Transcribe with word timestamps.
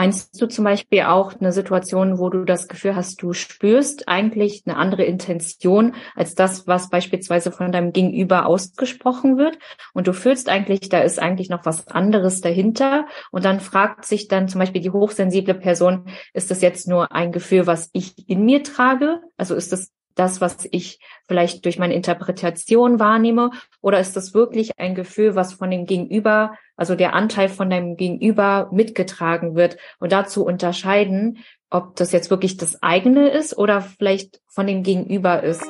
Meinst 0.00 0.40
du 0.40 0.46
zum 0.46 0.64
Beispiel 0.64 1.02
auch 1.02 1.38
eine 1.38 1.52
Situation, 1.52 2.18
wo 2.18 2.30
du 2.30 2.46
das 2.46 2.68
Gefühl 2.68 2.96
hast, 2.96 3.20
du 3.20 3.34
spürst 3.34 4.08
eigentlich 4.08 4.62
eine 4.64 4.78
andere 4.78 5.04
Intention 5.04 5.94
als 6.16 6.34
das, 6.34 6.66
was 6.66 6.88
beispielsweise 6.88 7.52
von 7.52 7.70
deinem 7.70 7.92
Gegenüber 7.92 8.46
ausgesprochen 8.46 9.36
wird 9.36 9.58
und 9.92 10.06
du 10.06 10.14
fühlst 10.14 10.48
eigentlich, 10.48 10.88
da 10.88 11.00
ist 11.00 11.18
eigentlich 11.18 11.50
noch 11.50 11.66
was 11.66 11.86
anderes 11.88 12.40
dahinter 12.40 13.04
und 13.30 13.44
dann 13.44 13.60
fragt 13.60 14.06
sich 14.06 14.26
dann 14.26 14.48
zum 14.48 14.60
Beispiel 14.60 14.80
die 14.80 14.88
hochsensible 14.88 15.52
Person, 15.52 16.06
ist 16.32 16.50
das 16.50 16.62
jetzt 16.62 16.88
nur 16.88 17.12
ein 17.12 17.30
Gefühl, 17.30 17.66
was 17.66 17.90
ich 17.92 18.26
in 18.26 18.46
mir 18.46 18.62
trage? 18.62 19.20
Also 19.36 19.54
ist 19.54 19.70
das 19.70 19.92
das, 20.20 20.40
was 20.40 20.68
ich 20.70 21.00
vielleicht 21.26 21.64
durch 21.64 21.78
meine 21.78 21.94
Interpretation 21.94 23.00
wahrnehme? 23.00 23.50
Oder 23.80 24.00
ist 24.00 24.16
das 24.16 24.34
wirklich 24.34 24.78
ein 24.78 24.94
Gefühl, 24.94 25.34
was 25.34 25.54
von 25.54 25.70
dem 25.70 25.86
Gegenüber, 25.86 26.54
also 26.76 26.94
der 26.94 27.14
Anteil 27.14 27.48
von 27.48 27.70
deinem 27.70 27.96
Gegenüber 27.96 28.68
mitgetragen 28.70 29.56
wird? 29.56 29.78
Und 29.98 30.12
dazu 30.12 30.44
unterscheiden, 30.44 31.38
ob 31.70 31.96
das 31.96 32.12
jetzt 32.12 32.30
wirklich 32.30 32.58
das 32.58 32.82
eigene 32.82 33.30
ist 33.30 33.56
oder 33.56 33.80
vielleicht 33.80 34.40
von 34.46 34.66
dem 34.66 34.82
Gegenüber 34.82 35.42
ist. 35.42 35.64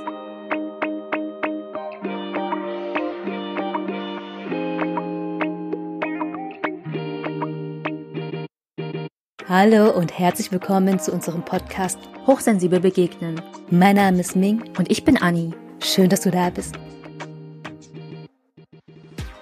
Hallo 9.52 9.90
und 9.90 10.16
herzlich 10.16 10.52
willkommen 10.52 11.00
zu 11.00 11.10
unserem 11.10 11.44
Podcast 11.44 11.98
Hochsensibel 12.24 12.78
begegnen. 12.78 13.42
Mein 13.68 13.96
Name 13.96 14.20
ist 14.20 14.36
Ming 14.36 14.62
und 14.78 14.88
ich 14.92 15.02
bin 15.04 15.16
Anni. 15.16 15.50
Schön, 15.82 16.08
dass 16.08 16.20
du 16.20 16.30
da 16.30 16.50
bist. 16.50 16.76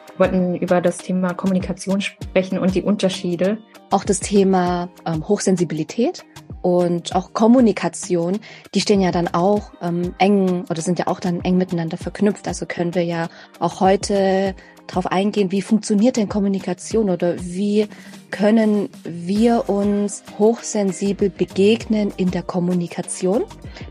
Wir 0.07 0.17
wollten 0.17 0.55
über 0.55 0.81
das 0.81 0.97
Thema 0.97 1.35
Kommunikation 1.35 2.01
sprechen 2.01 2.59
und 2.59 2.75
die 2.75 2.81
Unterschiede. 2.81 3.59
Auch 3.91 4.03
das 4.03 4.21
Thema 4.21 4.89
ähm, 5.05 5.29
Hochsensibilität 5.29 6.25
und 6.63 7.15
auch 7.15 7.35
Kommunikation, 7.35 8.39
die 8.75 8.81
stehen 8.81 9.03
ja 9.03 9.11
dann 9.11 9.29
auch 9.29 9.73
ähm, 9.83 10.15
eng 10.17 10.65
oder 10.71 10.81
sind 10.81 10.99
ja 10.99 11.09
auch 11.09 11.21
dann 11.21 11.43
eng 11.43 11.59
miteinander 11.59 11.99
verknüpft. 11.99 12.49
Also 12.49 12.65
können 12.65 12.95
wir 12.95 13.05
ja 13.05 13.29
auch 13.59 13.81
heute 13.81 14.55
darauf 14.89 15.07
eingehen, 15.07 15.53
wie 15.53 15.63
funktioniert 15.63 16.17
denn 16.17 16.29
Kommunikation 16.29 17.11
oder 17.11 17.37
wie 17.41 17.87
können 18.31 18.89
wir 19.05 19.69
uns 19.69 20.23
hochsensibel 20.39 21.31
begegnen 21.31 22.13
in 22.17 22.31
der 22.31 22.43
Kommunikation, 22.43 23.45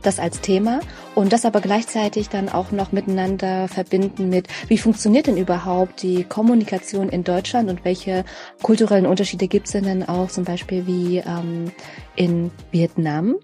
das 0.04 0.20
als 0.20 0.42
Thema 0.42 0.80
und 1.16 1.34
das 1.34 1.46
aber 1.46 1.62
gleichzeitig 1.62 2.30
dann 2.30 2.50
auch 2.50 2.72
noch 2.72 2.92
miteinander 2.92 3.68
verbinden 3.68 4.30
mit, 4.30 4.48
wie 4.68 4.78
funktioniert 4.78 5.28
denn 5.28 5.38
überhaupt 5.38 6.04
die 6.04 6.24
Kommunikation 6.24 7.10
in 7.10 7.24
Deutschland 7.24 7.70
und 7.70 7.84
welche 7.84 8.26
kulturellen 8.62 9.06
Unterschiede 9.06 9.48
gibt 9.48 9.68
es 9.68 9.74
denn 9.74 10.08
auch 10.08 10.30
zum 10.30 10.44
Beispiel 10.44 10.86
wie 10.86 11.18
ähm, 11.18 11.72
in 12.16 12.52
Vietnam? 12.72 13.38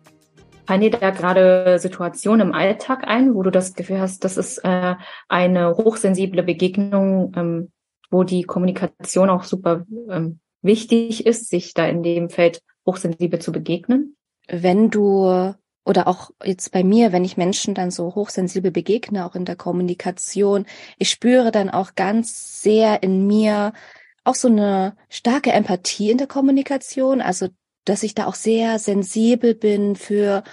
Fallen 0.65 0.81
dir 0.81 0.91
da 0.91 1.09
gerade 1.09 1.77
Situationen 1.79 2.47
im 2.47 2.53
Alltag 2.53 3.03
ein, 3.05 3.35
wo 3.35 3.43
du 3.43 3.51
das 3.51 3.73
Gefühl 3.73 3.99
hast, 3.99 4.23
das 4.23 4.37
ist 4.37 4.59
äh, 4.59 4.95
eine 5.27 5.75
hochsensible 5.75 6.43
Begegnung, 6.43 7.33
ähm, 7.35 7.71
wo 8.09 8.23
die 8.23 8.43
Kommunikation 8.43 9.29
auch 9.29 9.43
super 9.43 9.85
ähm, 10.09 10.39
wichtig 10.61 11.25
ist, 11.25 11.49
sich 11.49 11.73
da 11.73 11.85
in 11.85 12.03
dem 12.03 12.29
Feld 12.29 12.61
hochsensibel 12.85 13.39
zu 13.39 13.51
begegnen? 13.51 14.15
Wenn 14.47 14.89
du 14.89 15.53
oder 15.85 16.07
auch 16.07 16.31
jetzt 16.43 16.71
bei 16.71 16.83
mir, 16.83 17.11
wenn 17.11 17.25
ich 17.25 17.35
Menschen 17.35 17.75
dann 17.75 17.91
so 17.91 18.15
hochsensibel 18.15 18.71
begegne, 18.71 19.25
auch 19.25 19.35
in 19.35 19.45
der 19.45 19.57
Kommunikation, 19.57 20.65
ich 20.97 21.09
spüre 21.09 21.51
dann 21.51 21.69
auch 21.69 21.95
ganz 21.95 22.61
sehr 22.61 23.03
in 23.03 23.27
mir 23.27 23.73
auch 24.23 24.35
so 24.35 24.47
eine 24.47 24.95
starke 25.09 25.51
Empathie 25.51 26.11
in 26.11 26.17
der 26.17 26.27
Kommunikation, 26.27 27.19
also 27.21 27.49
dass 27.85 28.03
ich 28.03 28.15
da 28.15 28.27
auch 28.27 28.35
sehr 28.35 28.79
sensibel 28.79 29.55
bin 29.55 29.95
für 29.95 30.43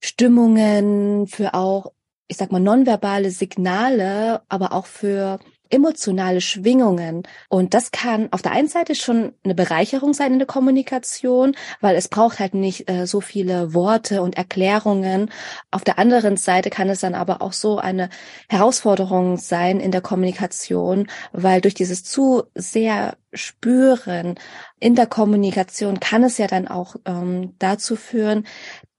Stimmungen, 0.00 1.26
für 1.26 1.54
auch, 1.54 1.92
ich 2.28 2.36
sag 2.36 2.52
mal, 2.52 2.60
nonverbale 2.60 3.30
Signale, 3.30 4.42
aber 4.48 4.72
auch 4.72 4.86
für 4.86 5.38
emotionale 5.72 6.40
Schwingungen. 6.40 7.22
Und 7.48 7.74
das 7.74 7.90
kann 7.90 8.28
auf 8.30 8.42
der 8.42 8.52
einen 8.52 8.68
Seite 8.68 8.94
schon 8.94 9.32
eine 9.42 9.54
Bereicherung 9.54 10.12
sein 10.12 10.34
in 10.34 10.38
der 10.38 10.46
Kommunikation, 10.46 11.56
weil 11.80 11.96
es 11.96 12.08
braucht 12.08 12.38
halt 12.38 12.54
nicht 12.54 12.88
äh, 12.90 13.06
so 13.06 13.20
viele 13.20 13.74
Worte 13.74 14.22
und 14.22 14.36
Erklärungen. 14.36 15.30
Auf 15.70 15.82
der 15.82 15.98
anderen 15.98 16.36
Seite 16.36 16.70
kann 16.70 16.88
es 16.88 17.00
dann 17.00 17.14
aber 17.14 17.42
auch 17.42 17.52
so 17.52 17.78
eine 17.78 18.10
Herausforderung 18.48 19.38
sein 19.38 19.80
in 19.80 19.90
der 19.90 20.02
Kommunikation, 20.02 21.08
weil 21.32 21.60
durch 21.60 21.74
dieses 21.74 22.04
zu 22.04 22.44
sehr 22.54 23.16
spüren 23.32 24.34
in 24.78 24.94
der 24.94 25.06
Kommunikation 25.06 26.00
kann 26.00 26.22
es 26.22 26.36
ja 26.38 26.46
dann 26.46 26.68
auch 26.68 26.96
ähm, 27.06 27.54
dazu 27.58 27.96
führen, 27.96 28.46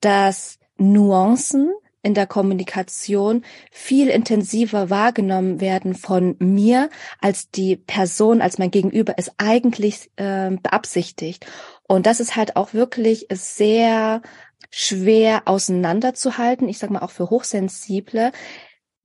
dass 0.02 0.58
Nuancen 0.78 1.72
in 2.04 2.14
der 2.14 2.28
Kommunikation 2.28 3.44
viel 3.72 4.10
intensiver 4.10 4.90
wahrgenommen 4.90 5.62
werden 5.62 5.96
von 5.96 6.36
mir, 6.40 6.90
als 7.20 7.50
die 7.50 7.78
Person, 7.78 8.42
als 8.42 8.60
mein 8.60 8.72
Gegenüber 8.72 9.16
es 9.18 9.32
eigentlich 9.38 10.12
äh, 10.18 10.52
beabsichtigt. 10.52 11.48
Und 11.88 12.06
das 12.06 12.20
ist 12.20 12.36
halt 12.36 12.56
auch 12.58 12.74
wirklich 12.74 13.28
sehr 13.32 14.22
schwer 14.70 15.44
auseinanderzuhalten. 15.46 16.68
Ich 16.68 16.78
sage 16.78 16.94
mal 16.94 17.02
auch 17.02 17.12
für 17.12 17.30
Hochsensible, 17.30 18.32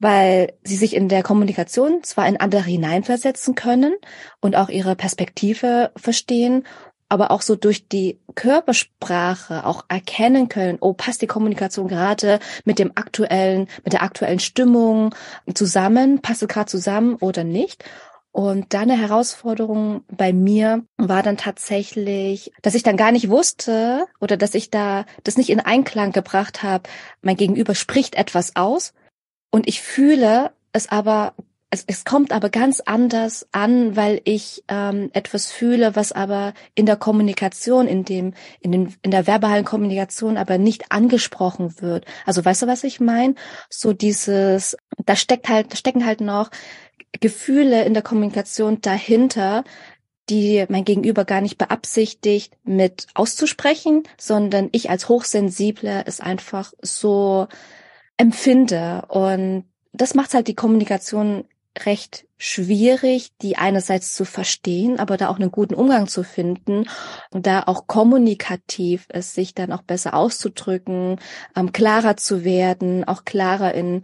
weil 0.00 0.54
sie 0.62 0.76
sich 0.76 0.94
in 0.94 1.08
der 1.08 1.22
Kommunikation 1.22 2.02
zwar 2.02 2.26
in 2.26 2.38
andere 2.38 2.64
hineinversetzen 2.64 3.54
können 3.54 3.94
und 4.40 4.56
auch 4.56 4.68
ihre 4.68 4.96
Perspektive 4.96 5.92
verstehen 5.96 6.64
aber 7.08 7.30
auch 7.30 7.42
so 7.42 7.56
durch 7.56 7.88
die 7.88 8.18
Körpersprache 8.34 9.64
auch 9.64 9.84
erkennen 9.88 10.48
können, 10.48 10.78
oh, 10.80 10.92
passt 10.92 11.22
die 11.22 11.26
Kommunikation 11.26 11.88
gerade 11.88 12.38
mit 12.64 12.78
dem 12.78 12.92
aktuellen, 12.94 13.68
mit 13.84 13.92
der 13.92 14.02
aktuellen 14.02 14.40
Stimmung 14.40 15.14
zusammen, 15.54 16.20
passt 16.20 16.42
es 16.42 16.48
gerade 16.48 16.70
zusammen 16.70 17.16
oder 17.16 17.44
nicht. 17.44 17.84
Und 18.30 18.72
da 18.74 18.80
eine 18.80 18.96
Herausforderung 18.96 20.04
bei 20.08 20.32
mir 20.32 20.84
war 20.96 21.22
dann 21.22 21.38
tatsächlich, 21.38 22.52
dass 22.62 22.74
ich 22.74 22.82
dann 22.82 22.96
gar 22.96 23.10
nicht 23.10 23.30
wusste 23.30 24.06
oder 24.20 24.36
dass 24.36 24.54
ich 24.54 24.70
da 24.70 25.06
das 25.24 25.36
nicht 25.36 25.50
in 25.50 25.60
Einklang 25.60 26.12
gebracht 26.12 26.62
habe. 26.62 26.88
Mein 27.22 27.36
Gegenüber 27.36 27.74
spricht 27.74 28.14
etwas 28.14 28.54
aus 28.54 28.92
und 29.50 29.66
ich 29.66 29.80
fühle 29.80 30.52
es 30.72 30.88
aber 30.88 31.34
es, 31.70 31.84
es 31.86 32.04
kommt 32.04 32.32
aber 32.32 32.48
ganz 32.48 32.80
anders 32.80 33.46
an, 33.52 33.94
weil 33.94 34.22
ich 34.24 34.64
ähm, 34.68 35.10
etwas 35.12 35.50
fühle, 35.50 35.94
was 35.96 36.12
aber 36.12 36.54
in 36.74 36.86
der 36.86 36.96
Kommunikation, 36.96 37.86
in 37.86 38.04
dem, 38.04 38.32
in 38.60 38.72
den, 38.72 38.94
in 39.02 39.10
der 39.10 39.26
verbalen 39.26 39.64
Kommunikation 39.64 40.38
aber 40.38 40.56
nicht 40.56 40.90
angesprochen 40.90 41.80
wird. 41.80 42.06
Also 42.24 42.44
weißt 42.44 42.62
du, 42.62 42.66
was 42.66 42.84
ich 42.84 43.00
meine? 43.00 43.34
So 43.68 43.92
dieses, 43.92 44.76
da 45.04 45.14
steckt 45.14 45.48
halt, 45.48 45.72
da 45.72 45.76
stecken 45.76 46.06
halt 46.06 46.22
noch 46.22 46.50
Gefühle 47.20 47.84
in 47.84 47.92
der 47.92 48.02
Kommunikation 48.02 48.80
dahinter, 48.80 49.64
die 50.30 50.64
mein 50.68 50.84
Gegenüber 50.84 51.24
gar 51.24 51.40
nicht 51.40 51.58
beabsichtigt 51.58 52.56
mit 52.64 53.08
auszusprechen, 53.14 54.04
sondern 54.18 54.68
ich 54.72 54.90
als 54.90 55.08
Hochsensible 55.08 56.04
es 56.06 56.20
einfach 56.20 56.72
so 56.82 57.46
empfinde 58.16 59.04
und 59.08 59.64
das 59.92 60.14
macht 60.14 60.34
halt 60.34 60.48
die 60.48 60.54
Kommunikation 60.54 61.44
recht 61.86 62.26
schwierig, 62.36 63.30
die 63.42 63.56
einerseits 63.56 64.14
zu 64.14 64.24
verstehen, 64.24 64.98
aber 64.98 65.16
da 65.16 65.28
auch 65.28 65.36
einen 65.36 65.50
guten 65.50 65.74
Umgang 65.74 66.06
zu 66.06 66.22
finden 66.22 66.88
und 67.30 67.46
da 67.46 67.64
auch 67.64 67.86
kommunikativ 67.86 69.06
es 69.08 69.34
sich 69.34 69.54
dann 69.54 69.72
auch 69.72 69.82
besser 69.82 70.14
auszudrücken, 70.14 71.20
ähm, 71.56 71.72
klarer 71.72 72.16
zu 72.16 72.44
werden, 72.44 73.04
auch 73.04 73.24
klarer 73.24 73.74
in 73.74 74.02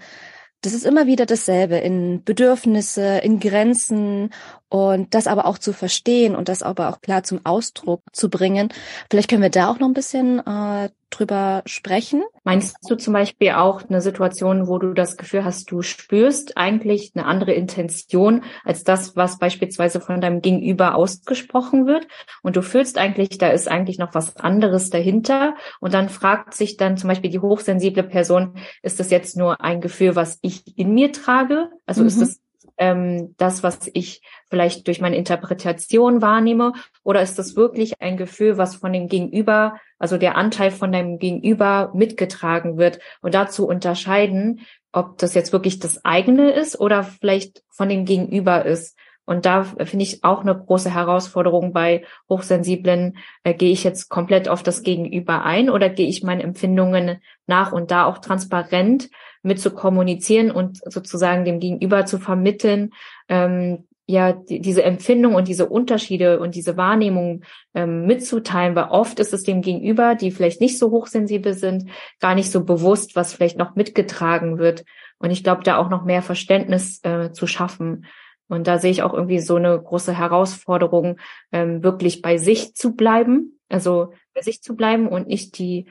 das 0.65 0.73
ist 0.73 0.87
immer 0.87 1.07
wieder 1.07 1.27
dasselbe 1.27 1.77
in 1.77 2.25
Bedürfnisse, 2.25 3.19
in 3.19 3.39
Grenzen 3.39 4.31
und 4.75 5.15
das 5.15 5.29
aber 5.29 5.47
auch 5.47 5.59
zu 5.59 5.73
verstehen 5.73 6.35
und 6.35 6.49
das 6.49 6.65
aber 6.65 6.89
auch 6.89 7.01
klar 7.01 7.23
zum 7.23 7.39
Ausdruck 7.45 8.03
zu 8.11 8.29
bringen. 8.29 8.71
Vielleicht 9.09 9.31
können 9.31 9.41
wir 9.41 9.49
da 9.49 9.69
auch 9.69 9.79
noch 9.79 9.87
ein 9.87 9.95
bisschen 9.95 10.45
äh, 10.45 10.89
drüber 11.11 11.63
sprechen. 11.65 12.25
Meinst 12.43 12.79
du 12.89 12.97
zum 12.97 13.13
Beispiel 13.13 13.53
auch 13.53 13.89
eine 13.89 14.01
Situation, 14.01 14.67
wo 14.67 14.79
du 14.79 14.93
das 14.93 15.17
Gefühl 15.17 15.45
hast, 15.45 15.71
du 15.71 15.83
spürst 15.83 16.57
eigentlich 16.57 17.13
eine 17.15 17.25
andere 17.25 17.53
Intention 17.53 18.43
als 18.65 18.83
das, 18.83 19.15
was 19.15 19.39
beispielsweise 19.39 20.01
von 20.01 20.21
deinem 20.21 20.43
Gegenüber 20.43 20.97
ausgesprochen 20.97 21.87
wird 21.87 22.09
und 22.43 22.57
du 22.57 22.63
fühlst 22.63 22.99
eigentlich, 22.99 23.39
da 23.39 23.51
ist 23.51 23.69
eigentlich 23.71 23.99
noch 23.99 24.13
was 24.13 24.37
anderes 24.39 24.91
dahinter 24.91 25.55
und 25.79 25.95
dann 25.95 26.09
fragt 26.09 26.53
sich 26.53 26.77
dann 26.77 26.97
zum 26.97 27.07
Beispiel 27.07 27.31
die 27.31 27.39
hochsensible 27.39 28.03
Person, 28.03 28.57
ist 28.83 28.99
das 28.99 29.11
jetzt 29.11 29.37
nur 29.37 29.61
ein 29.61 29.81
Gefühl, 29.81 30.17
was 30.17 30.41
ich 30.43 30.77
in 30.77 30.95
mir 30.95 31.13
trage? 31.13 31.71
Also 31.87 32.01
mhm. 32.01 32.09
ist 32.09 32.21
das 32.21 32.44
ähm, 32.77 33.35
das, 33.37 33.63
was 33.63 33.91
ich 33.93 34.23
vielleicht 34.49 34.87
durch 34.87 35.01
meine 35.01 35.17
Interpretation 35.17 36.23
wahrnehme? 36.23 36.73
Oder 37.03 37.23
ist 37.23 37.39
das 37.39 37.57
wirklich 37.57 38.01
ein 38.01 38.17
Gefühl, 38.17 38.59
was 38.59 38.77
von 38.77 38.93
dem 38.93 39.09
Gegenüber, 39.09 39.77
also 39.99 40.19
der 40.19 40.37
Anteil 40.37 40.71
von 40.71 40.93
deinem 40.93 41.19
Gegenüber 41.19 41.93
mitgetragen 41.95 42.77
wird? 42.77 42.99
Und 43.21 43.35
dazu 43.35 43.67
unterscheiden, 43.67 44.61
ob 44.93 45.19
das 45.19 45.35
jetzt 45.35 45.53
wirklich 45.53 45.79
das 45.79 46.05
eigene 46.05 46.51
ist 46.53 46.79
oder 46.79 47.03
vielleicht 47.03 47.63
von 47.69 47.89
dem 47.89 48.05
Gegenüber 48.05 48.65
ist. 48.65 48.97
Und 49.27 49.47
da 49.47 49.65
finde 49.65 50.03
ich 50.03 50.23
auch 50.23 50.43
eine 50.43 50.55
große 50.55 50.93
Herausforderung 50.93 51.73
bei 51.73 52.05
Hochsensiblen. 52.29 53.17
Äh, 53.43 53.55
gehe 53.55 53.73
ich 53.73 53.83
jetzt 53.83 54.11
komplett 54.11 54.49
auf 54.49 54.63
das 54.63 54.83
Gegenüber 54.83 55.45
ein 55.45 55.71
oder 55.71 55.89
gehe 55.89 56.09
ich 56.09 56.23
meinen 56.23 56.43
Empfindungen 56.43 57.23
nach 57.47 57.73
und 57.73 57.91
da 57.91 58.05
auch 58.05 58.19
transparent 58.19 59.09
mit 59.45 59.61
zu 59.61 59.71
kommunizieren 59.71 60.51
und 60.51 60.81
sozusagen 60.91 61.45
dem 61.45 61.61
Gegenüber 61.61 62.07
zu 62.07 62.19
vermitteln, 62.19 62.93
ähm, 63.29 63.85
ja, 64.07 64.33
die, 64.33 64.61
diese 64.61 64.83
Empfindung 64.83 65.35
und 65.35 65.49
diese 65.49 65.67
Unterschiede 65.67 66.39
und 66.41 66.55
diese 66.55 66.77
Wahrnehmung 66.77 67.43
ähm, 67.75 68.07
mitzuteilen, 68.07 68.75
weil 68.75 68.89
oft 68.91 69.19
ist 69.19 69.33
es 69.33 69.45
dem 69.45 69.63
Gegenüber, 69.63 70.15
die 70.15 70.31
vielleicht 70.31 70.61
nicht 70.61 70.79
so 70.79 70.91
hochsensibel 70.91 71.55
sind, 71.55 71.89
gar 72.21 72.35
nicht 72.35 72.51
so 72.51 72.65
bewusst, 72.65 73.17
was 73.17 73.33
vielleicht 73.33 73.59
noch 73.59 73.77
mitgetragen 73.77 74.59
wird. 74.59 74.85
Und 75.19 75.31
ich 75.31 75.43
glaube, 75.43 75.63
da 75.63 75.79
auch 75.79 75.89
noch 75.89 76.05
mehr 76.05 76.23
Verständnis 76.23 77.01
äh, 77.03 77.33
zu 77.33 77.47
schaffen. 77.47 78.05
Und 78.49 78.67
da 78.67 78.79
sehe 78.79 78.91
ich 78.91 79.03
auch 79.03 79.15
irgendwie 79.15 79.41
so 79.41 79.57
eine 79.57 79.81
große 79.81 80.17
Herausforderung, 80.17 81.19
ähm, 81.51 81.83
wirklich 81.83 82.21
bei 82.21 82.37
sich 82.37 82.75
zu 82.75 82.95
bleiben, 82.95 83.59
also 83.71 84.13
bei 84.35 84.43
sich 84.43 84.61
zu 84.63 84.77
bleiben 84.77 85.09
und 85.09 85.29
nicht 85.29 85.59
die 85.59 85.87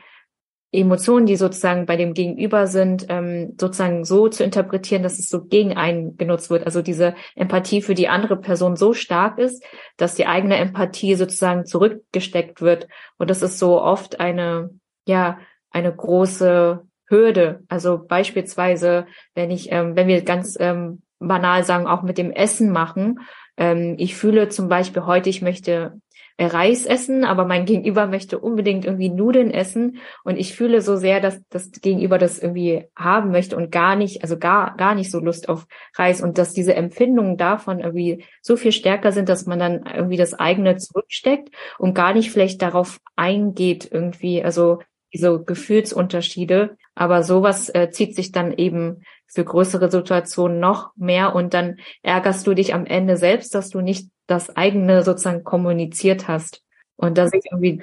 Emotionen, 0.73 1.27
die 1.27 1.35
sozusagen 1.35 1.85
bei 1.85 1.95
dem 1.95 2.13
Gegenüber 2.13 2.65
sind, 2.67 3.05
ähm, 3.09 3.55
sozusagen 3.59 4.03
so 4.03 4.27
zu 4.27 4.43
interpretieren, 4.43 5.03
dass 5.03 5.19
es 5.19 5.29
so 5.29 5.45
gegen 5.45 5.77
einen 5.77 6.17
genutzt 6.17 6.49
wird. 6.49 6.65
Also 6.65 6.81
diese 6.81 7.13
Empathie 7.35 7.81
für 7.81 7.93
die 7.93 8.07
andere 8.07 8.37
Person 8.37 8.75
so 8.75 8.93
stark 8.93 9.37
ist, 9.37 9.63
dass 9.97 10.15
die 10.15 10.25
eigene 10.25 10.57
Empathie 10.57 11.15
sozusagen 11.15 11.65
zurückgesteckt 11.65 12.61
wird. 12.61 12.87
Und 13.17 13.29
das 13.29 13.43
ist 13.43 13.59
so 13.59 13.79
oft 13.79 14.19
eine, 14.19 14.71
ja, 15.05 15.37
eine 15.69 15.95
große 15.95 16.81
Hürde. 17.07 17.63
Also 17.67 17.99
beispielsweise, 17.99 19.05
wenn 19.35 19.51
ich, 19.51 19.71
ähm, 19.71 19.95
wenn 19.95 20.07
wir 20.07 20.23
ganz 20.23 20.57
ähm, 20.59 21.03
banal 21.19 21.63
sagen, 21.63 21.87
auch 21.87 22.01
mit 22.01 22.17
dem 22.17 22.31
Essen 22.31 22.71
machen. 22.71 23.19
Ähm, 23.57 23.95
ich 23.97 24.15
fühle 24.15 24.49
zum 24.49 24.67
Beispiel 24.67 25.05
heute, 25.05 25.29
ich 25.29 25.41
möchte 25.41 26.01
Reis 26.39 26.85
essen, 26.85 27.25
aber 27.25 27.45
mein 27.45 27.65
Gegenüber 27.65 28.07
möchte 28.07 28.39
unbedingt 28.39 28.85
irgendwie 28.85 29.09
Nudeln 29.09 29.51
essen. 29.51 29.97
Und 30.23 30.37
ich 30.37 30.55
fühle 30.55 30.81
so 30.81 30.95
sehr, 30.95 31.19
dass 31.19 31.41
das 31.49 31.71
Gegenüber 31.71 32.17
das 32.17 32.39
irgendwie 32.39 32.85
haben 32.95 33.31
möchte 33.31 33.55
und 33.55 33.71
gar 33.71 33.95
nicht, 33.95 34.23
also 34.23 34.37
gar 34.37 34.75
gar 34.75 34.95
nicht 34.95 35.11
so 35.11 35.19
Lust 35.19 35.47
auf 35.49 35.67
Reis. 35.95 36.21
Und 36.21 36.37
dass 36.37 36.53
diese 36.53 36.75
Empfindungen 36.75 37.37
davon 37.37 37.79
irgendwie 37.79 38.25
so 38.41 38.55
viel 38.55 38.71
stärker 38.71 39.11
sind, 39.11 39.29
dass 39.29 39.45
man 39.45 39.59
dann 39.59 39.85
irgendwie 39.85 40.17
das 40.17 40.33
eigene 40.33 40.77
zurücksteckt 40.77 41.49
und 41.77 41.93
gar 41.93 42.13
nicht 42.13 42.31
vielleicht 42.31 42.61
darauf 42.61 42.99
eingeht 43.15 43.87
irgendwie, 43.91 44.43
also 44.43 44.79
diese 45.13 45.43
Gefühlsunterschiede, 45.43 46.75
aber 46.95 47.23
sowas 47.23 47.69
äh, 47.69 47.91
zieht 47.91 48.15
sich 48.15 48.31
dann 48.31 48.51
eben 48.51 49.03
für 49.33 49.43
größere 49.43 49.89
Situationen 49.91 50.59
noch 50.59 50.91
mehr 50.95 51.35
und 51.35 51.53
dann 51.53 51.77
ärgerst 52.01 52.45
du 52.47 52.53
dich 52.53 52.73
am 52.73 52.85
Ende 52.85 53.17
selbst, 53.17 53.55
dass 53.55 53.69
du 53.69 53.81
nicht 53.81 54.09
das 54.27 54.55
eigene 54.55 55.03
sozusagen 55.03 55.43
kommuniziert 55.43 56.27
hast. 56.27 56.61
Und 56.95 57.17
da 57.17 57.27
sehe 57.27 57.39
ich 57.39 57.51
irgendwie 57.51 57.81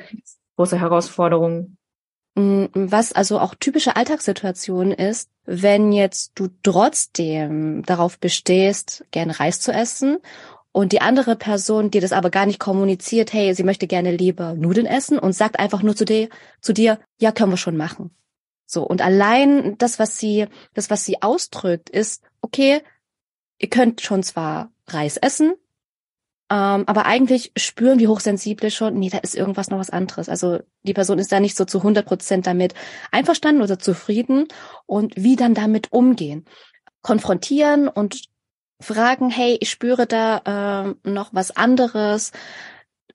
große 0.56 0.78
Herausforderungen. 0.80 1.76
Mm, 2.36 2.66
was 2.74 3.12
also 3.12 3.38
auch 3.38 3.54
typische 3.54 3.96
Alltagssituation 3.96 4.92
ist, 4.92 5.30
wenn 5.44 5.92
jetzt 5.92 6.32
du 6.36 6.48
trotzdem 6.62 7.82
darauf 7.84 8.18
bestehst, 8.18 9.04
gerne 9.10 9.38
Reis 9.40 9.60
zu 9.60 9.72
essen 9.72 10.18
und 10.72 10.92
die 10.92 11.00
andere 11.00 11.34
Person 11.36 11.90
dir 11.90 12.00
das 12.00 12.12
aber 12.12 12.30
gar 12.30 12.46
nicht 12.46 12.60
kommuniziert, 12.60 13.32
hey, 13.32 13.54
sie 13.54 13.64
möchte 13.64 13.86
gerne 13.86 14.12
lieber 14.12 14.54
Nudeln 14.54 14.86
essen 14.86 15.18
und 15.18 15.32
sagt 15.32 15.58
einfach 15.58 15.82
nur 15.82 15.96
zu 15.96 16.04
dir, 16.04 16.28
zu 16.60 16.72
dir, 16.72 17.00
ja, 17.18 17.32
können 17.32 17.52
wir 17.52 17.56
schon 17.56 17.76
machen. 17.76 18.10
So. 18.70 18.84
Und 18.84 19.02
allein 19.02 19.76
das, 19.78 19.98
was 19.98 20.18
sie, 20.18 20.46
das, 20.74 20.90
was 20.90 21.04
sie 21.04 21.22
ausdrückt, 21.22 21.90
ist, 21.90 22.22
okay, 22.40 22.82
ihr 23.58 23.68
könnt 23.68 24.00
schon 24.00 24.22
zwar 24.22 24.70
Reis 24.86 25.16
essen, 25.16 25.54
ähm, 26.50 26.84
aber 26.86 27.04
eigentlich 27.06 27.50
spüren 27.56 27.98
die 27.98 28.06
Hochsensible 28.06 28.70
schon, 28.70 28.94
nee, 28.94 29.10
da 29.10 29.18
ist 29.18 29.34
irgendwas 29.34 29.70
noch 29.70 29.78
was 29.78 29.90
anderes. 29.90 30.28
Also 30.28 30.60
die 30.84 30.94
Person 30.94 31.18
ist 31.18 31.32
da 31.32 31.40
nicht 31.40 31.56
so 31.56 31.64
zu 31.64 31.78
100 31.78 32.06
Prozent 32.06 32.46
damit 32.46 32.74
einverstanden 33.10 33.62
oder 33.62 33.78
zufrieden 33.78 34.46
und 34.86 35.14
wie 35.16 35.34
dann 35.34 35.54
damit 35.54 35.92
umgehen. 35.92 36.44
Konfrontieren 37.02 37.88
und 37.88 38.28
fragen, 38.80 39.30
hey, 39.30 39.58
ich 39.60 39.70
spüre 39.70 40.06
da 40.06 40.94
äh, 41.04 41.10
noch 41.10 41.30
was 41.32 41.56
anderes 41.56 42.30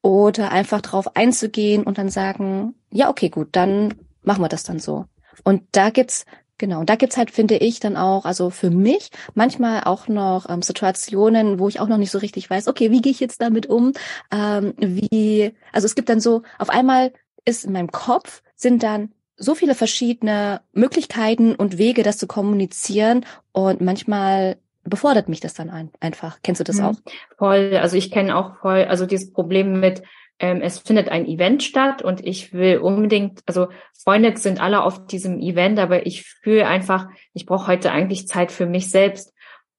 oder 0.02 0.52
einfach 0.52 0.82
drauf 0.82 1.16
einzugehen 1.16 1.84
und 1.84 1.98
dann 1.98 2.10
sagen, 2.10 2.76
ja, 2.92 3.10
okay, 3.10 3.30
gut, 3.30 3.50
dann 3.54 3.96
machen 4.22 4.42
wir 4.42 4.50
das 4.50 4.64
dann 4.64 4.80
so. 4.80 5.06
Und 5.46 5.64
da 5.72 5.90
gibt's 5.90 6.26
Genau, 6.58 6.80
und 6.80 6.90
da 6.90 6.96
gibt's 6.96 7.18
halt, 7.18 7.32
finde 7.32 7.58
ich, 7.58 7.82
dann 7.82 7.98
auch, 7.98 8.24
also 8.24 8.50
für 8.50 8.70
mich 8.70 9.10
manchmal 9.34 9.84
auch 9.84 10.08
noch 10.08 10.50
ähm, 10.50 10.62
Situationen, 10.62 11.60
wo 11.60 11.68
ich 11.68 11.82
auch 11.82 11.90
noch 11.90 11.98
nicht 11.98 12.12
so 12.12 12.20
richtig 12.20 12.50
weiß, 12.50 12.70
okay, 12.70 12.92
wie 12.92 13.02
gehe 13.02 13.12
ich 13.12 13.20
jetzt 13.20 13.42
damit 13.42 13.66
um? 13.66 13.92
Ähm, 14.32 14.74
wie, 14.78 15.54
also 15.74 15.86
es 15.86 15.96
gibt 15.96 16.08
dann 16.08 16.22
so, 16.22 16.44
auf 16.58 16.70
einmal 16.70 17.12
ist 17.44 17.66
in 17.66 17.74
meinem 17.74 17.92
Kopf 17.92 18.42
sind 18.56 18.84
dann 18.84 19.12
so 19.36 19.54
viele 19.54 19.76
verschiedene 19.76 20.62
Möglichkeiten 20.72 21.56
und 21.56 21.78
Wege, 21.78 22.04
das 22.04 22.18
zu 22.18 22.26
kommunizieren 22.26 23.26
und 23.52 23.82
manchmal 23.82 24.56
befordert 24.86 25.28
mich 25.28 25.42
das 25.42 25.56
dann 25.56 25.70
ein, 25.70 25.90
einfach. 26.00 26.38
Kennst 26.42 26.62
du 26.62 26.64
das 26.64 26.78
mhm. 26.78 26.86
auch? 26.86 26.96
Voll, 27.38 27.76
also 27.76 27.98
ich 27.98 28.12
kenne 28.12 28.38
auch 28.38 28.60
voll, 28.62 28.86
also 28.86 29.06
dieses 29.06 29.34
Problem 29.34 29.82
mit 29.82 30.04
ähm, 30.40 30.62
es 30.62 30.80
findet 30.80 31.10
ein 31.10 31.26
Event 31.26 31.64
statt 31.64 32.02
und 32.02 32.26
ich 32.26 32.54
will 32.54 32.80
unbedingt, 32.80 33.42
also 33.46 33.68
Freunde 34.04 34.36
sind 34.38 34.62
alle 34.62 34.84
auf 34.84 35.06
diesem 35.08 35.40
Event, 35.40 35.80
aber 35.80 36.06
ich 36.06 36.24
fühle 36.24 36.68
einfach, 36.68 37.08
ich 37.34 37.46
brauche 37.46 37.68
heute 37.68 37.92
eigentlich 37.92 38.28
Zeit 38.28 38.52
für 38.52 38.66
mich 38.66 38.90
selbst. 38.90 39.34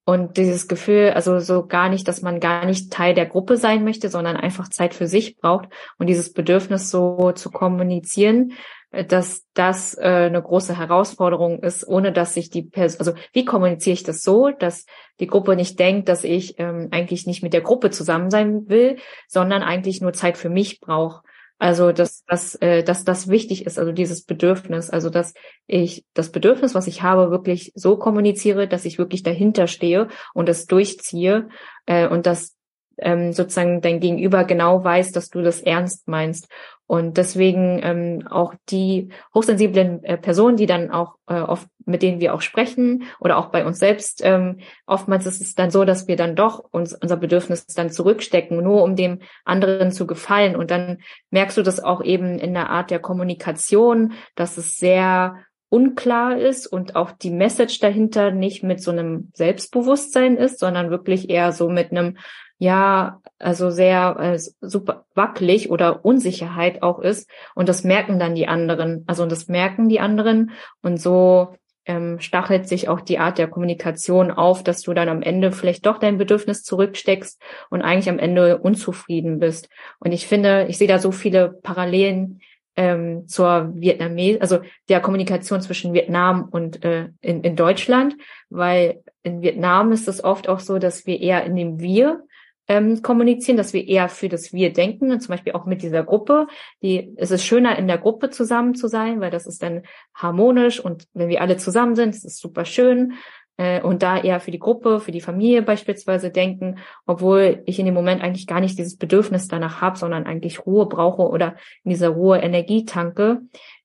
Und 0.09 0.37
dieses 0.37 0.69
Gefühl, 0.69 1.11
also 1.17 1.41
so 1.41 1.67
gar 1.67 1.89
nicht, 1.89 2.07
dass 2.07 2.23
man 2.23 2.39
gar 2.39 2.65
nicht 2.65 2.93
Teil 2.93 3.13
der 3.13 3.27
Gruppe 3.27 3.57
sein 3.57 3.83
möchte, 3.83 4.09
sondern 4.09 4.37
einfach 4.37 4.69
Zeit 4.69 4.95
für 4.95 5.09
sich 5.09 5.37
braucht 5.37 5.69
und 5.99 6.07
dieses 6.07 6.33
Bedürfnis 6.33 6.91
so 6.91 7.33
zu 7.33 7.51
kommunizieren, 7.51 8.53
dass 8.91 9.45
das 9.55 9.97
äh, 9.99 10.27
eine 10.27 10.43
große 10.43 10.77
Herausforderung 10.77 11.63
ist, 11.63 11.87
ohne 11.87 12.13
dass 12.13 12.35
sich 12.35 12.51
die 12.51 12.63
Person, 12.63 13.01
also 13.01 13.13
wie 13.33 13.45
kommuniziere 13.45 13.95
ich 13.95 14.03
das 14.05 14.23
so, 14.23 14.51
dass 14.51 14.87
die 15.21 15.27
Gruppe 15.27 15.57
nicht 15.57 15.79
denkt, 15.79 16.09
dass 16.09 16.25
ich 16.25 16.59
ähm, 16.59 16.89
eigentlich 16.93 17.27
nicht 17.27 17.43
mit 17.43 17.53
der 17.53 17.61
Gruppe 17.61 17.91
zusammen 17.91 18.31
sein 18.31 18.69
will, 18.69 18.97
sondern 19.29 19.63
eigentlich 19.63 20.01
nur 20.01 20.13
Zeit 20.13 20.39
für 20.39 20.51
mich 20.51 20.81
brauche. 20.81 21.23
Also 21.59 21.91
dass, 21.93 22.23
dass, 22.25 22.55
äh, 22.57 22.83
dass 22.83 23.05
das 23.05 23.29
wichtig 23.29 23.65
ist, 23.65 23.79
also 23.79 23.91
dieses 23.91 24.25
Bedürfnis, 24.25 24.91
also 24.91 25.09
dass 25.09 25.33
ich 25.67 26.05
das 26.13 26.31
Bedürfnis, 26.31 26.75
was 26.75 26.87
ich 26.87 27.03
habe, 27.03 27.31
wirklich 27.31 27.73
so 27.75 27.97
kommuniziere, 27.97 28.69
dass 28.69 28.85
ich 28.85 28.99
wirklich 28.99 29.23
dahinter 29.23 29.67
stehe 29.67 30.09
und 30.35 30.49
das 30.51 30.67
durchziehe 30.67 31.49
äh, 31.87 32.09
und 32.09 32.27
dass 32.27 32.56
ähm, 32.99 33.33
sozusagen 33.33 33.81
dein 33.81 34.01
Gegenüber 34.01 34.45
genau 34.45 34.83
weiß, 34.83 35.13
dass 35.13 35.31
du 35.31 35.43
das 35.43 35.61
ernst 35.61 36.09
meinst. 36.09 36.49
Und 36.89 37.17
deswegen 37.17 37.81
ähm, 37.83 38.29
auch 38.29 38.55
die 38.69 39.09
hochsensiblen 39.35 40.05
äh, 40.05 40.17
Personen, 40.17 40.57
die 40.57 40.67
dann 40.67 40.93
auch 40.93 41.15
äh, 41.27 41.41
oft, 41.41 41.67
mit 41.85 42.03
denen 42.03 42.21
wir 42.21 42.33
auch 42.33 42.43
sprechen 42.43 43.05
oder 43.19 43.39
auch 43.39 43.47
bei 43.47 43.67
uns 43.67 43.81
selbst, 43.81 44.21
ähm, 44.25 44.59
oftmals 44.87 45.27
ist 45.27 45.41
es 45.41 45.57
dann 45.57 45.71
so, 45.71 45.85
dass 45.85 46.07
wir 46.07 46.15
dann 46.15 46.37
doch 46.37 46.65
uns 46.71 46.95
unser 46.95 47.17
Bedürfnis 47.17 47.67
dann 47.67 47.91
zurückstecken, 47.91 48.63
nur 48.63 48.85
um 48.85 48.95
dem 48.95 49.19
anderen 49.45 49.91
zu 49.91 50.07
gefallen. 50.07 50.55
Und 50.55 50.71
dann 50.71 50.99
merkst 51.31 51.57
du 51.57 51.63
das 51.63 51.83
auch 51.83 52.05
eben 52.05 52.39
in 52.39 52.55
der 52.55 52.71
Art 52.71 52.93
der 52.93 53.01
Kommunikation, 53.01 54.13
dass 54.37 54.57
es 54.57 54.79
sehr 54.79 55.37
unklar 55.69 56.39
ist 56.39 56.69
und 56.69 56.95
auch 56.95 57.11
die 57.11 57.31
Message 57.31 57.81
dahinter 57.81 58.31
nicht 58.31 58.63
mit 58.63 58.81
so 58.81 58.93
einem 58.93 59.31
Selbstbewusstsein 59.35 60.37
ist, 60.37 60.61
sondern 60.61 60.91
wirklich 60.91 61.29
eher 61.29 61.51
so 61.51 61.69
mit 61.69 61.91
einem 61.91 62.17
ja, 62.59 63.21
also 63.39 63.71
sehr 63.71 64.17
äh, 64.19 64.39
super 64.61 65.05
wackelig 65.15 65.71
oder 65.71 66.05
Unsicherheit 66.05 66.83
auch 66.83 67.01
ist. 67.01 67.31
Und 67.55 67.69
das 67.69 67.85
merken 67.85 68.19
dann 68.19 68.35
die 68.35 68.49
anderen. 68.49 69.05
Also 69.07 69.27
das 69.27 69.49
merken 69.49 69.89
die 69.89 70.01
anderen. 70.01 70.53
Und 70.81 71.01
so 71.01 71.55
ähm, 71.85 72.19
stachelt 72.21 72.69
sich 72.69 72.89
auch 72.89 73.01
die 73.01 73.19
Art 73.19 73.39
der 73.39 73.49
Kommunikation 73.49 74.31
auf, 74.31 74.65
dass 74.65 74.83
du 74.83 74.95
dann 74.95 75.09
am 75.09 75.23
Ende 75.23 75.53
vielleicht 75.53 75.87
doch 75.87 75.99
dein 75.99 76.19
Bedürfnis 76.19 76.63
zurücksteckst 76.63 77.41
und 77.71 77.83
eigentlich 77.83 78.09
am 78.09 78.19
Ende 78.19 78.59
unzufrieden 78.59 79.39
bist. 79.39 79.69
Und 80.01 80.13
ich 80.13 80.27
finde, 80.27 80.67
ich 80.69 80.79
sehe 80.79 80.89
da 80.89 80.99
so 80.99 81.13
viele 81.13 81.59
Parallelen 81.63 82.41
ähm, 82.77 83.27
zur 83.29 83.71
Vietnamese, 83.75 84.41
also 84.41 84.61
der 84.89 85.01
Kommunikation 85.01 85.61
zwischen 85.61 85.95
Vietnam 85.95 86.49
und 86.51 86.85
äh, 86.85 87.09
in, 87.21 87.43
in 87.43 87.57
Deutschland, 87.57 88.17
weil 88.51 89.03
in 89.23 89.41
Vietnam 89.41 89.93
ist 89.93 90.09
es 90.09 90.23
oft 90.23 90.49
auch 90.49 90.61
so, 90.61 90.79
dass 90.79 91.07
wir 91.07 91.21
eher 91.21 91.45
in 91.45 91.57
dem 91.57 91.81
Wir 91.81 92.23
ähm, 92.69 93.03
kommunizieren, 93.03 93.57
dass 93.57 93.73
wir 93.73 93.87
eher 93.87 94.09
für 94.09 94.29
das 94.29 94.53
Wir 94.53 94.73
denken 94.73 95.21
zum 95.21 95.33
Beispiel 95.33 95.53
auch 95.53 95.67
mit 95.67 95.83
dieser 95.83 96.03
Gruppe. 96.03 96.47
Die, 96.83 97.13
es 97.17 97.31
ist 97.31 97.45
schöner, 97.45 97.79
in 97.79 97.87
der 97.87 97.99
Gruppe 97.99 98.31
zusammen 98.31 98.75
zu 98.75 98.89
sein, 98.89 99.21
weil 99.21 99.31
das 99.31 99.47
ist 99.47 99.63
dann 99.63 99.83
harmonisch 100.15 100.81
und 100.81 101.07
wenn 101.15 101.29
wir 101.29 101.41
alle 101.41 101.57
zusammen 101.57 101.95
sind, 101.95 102.15
das 102.15 102.25
ist 102.25 102.41
super 102.41 102.65
schön. 102.65 103.15
Äh, 103.57 103.81
und 103.83 104.03
da 104.03 104.19
eher 104.19 104.41
für 104.41 104.51
die 104.51 104.59
Gruppe, 104.59 105.01
für 105.01 105.13
die 105.13 105.21
Familie 105.21 105.63
beispielsweise 105.63 106.31
denken, 106.31 106.79
obwohl 107.07 107.63
ich 107.67 107.79
in 107.79 107.87
dem 107.87 107.95
Moment 107.95 108.23
eigentlich 108.23 108.47
gar 108.47 108.61
nicht 108.61 108.79
dieses 108.79 108.97
Bedürfnis 108.97 109.49
danach 109.49 109.81
habe, 109.81 109.97
sondern 109.97 110.27
eigentlich 110.27 110.67
Ruhe 110.67 110.87
brauche 110.87 111.23
oder 111.23 111.57
in 111.85 111.91
dieser 111.91 112.11
Ruhe 112.11 112.39
Energie 112.39 112.85
tanke. 112.85 113.41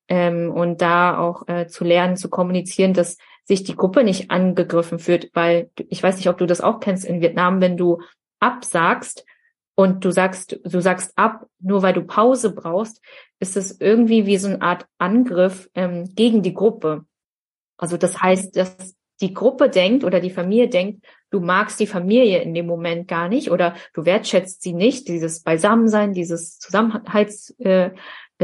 Ähm, 0.07 0.51
und 0.51 0.81
da 0.81 1.17
auch 1.17 1.47
äh, 1.47 1.67
zu 1.67 1.85
lernen, 1.85 2.17
zu 2.17 2.29
kommunizieren, 2.29 2.93
dass 2.93 3.17
sich 3.45 3.63
die 3.63 3.75
Gruppe 3.75 4.03
nicht 4.03 4.29
angegriffen 4.29 4.99
fühlt, 4.99 5.31
weil 5.33 5.69
ich 5.89 6.03
weiß 6.03 6.17
nicht, 6.17 6.29
ob 6.29 6.37
du 6.37 6.45
das 6.45 6.61
auch 6.61 6.79
kennst 6.79 7.05
in 7.05 7.21
Vietnam, 7.21 7.61
wenn 7.61 7.77
du 7.77 7.99
absagst 8.41 9.25
und 9.75 10.03
du 10.03 10.11
sagst, 10.11 10.59
du 10.63 10.81
sagst 10.81 11.17
ab, 11.17 11.47
nur 11.59 11.81
weil 11.81 11.93
du 11.93 12.03
Pause 12.03 12.53
brauchst, 12.53 13.01
ist 13.39 13.55
es 13.55 13.79
irgendwie 13.79 14.25
wie 14.25 14.37
so 14.37 14.49
eine 14.49 14.61
Art 14.61 14.85
Angriff 14.97 15.69
ähm, 15.73 16.13
gegen 16.13 16.41
die 16.43 16.53
Gruppe. 16.53 17.05
Also 17.77 17.97
das 17.97 18.21
heißt, 18.21 18.55
dass 18.55 18.95
die 19.21 19.33
Gruppe 19.33 19.69
denkt 19.69 20.03
oder 20.03 20.19
die 20.19 20.29
Familie 20.29 20.67
denkt, 20.67 21.05
du 21.29 21.39
magst 21.39 21.79
die 21.79 21.87
Familie 21.87 22.41
in 22.41 22.53
dem 22.53 22.65
Moment 22.65 23.07
gar 23.07 23.29
nicht 23.29 23.49
oder 23.51 23.75
du 23.93 24.05
wertschätzt 24.05 24.61
sie 24.61 24.73
nicht, 24.73 25.07
dieses 25.07 25.41
Beisammensein, 25.41 26.13
dieses 26.13 26.59
Zusammenhalts, 26.59 27.55
äh, 27.59 27.91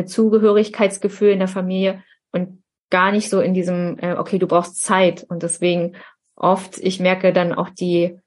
Zugehörigkeitsgefühl 0.06 1.32
in 1.32 1.40
der 1.40 1.48
Familie 1.48 2.04
und 2.32 2.62
gar 2.92 3.12
nicht 3.12 3.30
so 3.30 3.42
in 3.42 3.56
diesem, 3.56 3.98
äh, 4.00 4.14
okay, 4.14 4.38
du 4.38 4.48
brauchst 4.48 4.82
Zeit 4.84 5.26
und 5.28 5.42
deswegen 5.42 5.96
oft, 6.36 6.78
ich 6.78 7.00
merke 7.00 7.34
dann 7.34 7.54
auch 7.54 7.70
die 7.70 8.20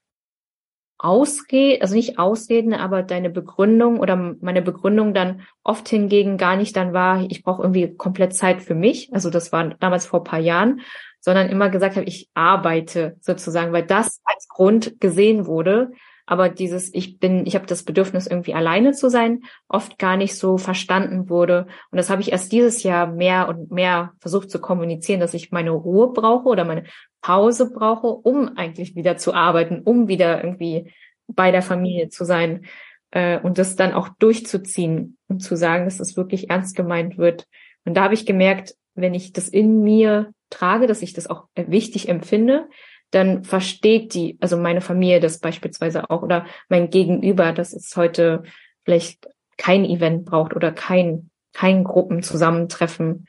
Ausrede, 1.02 1.80
also 1.80 1.94
nicht 1.94 2.18
Ausreden, 2.18 2.74
aber 2.74 3.02
deine 3.02 3.30
Begründung 3.30 3.98
oder 3.98 4.16
meine 4.16 4.60
Begründung 4.60 5.14
dann 5.14 5.40
oft 5.64 5.88
hingegen 5.88 6.36
gar 6.36 6.56
nicht 6.56 6.76
dann 6.76 6.92
war, 6.92 7.24
ich 7.30 7.42
brauche 7.42 7.62
irgendwie 7.62 7.94
komplett 7.96 8.34
Zeit 8.34 8.60
für 8.60 8.74
mich. 8.74 9.08
Also 9.12 9.30
das 9.30 9.50
war 9.50 9.70
damals 9.80 10.04
vor 10.04 10.24
paar 10.24 10.38
Jahren, 10.40 10.82
sondern 11.18 11.48
immer 11.48 11.70
gesagt 11.70 11.96
habe, 11.96 12.06
ich 12.06 12.28
arbeite 12.34 13.16
sozusagen, 13.20 13.72
weil 13.72 13.86
das 13.86 14.20
als 14.24 14.46
Grund 14.48 15.00
gesehen 15.00 15.46
wurde. 15.46 15.92
Aber 16.30 16.48
dieses, 16.48 16.94
ich 16.94 17.18
bin, 17.18 17.44
ich 17.44 17.56
habe 17.56 17.66
das 17.66 17.82
Bedürfnis, 17.82 18.28
irgendwie 18.28 18.54
alleine 18.54 18.92
zu 18.92 19.10
sein, 19.10 19.42
oft 19.66 19.98
gar 19.98 20.16
nicht 20.16 20.36
so 20.36 20.58
verstanden 20.58 21.28
wurde. 21.28 21.66
Und 21.90 21.96
das 21.96 22.08
habe 22.08 22.22
ich 22.22 22.30
erst 22.30 22.52
dieses 22.52 22.84
Jahr 22.84 23.08
mehr 23.08 23.48
und 23.48 23.72
mehr 23.72 24.12
versucht 24.20 24.48
zu 24.48 24.60
kommunizieren, 24.60 25.18
dass 25.18 25.34
ich 25.34 25.50
meine 25.50 25.72
Ruhe 25.72 26.12
brauche 26.12 26.48
oder 26.48 26.64
meine 26.64 26.84
Pause 27.20 27.72
brauche, 27.72 28.06
um 28.06 28.56
eigentlich 28.56 28.94
wieder 28.94 29.16
zu 29.16 29.34
arbeiten, 29.34 29.80
um 29.80 30.06
wieder 30.06 30.44
irgendwie 30.44 30.92
bei 31.26 31.50
der 31.50 31.62
Familie 31.62 32.10
zu 32.10 32.24
sein 32.24 32.64
äh, 33.10 33.40
und 33.40 33.58
das 33.58 33.74
dann 33.74 33.92
auch 33.92 34.08
durchzuziehen 34.20 35.18
und 35.26 35.40
zu 35.40 35.56
sagen, 35.56 35.84
dass 35.84 35.98
es 35.98 36.16
wirklich 36.16 36.48
ernst 36.48 36.76
gemeint 36.76 37.18
wird. 37.18 37.48
Und 37.84 37.94
da 37.94 38.04
habe 38.04 38.14
ich 38.14 38.24
gemerkt, 38.24 38.76
wenn 38.94 39.14
ich 39.14 39.32
das 39.32 39.48
in 39.48 39.82
mir 39.82 40.32
trage, 40.48 40.86
dass 40.86 41.02
ich 41.02 41.12
das 41.12 41.28
auch 41.28 41.48
wichtig 41.56 42.08
empfinde, 42.08 42.68
dann 43.10 43.44
versteht 43.44 44.14
die, 44.14 44.38
also 44.40 44.56
meine 44.56 44.80
Familie 44.80 45.20
das 45.20 45.38
beispielsweise 45.38 46.10
auch 46.10 46.22
oder 46.22 46.46
mein 46.68 46.90
Gegenüber, 46.90 47.52
dass 47.52 47.72
es 47.72 47.96
heute 47.96 48.44
vielleicht 48.84 49.28
kein 49.56 49.84
Event 49.84 50.24
braucht 50.24 50.54
oder 50.54 50.72
kein, 50.72 51.30
kein 51.52 51.84
Gruppenzusammentreffen, 51.84 53.26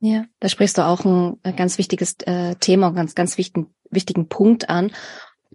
ja, 0.00 0.26
da 0.40 0.48
sprichst 0.48 0.76
du 0.78 0.84
auch 0.84 1.04
ein 1.04 1.38
ganz 1.56 1.78
wichtiges 1.78 2.16
äh, 2.26 2.54
Thema, 2.56 2.90
ganz, 2.92 3.14
ganz 3.14 3.38
wichtigen, 3.38 3.74
wichtigen 3.90 4.28
Punkt 4.28 4.68
an, 4.68 4.92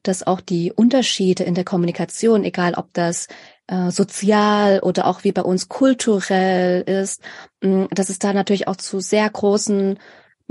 dass 0.04 0.26
auch 0.26 0.42
die 0.42 0.72
Unterschiede 0.72 1.44
in 1.44 1.54
der 1.54 1.64
Kommunikation, 1.64 2.44
egal 2.44 2.74
ob 2.74 2.92
das 2.94 3.28
äh, 3.68 3.92
sozial 3.92 4.80
oder 4.80 5.06
auch 5.06 5.24
wie 5.24 5.32
bei 5.32 5.44
uns 5.44 5.70
kulturell 5.70 6.82
ist, 6.82 7.22
dass 7.62 8.10
es 8.10 8.18
da 8.18 8.34
natürlich 8.34 8.68
auch 8.68 8.78
zu 8.78 9.00
sehr 9.00 9.30
großen 9.30 10.00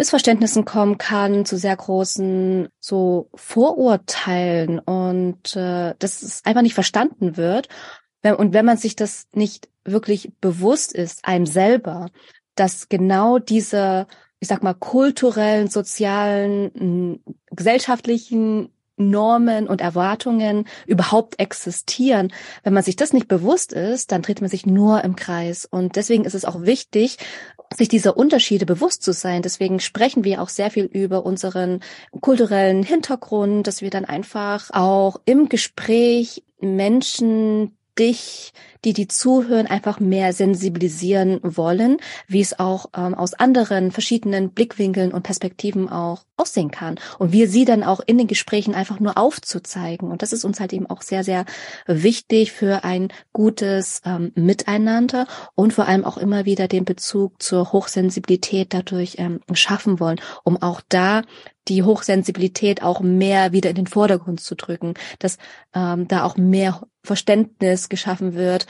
Missverständnissen 0.01 0.65
kommen 0.65 0.97
kann, 0.97 1.45
zu 1.45 1.59
sehr 1.59 1.77
großen 1.77 2.69
so 2.81 3.29
Vorurteilen 3.35 4.79
und 4.79 5.55
äh, 5.55 5.95
dass 5.99 6.23
es 6.23 6.43
einfach 6.47 6.63
nicht 6.63 6.73
verstanden 6.73 7.37
wird. 7.37 7.69
Und 8.23 8.55
wenn 8.55 8.65
man 8.65 8.79
sich 8.79 8.97
das 8.97 9.29
nicht 9.35 9.69
wirklich 9.85 10.33
bewusst 10.41 10.95
ist, 10.95 11.27
einem 11.27 11.45
selber, 11.45 12.09
dass 12.55 12.89
genau 12.89 13.39
diese, 13.39 14.07
ich 14.39 14.49
sag 14.49 14.63
mal, 14.63 14.73
kulturellen, 14.73 15.69
sozialen, 15.69 17.23
gesellschaftlichen 17.51 18.73
Normen 19.01 19.67
und 19.67 19.81
Erwartungen 19.81 20.67
überhaupt 20.87 21.41
existieren. 21.41 22.33
Wenn 22.63 22.75
man 22.75 22.83
sich 22.83 22.97
das 22.97 23.13
nicht 23.13 23.29
bewusst 23.29 23.73
ist, 23.73 24.13
dann 24.13 24.23
dreht 24.23 24.41
man 24.41 24.51
sich 24.51 24.67
nur 24.67 25.03
im 25.03 25.17
Kreis. 25.17 25.65
Und 25.65 25.97
deswegen 25.97 26.25
ist 26.25 26.35
es 26.35 26.45
auch 26.45 26.63
wichtig, 26.63 27.19
sich 27.77 27.89
dieser 27.89 28.17
Unterschiede 28.17 28.67
bewusst 28.67 29.03
zu 29.03 29.13
sein. 29.13 29.43
Deswegen 29.43 29.81
sprechen 29.81 30.25
wir 30.25 30.43
auch 30.43 30.49
sehr 30.49 30.71
viel 30.71 30.85
über 30.85 31.25
unseren 31.25 31.81
kulturellen 32.21 32.83
Hintergrund, 32.83 33.67
dass 33.67 33.81
wir 33.81 33.91
dann 33.91 34.05
einfach 34.05 34.71
auch 34.73 35.21
im 35.25 35.49
Gespräch 35.49 36.45
Menschen 36.61 37.77
dich, 38.01 38.53
die 38.85 38.95
die 38.95 39.09
zuhören, 39.09 39.67
einfach 39.67 40.01
mehr 40.01 40.33
sensibilisieren 40.33 41.39
wollen, 41.43 41.99
wie 42.27 42.41
es 42.41 42.59
auch 42.59 42.87
ähm, 42.97 43.15
aus 43.15 43.35
anderen 43.35 43.93
verschiedenen 43.93 44.51
Blickwinkeln 44.51 45.13
und 45.13 45.23
Perspektiven 45.23 45.89
auch 45.89 46.25
aussehen 46.37 46.71
kann. 46.71 46.99
Und 47.19 47.33
wir 47.33 47.49
sie 47.49 47.67
dann 47.67 47.85
auch 47.85 48.01
in 48.05 48.17
den 48.17 48.27
Gesprächen 48.27 48.75
einfach 48.75 48.99
nur 48.99 49.19
aufzuzeigen. 49.19 50.11
Und 50.11 50.23
das 50.23 50.33
ist 50.33 50.45
uns 50.45 50.61
halt 50.61 50.73
eben 50.73 50.89
auch 50.89 51.03
sehr, 51.03 51.23
sehr 51.23 51.45
wichtig 51.87 52.53
für 52.53 52.83
ein 52.83 53.09
gutes 53.33 54.01
ähm, 54.07 54.33
Miteinander 54.35 55.27
und 55.55 55.75
vor 55.75 55.87
allem 55.87 56.05
auch 56.05 56.17
immer 56.17 56.47
wieder 56.47 56.67
den 56.67 56.87
Bezug 56.87 57.43
zur 57.43 57.73
Hochsensibilität 57.73 58.73
dadurch 58.73 59.17
ähm, 59.19 59.41
schaffen 59.53 60.01
wollen, 60.01 60.21
um 60.43 60.61
auch 60.61 60.81
da 60.89 61.23
die 61.69 61.83
Hochsensibilität 61.83 62.83
auch 62.83 63.01
mehr 63.01 63.53
wieder 63.53 63.71
in 63.71 63.77
den 63.77 63.87
Vordergrund 63.87 64.41
zu 64.41 64.55
drücken, 64.55 64.95
dass 65.19 65.39
ähm, 65.75 66.09
da 66.09 66.25
auch 66.25 66.37
mehr 66.37 66.83
Verständnis 67.03 67.89
geschaffen 67.89 68.35
wird 68.35 68.67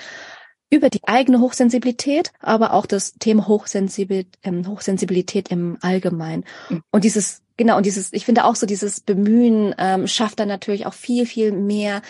über 0.70 0.88
die 0.88 1.06
eigene 1.06 1.40
Hochsensibilität, 1.40 2.32
aber 2.38 2.72
auch 2.72 2.86
das 2.86 3.14
Thema 3.14 3.48
Hochsensibil 3.48 4.26
ähm, 4.44 4.66
Hochsensibilität 4.66 5.50
im 5.50 5.78
Allgemeinen. 5.80 6.44
Mhm. 6.68 6.82
Und 6.90 7.04
dieses, 7.04 7.42
genau, 7.56 7.76
und 7.76 7.86
dieses, 7.86 8.12
ich 8.12 8.24
finde 8.24 8.44
auch 8.44 8.54
so 8.54 8.66
dieses 8.66 9.00
Bemühen 9.00 9.74
ähm, 9.78 10.06
schafft 10.06 10.38
dann 10.38 10.48
natürlich 10.48 10.86
auch 10.86 10.94
viel, 10.94 11.26
viel 11.26 11.50
mehr 11.50 12.02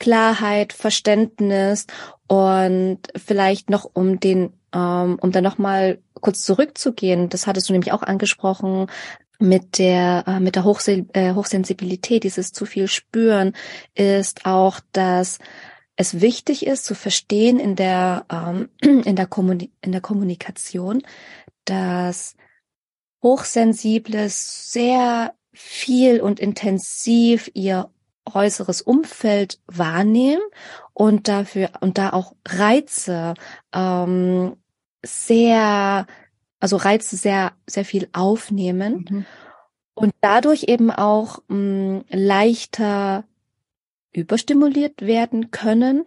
Klarheit, 0.00 0.72
Verständnis 0.72 1.86
und 2.26 2.98
vielleicht 3.16 3.70
noch 3.70 3.88
um 3.92 4.20
den, 4.20 4.52
ähm, 4.72 5.18
um 5.20 5.32
dann 5.32 5.44
nochmal 5.44 5.98
kurz 6.14 6.44
zurückzugehen, 6.44 7.28
das 7.28 7.46
hattest 7.46 7.68
du 7.68 7.72
nämlich 7.72 7.92
auch 7.92 8.02
angesprochen, 8.02 8.88
mit 9.38 9.78
der 9.78 10.24
äh, 10.26 10.40
mit 10.40 10.56
der 10.56 10.64
Hochse 10.64 11.06
äh, 11.12 11.34
Hochsensibilität, 11.34 12.24
dieses 12.24 12.52
zu 12.52 12.66
viel 12.66 12.88
spüren, 12.88 13.54
ist 13.94 14.46
auch, 14.46 14.80
dass 14.92 15.38
es 15.96 16.20
wichtig 16.20 16.66
ist 16.66 16.84
zu 16.84 16.94
verstehen 16.94 17.58
in 17.58 17.76
der 17.76 18.26
ähm, 18.30 18.68
in 18.80 19.16
der 19.16 19.26
Kommuni 19.26 19.70
in 19.80 19.92
der 19.92 20.00
Kommunikation, 20.00 21.02
dass 21.64 22.34
Hochsensible 23.22 24.28
sehr 24.28 25.34
viel 25.52 26.20
und 26.20 26.38
intensiv 26.40 27.50
ihr 27.54 27.90
äußeres 28.34 28.82
Umfeld 28.82 29.60
wahrnehmen 29.66 30.42
und 30.92 31.28
dafür 31.28 31.70
und 31.80 31.98
da 31.98 32.10
auch 32.10 32.34
Reize 32.46 33.34
ähm, 33.72 34.56
sehr 35.04 36.06
also 36.60 36.76
Reize 36.76 37.16
sehr, 37.16 37.52
sehr 37.66 37.84
viel 37.84 38.08
aufnehmen 38.12 39.06
mhm. 39.08 39.26
und 39.94 40.14
dadurch 40.20 40.64
eben 40.64 40.90
auch 40.90 41.40
mh, 41.48 41.56
mm, 41.56 42.04
leichter 42.10 43.24
überstimuliert 44.12 45.02
werden 45.02 45.50
können 45.50 46.04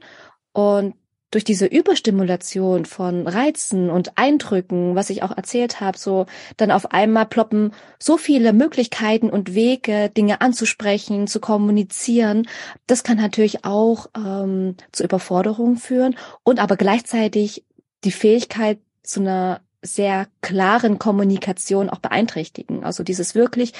und 0.53 0.95
durch 1.31 1.45
diese 1.45 1.65
Überstimulation 1.65 2.83
von 2.83 3.25
Reizen 3.25 3.89
und 3.89 4.17
Eindrücken, 4.17 4.95
was 4.95 5.09
ich 5.09 5.23
auch 5.23 5.35
erzählt 5.35 5.79
habe, 5.79 5.97
so 5.97 6.25
dann 6.57 6.71
auf 6.71 6.91
einmal 6.91 7.25
ploppen 7.25 7.73
so 7.99 8.17
viele 8.17 8.51
Möglichkeiten 8.51 9.29
und 9.29 9.55
Wege, 9.55 10.09
Dinge 10.09 10.41
anzusprechen, 10.41 11.27
zu 11.27 11.39
kommunizieren. 11.39 12.47
Das 12.85 13.03
kann 13.03 13.17
natürlich 13.17 13.63
auch 13.63 14.07
ähm, 14.15 14.75
zu 14.91 15.05
Überforderungen 15.05 15.77
führen 15.77 16.17
und 16.43 16.59
aber 16.59 16.75
gleichzeitig 16.75 17.63
die 18.03 18.11
Fähigkeit 18.11 18.79
zu 19.01 19.21
einer 19.21 19.61
sehr 19.81 20.27
klaren 20.41 20.99
Kommunikation 20.99 21.89
auch 21.89 21.99
beeinträchtigen. 21.99 22.83
Also 22.83 23.03
dieses 23.03 23.33
wirklich 23.33 23.73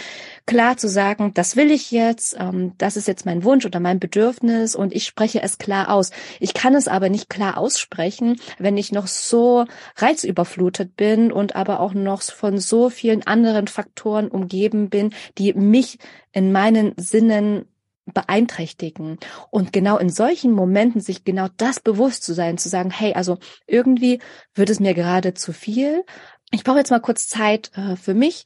klar 0.46 0.78
zu 0.78 0.88
sagen, 0.88 1.34
das 1.34 1.56
will 1.56 1.70
ich 1.72 1.92
jetzt, 1.92 2.36
ähm, 2.40 2.74
das 2.78 2.98
ist 2.98 3.08
jetzt 3.08 3.26
mein 3.26 3.44
Wunsch 3.44 3.66
oder 3.66 3.80
mein 3.80 4.00
Bedürfnis 4.00 4.76
und 4.76 4.94
ich 4.94 5.06
spreche 5.06 5.42
es 5.44 5.60
klar 5.60 5.92
aus. 5.92 6.12
Ich 6.40 6.54
kann 6.54 6.74
es 6.74 6.88
aber 6.88 7.10
nicht 7.10 7.30
klar 7.30 7.58
aussprechen, 7.58 8.40
wenn 8.58 8.78
ich 8.78 8.92
noch 8.92 9.08
so 9.08 9.66
reizüberflutet 9.98 10.96
bin 10.96 11.32
und 11.32 11.56
aber 11.56 11.80
auch 11.80 11.94
noch 11.94 12.24
von 12.24 12.58
so 12.60 12.90
vielen 12.90 13.26
anderen 13.28 13.68
Faktoren 13.68 14.28
umgeben 14.28 14.90
bin, 14.90 15.14
die 15.38 15.54
mich 15.54 16.00
in 16.32 16.52
meinen 16.52 16.94
Sinnen 16.98 17.66
beeinträchtigen. 18.06 19.20
Und 19.50 19.74
genau 19.74 19.98
in 19.98 20.10
solchen 20.10 20.52
Momenten 20.52 21.02
sich 21.02 21.24
genau 21.24 21.48
das 21.58 21.80
bewusst 21.80 22.24
zu 22.24 22.34
sein, 22.34 22.58
zu 22.58 22.70
sagen, 22.70 22.92
hey, 22.92 23.14
also 23.14 23.38
irgendwie 23.68 24.20
wird 24.54 24.70
es 24.70 24.80
mir 24.80 24.94
gerade 24.94 25.34
zu 25.34 25.54
viel. 25.54 26.04
Ich 26.52 26.64
brauche 26.64 26.78
jetzt 26.78 26.92
mal 26.92 27.00
kurz 27.00 27.28
Zeit 27.28 27.72
äh, 27.76 27.96
für 27.96 28.14
mich, 28.14 28.46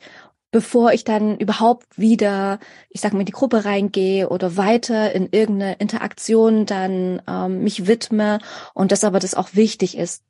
bevor 0.52 0.94
ich 0.94 1.04
dann 1.04 1.38
überhaupt 1.38 1.98
wieder, 1.98 2.60
ich 2.90 3.02
sag 3.02 3.14
mal, 3.14 3.22
in 3.22 3.26
die 3.26 3.32
Gruppe 3.32 3.66
reingehe 3.66 4.30
oder 4.30 4.58
weiter 4.58 5.12
in 5.14 5.30
irgendeine 5.32 5.76
Interaktion 5.76 6.66
dann 6.66 7.22
ähm, 7.28 7.64
mich 7.64 7.88
widme 7.88 8.40
und 8.74 8.92
dass 8.92 9.04
aber 9.04 9.20
das 9.20 9.36
auch 9.36 9.50
wichtig 9.54 9.98
ist, 9.98 10.24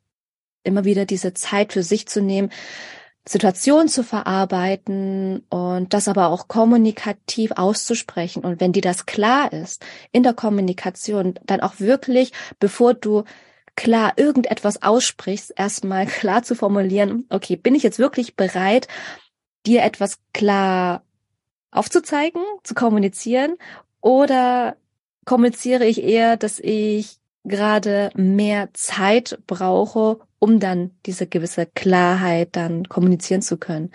immer 0.64 0.84
wieder 0.84 1.06
diese 1.06 1.32
Zeit 1.32 1.72
für 1.72 1.82
sich 1.82 2.08
zu 2.08 2.20
nehmen, 2.20 2.50
Situation 3.28 3.88
zu 3.88 4.04
verarbeiten 4.04 5.44
und 5.48 5.92
das 5.92 6.06
aber 6.06 6.28
auch 6.28 6.46
kommunikativ 6.46 7.52
auszusprechen. 7.56 8.44
Und 8.44 8.60
wenn 8.60 8.72
dir 8.72 8.82
das 8.82 9.04
klar 9.04 9.52
ist 9.52 9.84
in 10.12 10.22
der 10.22 10.32
Kommunikation, 10.32 11.38
dann 11.44 11.60
auch 11.60 11.80
wirklich, 11.80 12.32
bevor 12.60 12.94
du 12.94 13.24
klar 13.74 14.12
irgendetwas 14.16 14.82
aussprichst, 14.82 15.52
erstmal 15.56 16.06
klar 16.06 16.44
zu 16.44 16.54
formulieren, 16.54 17.26
okay, 17.28 17.56
bin 17.56 17.74
ich 17.74 17.82
jetzt 17.82 17.98
wirklich 17.98 18.36
bereit, 18.36 18.86
dir 19.66 19.82
etwas 19.82 20.18
klar 20.32 21.02
aufzuzeigen, 21.72 22.42
zu 22.62 22.74
kommunizieren 22.74 23.56
oder 24.00 24.76
kommuniziere 25.24 25.84
ich 25.84 26.02
eher, 26.02 26.36
dass 26.36 26.60
ich 26.60 27.18
gerade 27.44 28.10
mehr 28.14 28.68
Zeit 28.72 29.38
brauche, 29.46 30.20
um 30.38 30.60
dann 30.60 30.92
diese 31.06 31.26
gewisse 31.26 31.66
Klarheit 31.66 32.50
dann 32.52 32.88
kommunizieren 32.88 33.42
zu 33.42 33.56
können. 33.56 33.90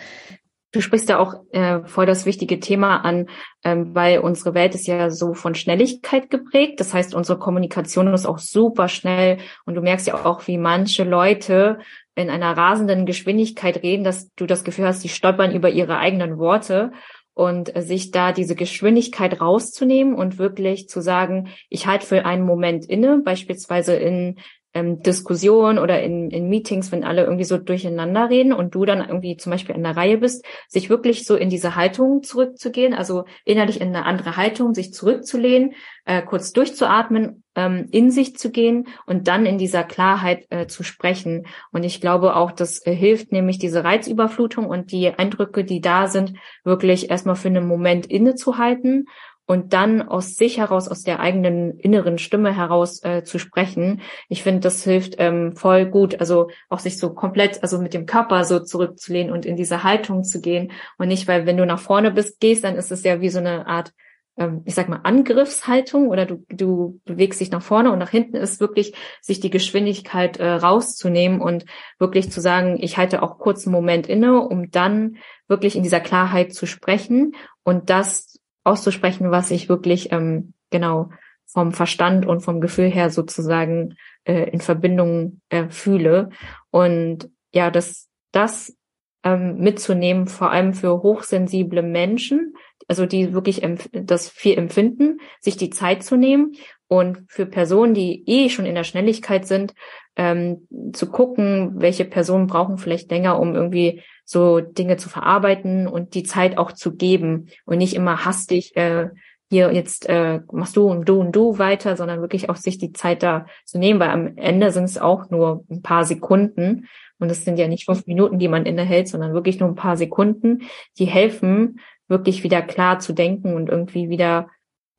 Du 0.74 0.80
sprichst 0.80 1.10
ja 1.10 1.20
auch 1.20 1.36
äh, 1.52 1.80
voll 1.84 2.06
das 2.06 2.26
wichtige 2.26 2.62
Thema 2.62 2.98
an, 3.04 3.28
ähm, 3.66 3.94
weil 3.94 4.20
unsere 4.20 4.54
Welt 4.54 4.74
ist 4.74 4.88
ja 4.88 5.10
so 5.10 5.34
von 5.34 5.54
Schnelligkeit 5.54 6.30
geprägt. 6.30 6.80
Das 6.80 6.94
heißt, 6.94 7.14
unsere 7.14 7.38
Kommunikation 7.38 8.08
ist 8.14 8.26
auch 8.26 8.40
super 8.40 8.88
schnell 8.88 9.38
und 9.66 9.76
du 9.76 9.82
merkst 9.82 10.08
ja 10.08 10.26
auch, 10.26 10.48
wie 10.48 10.58
manche 10.58 11.04
Leute 11.04 11.80
in 12.16 12.30
einer 12.30 12.56
rasenden 12.56 13.06
Geschwindigkeit 13.06 13.84
reden, 13.84 14.06
dass 14.06 14.34
du 14.36 14.46
das 14.46 14.64
Gefühl 14.64 14.86
hast, 14.86 15.02
sie 15.02 15.10
stolpern 15.10 15.54
über 15.54 15.70
ihre 15.70 15.98
eigenen 15.98 16.38
Worte 16.38 16.94
und 17.34 17.72
sich 17.76 18.12
da 18.12 18.32
diese 18.32 18.56
Geschwindigkeit 18.56 19.42
rauszunehmen 19.42 20.14
und 20.14 20.38
wirklich 20.38 20.88
zu 20.88 21.02
sagen, 21.02 21.50
ich 21.70 21.88
halte 21.88 22.06
für 22.06 22.26
einen 22.26 22.46
Moment 22.46 22.86
inne, 22.86 23.20
beispielsweise 23.20 23.96
in 23.96 24.40
ähm, 24.74 25.02
Diskussion 25.02 25.78
oder 25.78 26.02
in, 26.02 26.30
in 26.32 26.50
Meetings, 26.50 26.92
wenn 26.92 27.04
alle 27.04 27.24
irgendwie 27.24 27.44
so 27.44 27.58
durcheinander 27.58 28.30
reden 28.30 28.54
und 28.54 28.74
du 28.74 28.86
dann 28.86 29.00
irgendwie 29.00 29.38
zum 29.38 29.52
Beispiel 29.52 29.76
in 29.76 29.84
der 29.84 29.98
Reihe 29.98 30.18
bist, 30.18 30.46
sich 30.68 30.90
wirklich 30.90 31.26
so 31.26 31.36
in 31.36 31.50
diese 31.50 31.76
Haltung 31.76 32.24
zurückzugehen, 32.24 32.94
also 32.94 33.26
innerlich 33.46 33.82
in 33.82 33.90
eine 33.90 34.06
andere 34.06 34.38
Haltung, 34.38 34.74
sich 34.74 34.94
zurückzulehnen, 34.94 35.74
äh, 36.06 36.22
kurz 36.22 36.54
durchzuatmen, 36.54 37.44
ähm, 37.56 37.88
in 37.92 38.12
sich 38.12 38.38
zu 38.38 38.50
gehen 38.50 38.88
und 39.06 39.28
dann 39.28 39.46
in 39.46 39.58
dieser 39.58 39.84
Klarheit 39.84 40.46
äh, 40.50 40.68
zu 40.68 40.84
sprechen. 40.84 41.46
Und 41.72 41.84
ich 41.84 42.00
glaube 42.00 42.36
auch, 42.36 42.52
das 42.52 42.86
äh, 42.86 42.94
hilft 42.94 43.32
nämlich 43.32 43.60
diese 43.60 43.84
Reizüberflutung 43.84 44.68
und 44.68 44.92
die 44.92 45.10
Eindrücke, 45.10 45.64
die 45.64 45.82
da 45.82 46.08
sind, 46.08 46.34
wirklich 46.64 47.10
erstmal 47.10 47.36
für 47.36 47.50
einen 47.50 47.68
Moment 47.68 48.06
innezuhalten 48.06 49.06
und 49.52 49.74
dann 49.74 50.02
aus 50.02 50.36
sich 50.38 50.60
heraus, 50.60 50.88
aus 50.88 51.04
der 51.04 51.20
eigenen 51.20 51.78
inneren 51.78 52.18
Stimme 52.18 52.56
heraus 52.56 53.04
äh, 53.04 53.26
zu 53.26 53.38
sprechen. 53.38 54.00
Ich 54.30 54.44
finde, 54.44 54.62
das 54.62 54.82
hilft 54.86 55.16
ähm, 55.18 55.58
voll 55.58 55.88
gut, 55.88 56.22
also 56.22 56.50
auch 56.70 56.80
sich 56.80 56.98
so 56.98 57.14
komplett, 57.14 57.62
also 57.62 57.78
mit 57.78 57.94
dem 57.94 58.06
Körper 58.06 58.46
so 58.46 58.62
zurückzulehnen 58.62 59.30
und 59.30 59.46
in 59.46 59.58
diese 59.58 59.84
Haltung 59.84 60.24
zu 60.24 60.40
gehen 60.40 60.72
und 60.98 61.10
nicht, 61.10 61.28
weil 61.28 61.46
wenn 61.46 61.58
du 61.58 61.66
nach 61.66 61.82
vorne 61.82 62.12
bist, 62.12 62.40
gehst, 62.40 62.64
dann 62.64 62.78
ist 62.78 62.94
es 62.94 63.04
ja 63.04 63.20
wie 63.20 63.28
so 63.28 63.40
eine 63.40 63.68
Art 63.68 63.92
ähm, 64.38 64.62
ich 64.64 64.74
sag 64.74 64.88
mal, 64.88 65.02
Angriffshaltung 65.04 66.08
oder 66.08 66.26
du, 66.26 66.46
du 66.48 67.02
bewegst 67.04 67.42
dich 67.42 67.52
nach 67.52 67.62
vorne 67.62 67.92
und 67.92 68.00
nach 68.00 68.10
hinten 68.10 68.38
ist 68.38 68.62
wirklich, 68.62 68.94
sich 69.20 69.42
die 69.42 69.50
Geschwindigkeit 69.50 70.38
äh, 70.38 70.48
rauszunehmen 70.48 71.42
und 71.42 71.66
wirklich 72.00 72.32
zu 72.32 72.40
sagen, 72.40 72.78
ich 72.80 72.96
halte 72.96 73.22
auch 73.22 73.38
kurz 73.38 73.68
einen 73.68 73.74
Moment 73.74 74.08
inne, 74.08 74.40
um 74.40 74.72
dann 74.72 75.18
wirklich 75.50 75.76
in 75.76 75.84
dieser 75.84 76.00
Klarheit 76.00 76.54
zu 76.54 76.66
sprechen 76.68 77.36
und 77.64 77.90
das 77.90 78.41
auszusprechen, 78.64 79.32
was 79.32 79.52
ich 79.52 79.70
wirklich 79.70 80.12
ähm, 80.12 80.54
genau 80.70 81.10
vom 81.46 81.74
Verstand 81.74 82.26
und 82.26 82.42
vom 82.42 82.62
Gefühl 82.62 82.90
her 82.90 83.10
sozusagen 83.10 83.96
äh, 84.24 84.50
in 84.50 84.62
Verbindung 84.62 85.42
äh, 85.50 85.70
fühle. 85.70 86.30
Und 86.70 87.30
ja, 87.54 87.70
das, 87.70 88.08
das 88.32 88.76
ähm, 89.24 89.58
mitzunehmen, 89.58 90.28
vor 90.28 90.52
allem 90.52 90.74
für 90.74 91.04
hochsensible 91.04 91.82
Menschen, 91.82 92.54
also 92.88 93.06
die 93.06 93.34
wirklich 93.34 93.62
das 93.92 94.30
viel 94.30 94.58
empfinden, 94.58 95.20
sich 95.40 95.58
die 95.58 95.70
Zeit 95.70 96.04
zu 96.04 96.16
nehmen 96.16 96.54
und 96.88 97.26
für 97.28 97.46
Personen, 97.46 97.94
die 97.94 98.24
eh 98.28 98.50
schon 98.50 98.66
in 98.66 98.76
der 98.76 98.84
Schnelligkeit 98.84 99.46
sind, 99.46 99.74
ähm, 100.16 100.68
zu 100.94 101.10
gucken, 101.10 101.74
welche 101.76 102.06
Personen 102.06 102.48
brauchen 102.48 102.78
vielleicht 102.78 103.12
länger, 103.12 103.40
um 103.40 103.56
irgendwie 103.56 104.02
so 104.26 104.60
Dinge 104.60 104.98
zu 104.98 105.10
verarbeiten 105.10 105.88
und 105.88 106.14
die 106.14 106.24
Zeit 106.24 106.58
auch 106.58 106.72
zu 106.72 106.96
geben 106.96 107.48
und 107.66 107.78
nicht 107.78 107.96
immer 107.96 108.26
hastig 108.26 108.76
äh, 108.76 109.10
hier 109.52 109.74
jetzt 109.74 110.08
äh, 110.08 110.40
machst 110.54 110.78
du 110.78 110.90
und 110.90 111.10
du 111.10 111.20
und 111.20 111.36
du 111.36 111.58
weiter, 111.58 111.98
sondern 111.98 112.22
wirklich 112.22 112.50
auch 112.50 112.56
sich 112.56 112.78
die 112.78 112.94
Zeit 112.94 113.22
da 113.22 113.46
zu 113.66 113.80
nehmen, 113.80 114.00
weil 114.00 114.10
am 114.10 114.38
Ende 114.38 114.72
sind 114.72 114.86
es 114.86 114.98
auch 114.98 115.30
nur 115.30 115.66
ein 115.70 115.82
paar 115.82 116.06
Sekunden 116.06 116.88
und 117.20 117.30
es 117.30 117.44
sind 117.44 117.60
ja 117.60 117.68
nicht 117.68 117.84
fünf 117.84 118.08
Minuten, 118.08 118.40
die 118.40 118.48
man 118.48 118.66
innehält, 118.66 119.10
sondern 119.10 119.34
wirklich 119.34 119.60
nur 119.60 119.68
ein 119.68 119.76
paar 119.76 119.98
Sekunden, 119.98 120.62
die 120.98 121.06
helfen, 121.06 121.82
wirklich 122.08 122.44
wieder 122.44 122.62
klar 122.62 123.00
zu 123.00 123.12
denken 123.12 123.54
und 123.54 123.68
irgendwie 123.68 124.10
wieder 124.10 124.48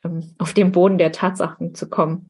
ähm, 0.05 0.35
auf 0.37 0.53
den 0.53 0.71
Boden 0.71 0.99
der 0.99 1.13
Tatsachen 1.13 1.75
zu 1.75 1.89
kommen. 1.89 2.29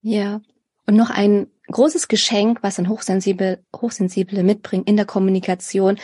Ja, 0.00 0.40
und 0.86 0.96
noch 0.96 1.10
ein 1.10 1.46
großes 1.70 2.08
Geschenk, 2.08 2.62
was 2.62 2.78
ein 2.78 2.88
Hochsensible, 2.88 3.64
Hochsensible 3.74 4.42
mitbringen 4.42 4.84
in 4.84 4.96
der 4.96 5.06
Kommunikation, 5.06 5.98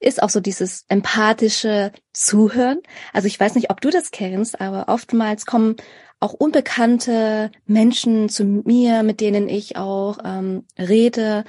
ist 0.00 0.22
auch 0.22 0.30
so 0.30 0.40
dieses 0.40 0.84
empathische 0.88 1.92
Zuhören. 2.12 2.78
Also 3.12 3.26
ich 3.26 3.38
weiß 3.38 3.54
nicht, 3.54 3.70
ob 3.70 3.80
du 3.80 3.90
das 3.90 4.10
kennst, 4.10 4.60
aber 4.60 4.88
oftmals 4.88 5.46
kommen 5.46 5.76
auch 6.20 6.32
unbekannte 6.32 7.50
Menschen 7.66 8.28
zu 8.28 8.44
mir, 8.44 9.02
mit 9.02 9.20
denen 9.20 9.48
ich 9.48 9.76
auch 9.76 10.18
ähm, 10.24 10.64
rede, 10.78 11.44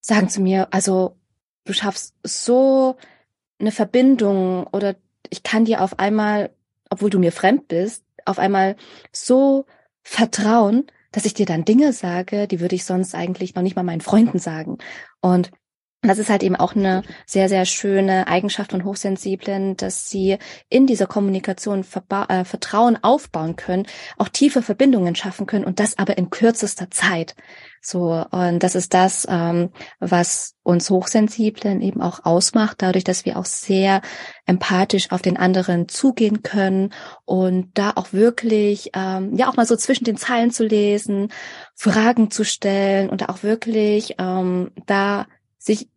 sagen 0.00 0.28
zu 0.28 0.40
mir, 0.40 0.68
also 0.70 1.16
du 1.64 1.72
schaffst 1.72 2.14
so 2.22 2.96
eine 3.58 3.70
Verbindung 3.70 4.66
oder 4.66 4.96
ich 5.30 5.42
kann 5.42 5.64
dir 5.64 5.82
auf 5.82 5.98
einmal, 5.98 6.50
obwohl 6.90 7.10
du 7.10 7.18
mir 7.18 7.32
fremd 7.32 7.68
bist, 7.68 8.04
auf 8.24 8.38
einmal 8.38 8.76
so 9.12 9.66
vertrauen, 10.02 10.86
dass 11.12 11.24
ich 11.24 11.34
dir 11.34 11.46
dann 11.46 11.64
Dinge 11.64 11.92
sage, 11.92 12.48
die 12.48 12.60
würde 12.60 12.74
ich 12.74 12.84
sonst 12.84 13.14
eigentlich 13.14 13.54
noch 13.54 13.62
nicht 13.62 13.76
mal 13.76 13.82
meinen 13.82 14.00
Freunden 14.00 14.38
sagen. 14.38 14.78
Und 15.20 15.50
das 16.02 16.18
ist 16.18 16.30
halt 16.30 16.42
eben 16.42 16.56
auch 16.56 16.74
eine 16.74 17.02
sehr, 17.26 17.48
sehr 17.48 17.64
schöne 17.64 18.26
Eigenschaft 18.26 18.72
von 18.72 18.84
Hochsensiblen, 18.84 19.76
dass 19.76 20.10
sie 20.10 20.36
in 20.68 20.88
dieser 20.88 21.06
Kommunikation 21.06 21.84
äh, 22.28 22.44
Vertrauen 22.44 22.98
aufbauen 23.02 23.54
können, 23.54 23.86
auch 24.18 24.28
tiefe 24.28 24.62
Verbindungen 24.62 25.14
schaffen 25.14 25.46
können 25.46 25.64
und 25.64 25.78
das 25.78 25.98
aber 25.98 26.18
in 26.18 26.28
kürzester 26.28 26.90
Zeit. 26.90 27.36
So, 27.80 28.24
und 28.30 28.62
das 28.64 28.74
ist 28.74 28.94
das, 28.94 29.26
ähm, 29.28 29.70
was 30.00 30.54
uns 30.64 30.90
Hochsensiblen 30.90 31.80
eben 31.80 32.02
auch 32.02 32.24
ausmacht, 32.24 32.82
dadurch, 32.82 33.04
dass 33.04 33.24
wir 33.24 33.36
auch 33.38 33.44
sehr 33.44 34.02
empathisch 34.44 35.12
auf 35.12 35.22
den 35.22 35.36
anderen 35.36 35.88
zugehen 35.88 36.42
können 36.42 36.92
und 37.24 37.70
da 37.74 37.92
auch 37.94 38.12
wirklich, 38.12 38.90
ähm, 38.94 39.36
ja, 39.36 39.48
auch 39.48 39.56
mal 39.56 39.66
so 39.66 39.76
zwischen 39.76 40.04
den 40.04 40.16
Zeilen 40.16 40.50
zu 40.50 40.64
lesen, 40.64 41.32
Fragen 41.76 42.30
zu 42.32 42.44
stellen 42.44 43.08
und 43.08 43.28
auch 43.28 43.44
wirklich 43.44 44.16
ähm, 44.18 44.72
da 44.86 45.26
sich 45.58 45.88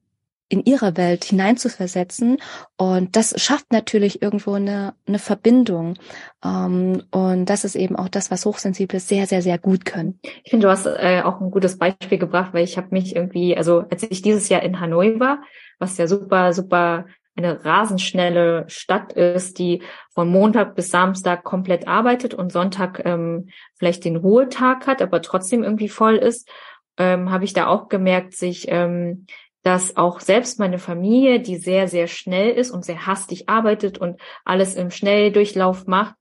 in 0.48 0.64
ihre 0.64 0.96
Welt 0.96 1.24
hineinzuversetzen. 1.24 2.38
Und 2.78 3.16
das 3.16 3.42
schafft 3.42 3.72
natürlich 3.72 4.22
irgendwo 4.22 4.54
eine, 4.54 4.94
eine 5.08 5.20
Verbindung. 5.20 5.98
Ähm, 6.44 7.04
und 7.12 7.46
das 7.46 7.64
ist 7.64 7.76
eben 7.76 7.96
auch 7.96 8.10
das, 8.10 8.32
was 8.32 8.46
Hochsensible 8.46 9.00
sehr, 9.00 9.28
sehr, 9.28 9.42
sehr 9.42 9.58
gut 9.58 9.86
können. 9.86 10.20
Ich 10.44 10.52
finde, 10.52 10.68
du 10.68 10.72
hast 10.72 10.86
äh, 10.86 11.22
auch 11.24 11.42
ein 11.42 11.52
gutes 11.52 11.78
Beispiel 11.78 12.18
gebracht, 12.18 12.54
weil 12.54 12.64
ich 12.64 12.78
habe 12.78 12.88
mich 12.92 13.16
irgendwie, 13.16 13.58
also 13.58 13.86
als 13.90 14.04
ich 14.04 14.22
dieses 14.22 14.50
Jahr 14.50 14.62
in 14.62 14.80
Hanoi 14.80 15.20
war, 15.20 15.42
was 15.80 15.98
ja 15.98 16.08
super, 16.08 16.54
super 16.54 17.06
eine 17.38 17.66
rasenschnelle 17.66 18.66
Stadt 18.68 19.14
ist, 19.14 19.60
die 19.60 19.82
von 20.14 20.30
Montag 20.30 20.76
bis 20.76 20.90
Samstag 20.90 21.44
komplett 21.44 21.88
arbeitet 21.88 22.34
und 22.34 22.52
Sonntag 22.52 23.02
ähm, 23.04 23.50
vielleicht 23.76 24.06
den 24.06 24.16
Ruhetag 24.16 24.88
hat, 24.88 25.02
aber 25.02 25.22
trotzdem 25.22 25.64
irgendwie 25.64 25.90
voll 25.90 26.16
ist, 26.16 26.50
ähm, 26.98 27.32
habe 27.32 27.44
ich 27.44 27.54
da 27.54 27.68
auch 27.68 27.90
gemerkt, 27.90 28.36
sich 28.36 28.68
ähm, 28.70 29.26
dass 29.65 29.97
auch 29.97 30.19
selbst 30.19 30.60
meine 30.60 30.78
Familie, 30.78 31.39
die 31.39 31.58
sehr, 31.58 31.88
sehr 31.88 32.06
schnell 32.06 32.51
ist 32.51 32.69
und 32.69 32.86
sehr 32.86 33.08
hastig 33.08 33.49
arbeitet 33.49 33.97
und 33.97 34.21
alles 34.43 34.75
im 34.75 34.91
Schnelldurchlauf 34.91 35.88
macht, 35.88 36.13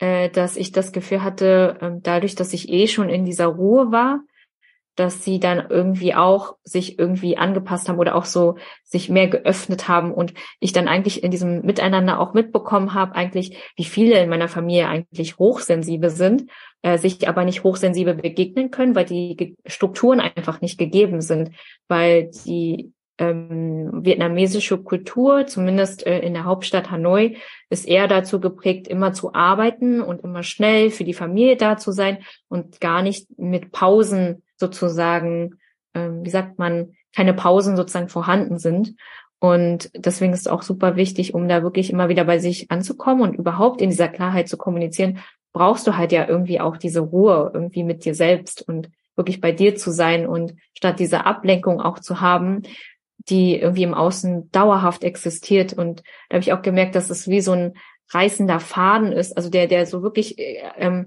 äh, 0.00 0.28
dass 0.28 0.56
ich 0.56 0.72
das 0.72 0.90
Gefühl 0.90 1.22
hatte, 1.22 1.78
äh, 1.80 1.90
dadurch, 2.02 2.34
dass 2.34 2.52
ich 2.52 2.68
eh 2.68 2.88
schon 2.88 3.08
in 3.08 3.24
dieser 3.24 3.46
Ruhe 3.46 3.92
war, 3.92 4.22
dass 4.96 5.24
sie 5.24 5.40
dann 5.40 5.66
irgendwie 5.70 6.14
auch 6.14 6.56
sich 6.64 6.98
irgendwie 6.98 7.38
angepasst 7.38 7.88
haben 7.88 7.98
oder 7.98 8.14
auch 8.14 8.24
so 8.24 8.56
sich 8.84 9.08
mehr 9.08 9.28
geöffnet 9.28 9.88
haben 9.88 10.12
und 10.12 10.34
ich 10.58 10.72
dann 10.72 10.88
eigentlich 10.88 11.22
in 11.22 11.30
diesem 11.30 11.62
Miteinander 11.62 12.20
auch 12.20 12.34
mitbekommen 12.34 12.92
habe, 12.92 13.14
eigentlich, 13.14 13.56
wie 13.76 13.84
viele 13.84 14.20
in 14.20 14.28
meiner 14.28 14.48
Familie 14.48 14.88
eigentlich 14.88 15.38
hochsensibel 15.38 16.10
sind, 16.10 16.50
äh, 16.82 16.98
sich 16.98 17.28
aber 17.28 17.44
nicht 17.44 17.64
hochsensibel 17.64 18.14
begegnen 18.14 18.70
können, 18.70 18.94
weil 18.94 19.04
die 19.04 19.56
Strukturen 19.66 20.20
einfach 20.20 20.60
nicht 20.60 20.78
gegeben 20.78 21.20
sind, 21.20 21.52
weil 21.88 22.30
die 22.44 22.92
ähm, 23.20 24.04
vietnamesische 24.04 24.78
Kultur, 24.78 25.46
zumindest 25.46 26.06
äh, 26.06 26.20
in 26.20 26.32
der 26.32 26.44
Hauptstadt 26.44 26.90
Hanoi, 26.90 27.36
ist 27.68 27.86
eher 27.86 28.08
dazu 28.08 28.40
geprägt, 28.40 28.88
immer 28.88 29.12
zu 29.12 29.34
arbeiten 29.34 30.00
und 30.00 30.24
immer 30.24 30.42
schnell 30.42 30.90
für 30.90 31.04
die 31.04 31.12
Familie 31.12 31.56
da 31.56 31.76
zu 31.76 31.92
sein 31.92 32.24
und 32.48 32.80
gar 32.80 33.02
nicht 33.02 33.38
mit 33.38 33.72
Pausen 33.72 34.42
sozusagen, 34.60 35.56
ähm, 35.94 36.24
wie 36.24 36.30
sagt 36.30 36.58
man, 36.58 36.92
keine 37.14 37.34
Pausen 37.34 37.76
sozusagen 37.76 38.08
vorhanden 38.08 38.58
sind. 38.58 38.94
Und 39.40 39.90
deswegen 39.94 40.32
ist 40.32 40.40
es 40.40 40.46
auch 40.46 40.62
super 40.62 40.96
wichtig, 40.96 41.34
um 41.34 41.48
da 41.48 41.62
wirklich 41.62 41.90
immer 41.90 42.08
wieder 42.08 42.24
bei 42.24 42.38
sich 42.38 42.70
anzukommen 42.70 43.22
und 43.22 43.34
überhaupt 43.34 43.80
in 43.80 43.90
dieser 43.90 44.08
Klarheit 44.08 44.48
zu 44.48 44.58
kommunizieren, 44.58 45.18
brauchst 45.52 45.86
du 45.86 45.96
halt 45.96 46.12
ja 46.12 46.28
irgendwie 46.28 46.60
auch 46.60 46.76
diese 46.76 47.00
Ruhe 47.00 47.50
irgendwie 47.52 47.82
mit 47.82 48.04
dir 48.04 48.14
selbst 48.14 48.62
und 48.62 48.90
wirklich 49.16 49.40
bei 49.40 49.50
dir 49.50 49.74
zu 49.74 49.90
sein 49.90 50.26
und 50.26 50.54
statt 50.74 51.00
diese 51.00 51.26
Ablenkung 51.26 51.80
auch 51.80 51.98
zu 51.98 52.20
haben, 52.20 52.62
die 53.28 53.56
irgendwie 53.56 53.82
im 53.82 53.94
Außen 53.94 54.50
dauerhaft 54.50 55.04
existiert. 55.04 55.72
Und 55.72 56.02
da 56.28 56.34
habe 56.34 56.42
ich 56.42 56.52
auch 56.52 56.62
gemerkt, 56.62 56.94
dass 56.94 57.10
es 57.10 57.28
wie 57.28 57.40
so 57.40 57.52
ein 57.52 57.74
reißender 58.12 58.60
Faden 58.60 59.12
ist, 59.12 59.36
also 59.36 59.50
der, 59.50 59.66
der 59.66 59.86
so 59.86 60.02
wirklich 60.02 60.38
äh, 60.38 60.62
ähm, 60.76 61.06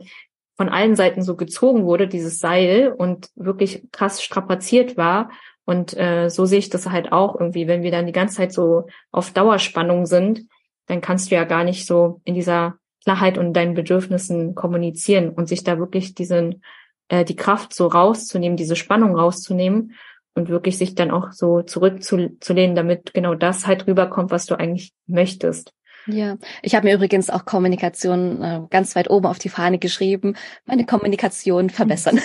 von 0.55 0.69
allen 0.69 0.95
Seiten 0.95 1.21
so 1.23 1.35
gezogen 1.35 1.85
wurde, 1.85 2.07
dieses 2.07 2.39
Seil 2.39 2.93
und 2.95 3.29
wirklich 3.35 3.87
krass 3.91 4.21
strapaziert 4.21 4.97
war. 4.97 5.31
Und 5.65 5.97
äh, 5.97 6.29
so 6.29 6.45
sehe 6.45 6.59
ich 6.59 6.69
das 6.69 6.89
halt 6.89 7.11
auch 7.11 7.39
irgendwie, 7.39 7.67
wenn 7.67 7.83
wir 7.83 7.91
dann 7.91 8.05
die 8.05 8.11
ganze 8.11 8.37
Zeit 8.37 8.53
so 8.53 8.87
auf 9.11 9.31
Dauerspannung 9.31 10.05
sind, 10.05 10.45
dann 10.87 11.01
kannst 11.01 11.31
du 11.31 11.35
ja 11.35 11.45
gar 11.45 11.63
nicht 11.63 11.85
so 11.85 12.21
in 12.25 12.35
dieser 12.35 12.75
Klarheit 13.03 13.37
und 13.37 13.53
deinen 13.53 13.73
Bedürfnissen 13.73 14.55
kommunizieren 14.55 15.29
und 15.29 15.47
sich 15.47 15.63
da 15.63 15.79
wirklich 15.79 16.13
diesen 16.13 16.61
äh, 17.09 17.25
die 17.25 17.35
Kraft 17.35 17.73
so 17.73 17.87
rauszunehmen, 17.87 18.57
diese 18.57 18.75
Spannung 18.75 19.15
rauszunehmen 19.15 19.93
und 20.35 20.49
wirklich 20.49 20.77
sich 20.77 20.95
dann 20.95 21.11
auch 21.11 21.31
so 21.31 21.61
zurückzulehnen, 21.61 22.75
damit 22.75 23.13
genau 23.13 23.35
das 23.35 23.67
halt 23.67 23.87
rüberkommt, 23.87 24.31
was 24.31 24.45
du 24.45 24.55
eigentlich 24.55 24.93
möchtest. 25.05 25.73
Ja, 26.07 26.37
ich 26.61 26.75
habe 26.75 26.87
mir 26.87 26.95
übrigens 26.95 27.29
auch 27.29 27.45
Kommunikation 27.45 28.41
äh, 28.41 28.61
ganz 28.69 28.95
weit 28.95 29.09
oben 29.09 29.25
auf 29.25 29.39
die 29.39 29.49
Fahne 29.49 29.79
geschrieben, 29.79 30.35
meine 30.65 30.85
Kommunikation 30.85 31.69
verbessern. 31.69 32.19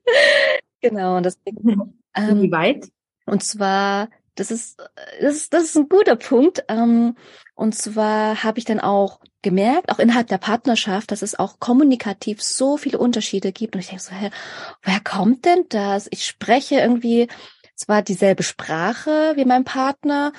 genau, 0.80 1.16
und 1.16 1.26
deswegen. 1.26 1.98
Ähm, 2.16 2.42
Wie 2.42 2.52
weit? 2.52 2.88
Und 3.26 3.42
zwar, 3.42 4.08
das 4.34 4.50
ist, 4.50 4.78
das 5.20 5.36
ist, 5.36 5.52
das 5.52 5.64
ist 5.64 5.76
ein 5.76 5.88
guter 5.88 6.16
Punkt. 6.16 6.64
Ähm, 6.68 7.16
und 7.54 7.74
zwar 7.74 8.42
habe 8.42 8.58
ich 8.58 8.64
dann 8.64 8.80
auch 8.80 9.20
gemerkt, 9.42 9.90
auch 9.90 9.98
innerhalb 9.98 10.28
der 10.28 10.38
Partnerschaft, 10.38 11.10
dass 11.10 11.22
es 11.22 11.38
auch 11.38 11.60
kommunikativ 11.60 12.42
so 12.42 12.76
viele 12.76 12.98
Unterschiede 12.98 13.52
gibt. 13.52 13.74
Und 13.74 13.80
ich 13.80 13.88
denke 13.88 14.02
so, 14.02 14.12
hä, 14.12 14.30
woher 14.82 15.00
kommt 15.00 15.44
denn 15.44 15.64
das? 15.68 16.08
Ich 16.10 16.24
spreche 16.24 16.76
irgendwie 16.76 17.28
zwar 17.76 18.02
dieselbe 18.02 18.42
Sprache 18.42 19.32
wie 19.36 19.44
mein 19.44 19.64
Partner, 19.64 20.32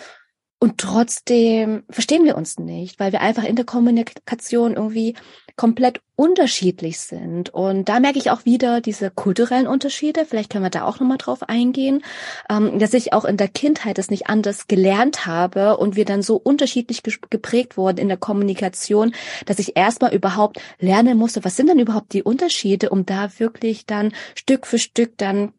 und 0.66 0.80
trotzdem 0.80 1.84
verstehen 1.92 2.26
wir 2.26 2.36
uns 2.36 2.58
nicht, 2.58 3.00
weil 3.00 3.12
wir 3.12 3.22
einfach 3.22 3.44
in 3.44 3.56
der 3.56 3.66
Kommunikation 3.66 4.74
irgendwie 4.74 5.14
komplett 5.56 6.02
unterschiedlich 6.16 6.98
sind. 6.98 7.54
Und 7.54 7.88
da 7.88 8.00
merke 8.00 8.18
ich 8.18 8.32
auch 8.32 8.46
wieder 8.46 8.82
diese 8.82 9.12
kulturellen 9.12 9.68
Unterschiede. 9.68 10.26
Vielleicht 10.26 10.52
können 10.52 10.64
wir 10.64 10.72
da 10.72 10.86
auch 10.86 11.00
nochmal 11.00 11.20
drauf 11.20 11.48
eingehen, 11.48 12.04
ähm, 12.50 12.80
dass 12.80 12.96
ich 12.96 13.14
auch 13.14 13.26
in 13.26 13.38
der 13.38 13.48
Kindheit 13.48 14.00
es 14.00 14.10
nicht 14.10 14.26
anders 14.26 14.66
gelernt 14.66 15.28
habe 15.28 15.78
und 15.78 15.96
wir 15.96 16.06
dann 16.06 16.24
so 16.24 16.36
unterschiedlich 16.36 17.04
geprägt 17.04 17.78
wurden 17.78 18.00
in 18.00 18.08
der 18.08 18.18
Kommunikation, 18.18 19.14
dass 19.46 19.60
ich 19.60 19.78
erstmal 19.78 20.16
überhaupt 20.16 20.60
lernen 20.80 21.16
musste, 21.16 21.46
was 21.46 21.56
sind 21.56 21.70
denn 21.70 21.78
überhaupt 21.78 22.12
die 22.12 22.24
Unterschiede, 22.24 22.90
um 22.90 23.06
da 23.06 23.30
wirklich 23.38 23.86
dann 23.86 24.14
Stück 24.34 24.66
für 24.66 24.80
Stück 24.80 25.16
dann 25.20 25.54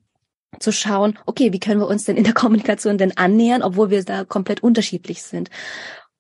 zu 0.60 0.72
schauen, 0.72 1.18
okay, 1.26 1.52
wie 1.52 1.60
können 1.60 1.80
wir 1.80 1.88
uns 1.88 2.04
denn 2.04 2.16
in 2.16 2.24
der 2.24 2.34
Kommunikation 2.34 2.98
denn 2.98 3.16
annähern, 3.16 3.62
obwohl 3.62 3.90
wir 3.90 4.04
da 4.04 4.24
komplett 4.24 4.62
unterschiedlich 4.62 5.22
sind. 5.22 5.50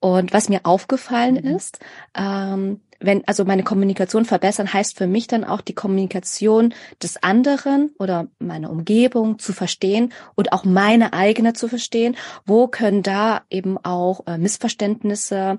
Und 0.00 0.32
was 0.32 0.48
mir 0.48 0.60
aufgefallen 0.64 1.34
mhm. 1.34 1.56
ist, 1.56 1.78
ähm, 2.16 2.80
wenn 3.00 3.26
also 3.26 3.44
meine 3.44 3.62
Kommunikation 3.62 4.24
verbessern, 4.24 4.72
heißt 4.72 4.96
für 4.96 5.06
mich 5.06 5.26
dann 5.26 5.44
auch 5.44 5.60
die 5.60 5.74
Kommunikation 5.74 6.74
des 7.02 7.22
anderen 7.22 7.90
oder 7.98 8.28
meiner 8.38 8.70
Umgebung 8.70 9.38
zu 9.38 9.52
verstehen 9.52 10.12
und 10.34 10.52
auch 10.52 10.64
meine 10.64 11.12
eigene 11.12 11.52
zu 11.52 11.68
verstehen. 11.68 12.16
Wo 12.46 12.68
können 12.68 13.02
da 13.02 13.42
eben 13.50 13.78
auch 13.78 14.26
äh, 14.26 14.38
Missverständnisse 14.38 15.58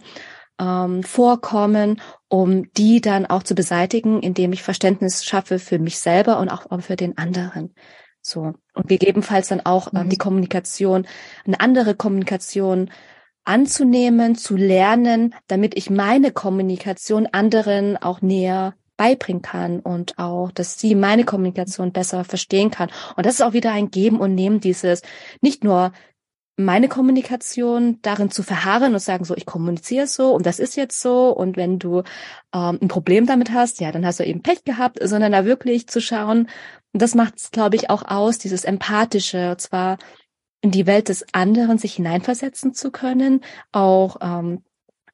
ähm, 0.60 1.04
vorkommen, 1.04 2.02
um 2.28 2.72
die 2.74 3.02
dann 3.02 3.26
auch 3.26 3.44
zu 3.44 3.56
beseitigen, 3.56 4.22
indem 4.22 4.54
ich 4.54 4.64
Verständnis 4.64 5.24
schaffe 5.24 5.60
für 5.60 5.80
mich 5.80 6.00
selber 6.00 6.40
und 6.40 6.50
auch 6.50 6.66
für 6.82 6.96
den 6.96 7.18
anderen. 7.18 7.74
So. 8.28 8.54
Und 8.74 8.88
gegebenenfalls 8.90 9.48
dann 9.48 9.66
auch 9.66 9.94
äh, 9.94 10.06
die 10.06 10.18
Kommunikation, 10.18 11.08
eine 11.46 11.62
andere 11.62 11.96
Kommunikation 11.96 12.92
anzunehmen, 13.46 14.36
zu 14.36 14.58
lernen, 14.58 15.34
damit 15.48 15.78
ich 15.78 15.90
meine 15.90 16.32
Kommunikation 16.32 17.28
anderen 17.28 17.96
auch 17.96 18.22
näher 18.22 18.76
beibringen 18.98 19.42
kann 19.42 19.80
und 19.80 20.20
auch, 20.20 20.52
dass 20.52 20.78
sie 20.78 20.94
meine 20.96 21.24
Kommunikation 21.24 21.94
besser 21.94 22.26
verstehen 22.26 22.70
kann. 22.70 22.90
Und 23.16 23.26
das 23.26 23.36
ist 23.36 23.42
auch 23.42 23.54
wieder 23.54 23.72
ein 23.72 23.92
Geben 23.92 24.20
und 24.20 24.36
Nehmen 24.36 24.60
dieses, 24.60 25.04
nicht 25.40 25.64
nur 25.64 25.94
meine 26.58 26.88
Kommunikation 26.88 28.00
darin 28.02 28.32
zu 28.32 28.42
verharren 28.42 28.94
und 28.94 29.00
sagen 29.00 29.26
so, 29.26 29.36
ich 29.36 29.46
kommuniziere 29.46 30.08
so 30.08 30.34
und 30.34 30.46
das 30.46 30.60
ist 30.60 30.76
jetzt 30.76 31.00
so 31.00 31.30
und 31.30 31.56
wenn 31.56 31.78
du 31.78 32.00
ähm, 32.54 32.80
ein 32.82 32.88
Problem 32.88 33.28
damit 33.28 33.52
hast, 33.52 33.80
ja, 33.80 33.92
dann 33.92 34.06
hast 34.06 34.20
du 34.20 34.26
eben 34.26 34.42
Pech 34.42 34.64
gehabt, 34.64 35.00
sondern 35.02 35.32
da 35.32 35.46
wirklich 35.46 35.88
zu 35.88 36.02
schauen, 36.02 36.50
und 36.94 37.02
das 37.02 37.14
macht 37.14 37.38
es, 37.38 37.52
glaube 37.52 37.76
ich, 37.76 37.92
auch 37.92 38.04
aus, 38.08 38.40
dieses 38.40 38.64
Empathische, 38.64 39.52
und 39.52 39.62
zwar 39.62 39.98
in 40.62 40.72
die 40.72 40.88
Welt 40.88 41.10
des 41.10 41.26
anderen 41.32 41.78
sich 41.78 41.94
hineinversetzen 41.96 42.74
zu 42.74 42.90
können, 42.90 43.42
auch 43.72 44.18
ähm, 44.22 44.64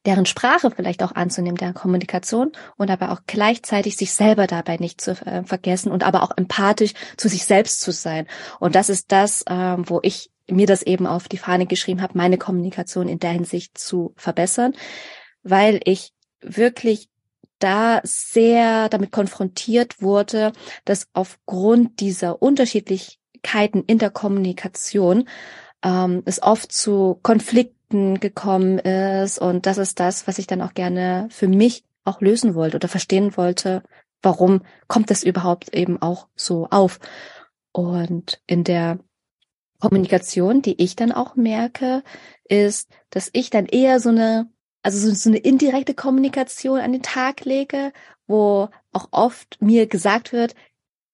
deren 0.06 0.26
Sprache 0.26 0.72
vielleicht 0.72 1.04
auch 1.04 1.14
anzunehmen, 1.14 1.58
deren 1.58 1.74
Kommunikation 1.74 2.52
und 2.78 2.90
aber 2.90 3.12
auch 3.12 3.22
gleichzeitig 3.28 3.98
sich 3.98 4.14
selber 4.14 4.48
dabei 4.48 4.78
nicht 4.78 5.02
zu 5.02 5.12
äh, 5.26 5.44
vergessen 5.44 5.92
und 5.92 6.04
aber 6.04 6.24
auch 6.24 6.32
empathisch 6.36 6.94
zu 7.18 7.28
sich 7.28 7.46
selbst 7.46 7.82
zu 7.82 7.92
sein. 7.92 8.28
Und 8.60 8.76
das 8.76 8.90
ist 8.90 9.12
das, 9.12 9.44
ähm, 9.50 9.84
wo 9.90 10.00
ich 10.04 10.30
mir 10.50 10.68
das 10.68 10.84
eben 10.84 11.08
auf 11.08 11.28
die 11.28 11.38
Fahne 11.38 11.66
geschrieben 11.66 12.02
habe, 12.02 12.18
meine 12.18 12.38
Kommunikation 12.38 13.08
in 13.08 13.20
der 13.20 13.32
Hinsicht 13.32 13.78
zu 13.78 14.14
verbessern, 14.18 14.74
weil 15.44 15.80
ich 15.86 16.14
wirklich 16.42 17.10
da 17.60 18.02
sehr 18.04 18.90
damit 18.90 19.12
konfrontiert 19.12 20.02
wurde, 20.02 20.52
dass 20.84 21.08
aufgrund 21.14 22.02
dieser 22.02 22.42
Unterschiedlichkeiten 22.42 23.84
in 23.88 24.00
der 24.00 24.10
Kommunikation 24.10 25.30
ähm, 25.84 26.24
es 26.26 26.44
oft 26.44 26.72
zu 26.72 27.20
Konflikten 27.24 28.20
gekommen 28.20 28.80
ist 28.80 29.40
und 29.40 29.66
das 29.66 29.78
ist 29.78 30.00
das, 30.00 30.28
was 30.28 30.40
ich 30.40 30.48
dann 30.48 30.62
auch 30.62 30.74
gerne 30.74 31.28
für 31.30 31.48
mich 31.48 31.86
auch 32.04 32.20
lösen 32.20 32.54
wollte 32.56 32.76
oder 32.78 32.88
verstehen 32.90 33.38
wollte, 33.38 33.82
warum 34.22 34.64
kommt 34.88 35.10
das 35.10 35.24
überhaupt 35.24 35.74
eben 35.74 36.02
auch 36.02 36.28
so 36.36 36.68
auf. 36.70 37.00
Und 37.72 38.42
in 38.46 38.64
der 38.64 39.00
Kommunikation, 39.84 40.62
die 40.62 40.82
ich 40.82 40.96
dann 40.96 41.12
auch 41.12 41.36
merke, 41.36 42.04
ist, 42.46 42.90
dass 43.10 43.30
ich 43.34 43.50
dann 43.50 43.66
eher 43.66 44.00
so 44.00 44.10
eine 44.10 44.50
also 44.84 45.10
so, 45.10 45.14
so 45.14 45.30
eine 45.30 45.40
indirekte 45.40 45.94
Kommunikation 45.94 46.80
an 46.80 46.92
den 46.92 47.02
Tag 47.02 47.46
lege, 47.46 47.94
wo 48.28 48.70
auch 48.92 49.08
oft 49.12 49.62
mir 49.62 49.88
gesagt 49.88 50.34
wird, 50.34 50.56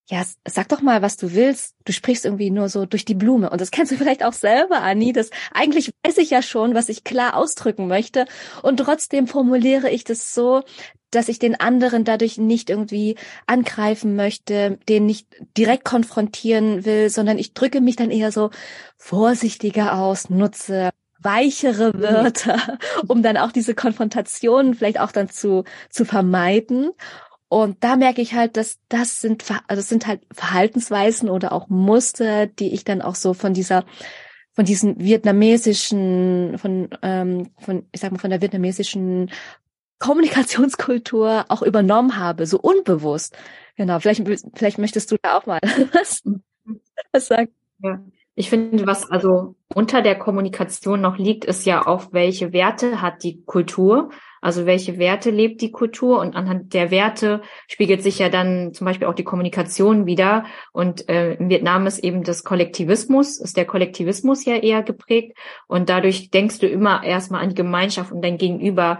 ja, 0.09 0.23
sag 0.47 0.69
doch 0.69 0.81
mal, 0.81 1.03
was 1.03 1.17
du 1.17 1.33
willst. 1.33 1.75
Du 1.85 1.93
sprichst 1.93 2.25
irgendwie 2.25 2.49
nur 2.49 2.67
so 2.67 2.87
durch 2.87 3.05
die 3.05 3.13
Blume. 3.13 3.51
Und 3.51 3.61
das 3.61 3.69
kennst 3.69 3.91
du 3.91 3.95
vielleicht 3.97 4.23
auch 4.23 4.33
selber, 4.33 4.81
Anni. 4.81 5.13
Das 5.13 5.29
eigentlich 5.53 5.91
weiß 6.03 6.17
ich 6.17 6.31
ja 6.31 6.41
schon, 6.41 6.73
was 6.73 6.89
ich 6.89 7.03
klar 7.03 7.35
ausdrücken 7.35 7.87
möchte. 7.87 8.25
Und 8.63 8.77
trotzdem 8.77 9.27
formuliere 9.27 9.89
ich 9.89 10.03
das 10.03 10.33
so, 10.33 10.63
dass 11.11 11.29
ich 11.29 11.37
den 11.39 11.59
anderen 11.59 12.05
dadurch 12.05 12.37
nicht 12.37 12.69
irgendwie 12.69 13.17
angreifen 13.45 14.15
möchte, 14.15 14.79
den 14.89 15.05
nicht 15.05 15.27
direkt 15.57 15.85
konfrontieren 15.85 16.85
will, 16.85 17.09
sondern 17.09 17.37
ich 17.37 17.53
drücke 17.53 17.81
mich 17.81 17.95
dann 17.95 18.11
eher 18.11 18.31
so 18.31 18.49
vorsichtiger 18.97 19.99
aus, 19.99 20.29
nutze 20.29 20.89
weichere 21.21 21.95
mhm. 21.95 22.01
Wörter, 22.01 22.77
um 23.07 23.21
dann 23.21 23.37
auch 23.37 23.51
diese 23.51 23.75
Konfrontation 23.75 24.73
vielleicht 24.73 24.99
auch 24.99 25.11
dann 25.11 25.29
zu, 25.29 25.65
zu 25.89 26.05
vermeiden. 26.05 26.91
Und 27.49 27.83
da 27.83 27.95
merke 27.95 28.21
ich 28.21 28.35
halt, 28.35 28.57
dass 28.57 28.79
das 28.89 29.21
sind, 29.21 29.43
also 29.67 29.81
das 29.81 29.89
sind 29.89 30.05
halt 30.05 30.21
Verhaltensweisen 30.31 31.29
oder 31.29 31.51
auch 31.51 31.67
Muster, 31.67 32.45
die 32.45 32.73
ich 32.73 32.83
dann 32.83 33.01
auch 33.01 33.15
so 33.15 33.33
von 33.33 33.53
dieser, 33.53 33.85
von 34.53 34.65
diesen 34.65 34.99
vietnamesischen, 34.99 36.59
von, 36.59 36.89
ähm, 37.01 37.49
von, 37.57 37.87
ich 37.91 38.01
sag 38.01 38.11
mal, 38.11 38.19
von 38.19 38.29
der 38.29 38.41
vietnamesischen 38.41 39.31
Kommunikationskultur 39.97 41.45
auch 41.49 41.63
übernommen 41.63 42.17
habe, 42.17 42.45
so 42.45 42.59
unbewusst. 42.59 43.35
Genau, 43.75 43.99
vielleicht, 43.99 44.23
vielleicht 44.53 44.77
möchtest 44.77 45.11
du 45.11 45.17
da 45.21 45.37
auch 45.37 45.47
mal 45.47 45.59
was, 45.93 46.23
was 47.11 47.27
sagen. 47.27 47.49
Ja. 47.79 47.99
Ich 48.35 48.49
finde, 48.49 48.85
was 48.85 49.09
also 49.09 49.55
unter 49.73 50.01
der 50.01 50.17
Kommunikation 50.17 51.01
noch 51.01 51.17
liegt, 51.17 51.45
ist 51.45 51.65
ja 51.65 51.85
auch, 51.85 52.13
welche 52.13 52.53
Werte 52.53 53.01
hat 53.01 53.23
die 53.23 53.43
Kultur? 53.43 54.11
Also 54.41 54.65
welche 54.65 54.97
Werte 54.97 55.31
lebt 55.31 55.61
die 55.61 55.71
Kultur? 55.71 56.19
Und 56.19 56.35
anhand 56.35 56.73
der 56.73 56.91
Werte 56.91 57.41
spiegelt 57.67 58.03
sich 58.03 58.19
ja 58.19 58.29
dann 58.29 58.73
zum 58.73 58.85
Beispiel 58.85 59.07
auch 59.07 59.13
die 59.13 59.23
Kommunikation 59.23 60.05
wieder. 60.05 60.45
Und 60.71 61.09
äh, 61.09 61.33
in 61.33 61.49
Vietnam 61.49 61.87
ist 61.87 61.99
eben 61.99 62.23
das 62.23 62.43
Kollektivismus, 62.43 63.39
ist 63.39 63.57
der 63.57 63.65
Kollektivismus 63.65 64.45
ja 64.45 64.55
eher 64.55 64.83
geprägt. 64.83 65.37
Und 65.67 65.89
dadurch 65.89 66.29
denkst 66.29 66.59
du 66.59 66.67
immer 66.67 67.03
erstmal 67.03 67.43
an 67.43 67.49
die 67.49 67.55
Gemeinschaft 67.55 68.11
und 68.11 68.21
dein 68.21 68.37
Gegenüber 68.37 68.99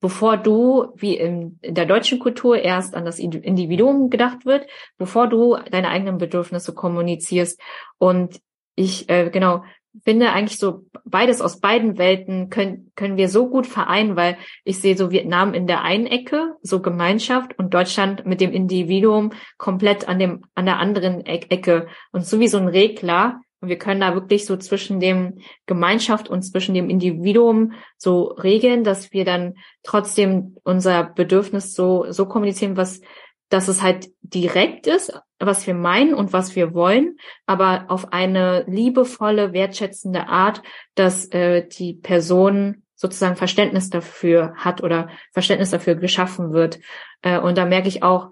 bevor 0.00 0.38
du, 0.38 0.94
wie 0.96 1.16
in, 1.16 1.58
in, 1.60 1.74
der 1.74 1.84
deutschen 1.84 2.18
Kultur, 2.18 2.58
erst 2.58 2.94
an 2.94 3.04
das 3.04 3.18
Individuum 3.18 4.08
gedacht 4.08 4.46
wird, 4.46 4.66
bevor 4.96 5.28
du 5.28 5.58
deine 5.70 5.88
eigenen 5.88 6.18
Bedürfnisse 6.18 6.74
kommunizierst. 6.74 7.60
Und 7.98 8.40
ich 8.76 9.10
äh, 9.10 9.28
genau 9.30 9.62
finde 10.04 10.32
eigentlich 10.32 10.58
so 10.58 10.84
beides 11.04 11.40
aus 11.40 11.60
beiden 11.60 11.98
Welten 11.98 12.48
können, 12.48 12.92
können 12.94 13.16
wir 13.16 13.28
so 13.28 13.48
gut 13.48 13.66
vereinen, 13.66 14.16
weil 14.16 14.36
ich 14.64 14.80
sehe 14.80 14.96
so 14.96 15.10
Vietnam 15.10 15.54
in 15.54 15.66
der 15.66 15.82
einen 15.82 16.06
Ecke, 16.06 16.54
so 16.62 16.80
Gemeinschaft 16.80 17.58
und 17.58 17.74
Deutschland 17.74 18.26
mit 18.26 18.40
dem 18.40 18.52
Individuum 18.52 19.32
komplett 19.58 20.08
an 20.08 20.18
dem, 20.18 20.44
an 20.54 20.66
der 20.66 20.78
anderen 20.78 21.26
Ecke 21.26 21.88
und 22.12 22.24
so 22.24 22.40
wie 22.40 22.48
so 22.48 22.58
ein 22.58 22.68
Regler. 22.68 23.40
Und 23.60 23.68
wir 23.68 23.78
können 23.78 24.00
da 24.00 24.14
wirklich 24.14 24.46
so 24.46 24.56
zwischen 24.56 25.00
dem 25.00 25.40
Gemeinschaft 25.66 26.28
und 26.28 26.42
zwischen 26.42 26.74
dem 26.74 26.88
Individuum 26.88 27.72
so 27.98 28.24
regeln, 28.24 28.84
dass 28.84 29.12
wir 29.12 29.24
dann 29.24 29.56
trotzdem 29.82 30.56
unser 30.62 31.04
Bedürfnis 31.04 31.74
so, 31.74 32.06
so 32.10 32.26
kommunizieren, 32.26 32.78
was, 32.78 33.02
dass 33.50 33.68
es 33.68 33.82
halt 33.82 34.08
direkt 34.22 34.86
ist, 34.86 35.12
was 35.40 35.66
wir 35.66 35.74
meinen 35.74 36.14
und 36.14 36.32
was 36.32 36.54
wir 36.54 36.74
wollen, 36.74 37.16
aber 37.46 37.86
auf 37.88 38.12
eine 38.12 38.64
liebevolle, 38.68 39.52
wertschätzende 39.52 40.28
Art, 40.28 40.62
dass 40.94 41.26
äh, 41.32 41.66
die 41.66 41.94
Person 41.94 42.82
sozusagen 42.94 43.36
Verständnis 43.36 43.88
dafür 43.88 44.52
hat 44.56 44.82
oder 44.82 45.08
Verständnis 45.32 45.70
dafür 45.70 45.94
geschaffen 45.94 46.52
wird. 46.52 46.78
Äh, 47.22 47.40
und 47.40 47.56
da 47.56 47.64
merke 47.64 47.88
ich 47.88 48.02
auch, 48.02 48.30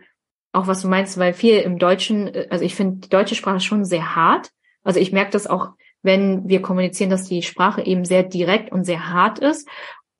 auch 0.52 0.66
was 0.66 0.82
du 0.82 0.88
meinst, 0.88 1.18
weil 1.18 1.32
viel 1.32 1.58
im 1.60 1.78
Deutschen, 1.78 2.28
äh, 2.28 2.48
also 2.50 2.64
ich 2.64 2.74
finde 2.74 2.98
die 2.98 3.08
deutsche 3.08 3.34
Sprache 3.34 3.60
schon 3.60 3.86
sehr 3.86 4.14
hart. 4.14 4.50
Also 4.82 5.00
ich 5.00 5.10
merke 5.10 5.30
das 5.30 5.46
auch, 5.46 5.70
wenn 6.02 6.48
wir 6.48 6.62
kommunizieren, 6.62 7.10
dass 7.10 7.24
die 7.24 7.42
Sprache 7.42 7.82
eben 7.82 8.04
sehr 8.04 8.22
direkt 8.22 8.70
und 8.70 8.84
sehr 8.84 9.08
hart 9.08 9.38
ist 9.38 9.68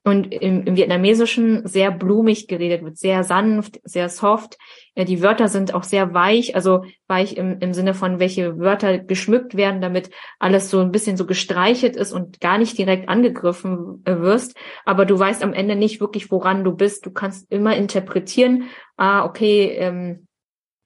und 0.09 0.33
im, 0.33 0.63
im 0.65 0.75
Vietnamesischen 0.75 1.67
sehr 1.67 1.91
blumig 1.91 2.47
geredet 2.47 2.83
wird, 2.83 2.97
sehr 2.97 3.23
sanft, 3.23 3.79
sehr 3.83 4.09
soft. 4.09 4.57
Ja, 4.95 5.03
die 5.03 5.21
Wörter 5.21 5.47
sind 5.47 5.73
auch 5.73 5.83
sehr 5.83 6.13
weich, 6.13 6.55
also 6.55 6.83
weich 7.07 7.37
im, 7.37 7.59
im 7.59 7.73
Sinne 7.73 7.93
von, 7.93 8.19
welche 8.19 8.57
Wörter 8.59 8.97
geschmückt 8.99 9.55
werden, 9.55 9.81
damit 9.81 10.09
alles 10.39 10.69
so 10.69 10.79
ein 10.79 10.91
bisschen 10.91 11.17
so 11.17 11.25
gestreichelt 11.25 11.95
ist 11.95 12.11
und 12.11 12.39
gar 12.39 12.57
nicht 12.57 12.77
direkt 12.77 13.07
angegriffen 13.07 14.01
äh, 14.05 14.17
wirst. 14.19 14.57
Aber 14.85 15.05
du 15.05 15.17
weißt 15.17 15.43
am 15.43 15.53
Ende 15.53 15.75
nicht 15.75 16.01
wirklich, 16.01 16.31
woran 16.31 16.63
du 16.63 16.73
bist. 16.75 17.05
Du 17.05 17.11
kannst 17.11 17.51
immer 17.51 17.75
interpretieren, 17.75 18.69
ah, 18.97 19.25
okay, 19.25 19.75
ähm, 19.77 20.27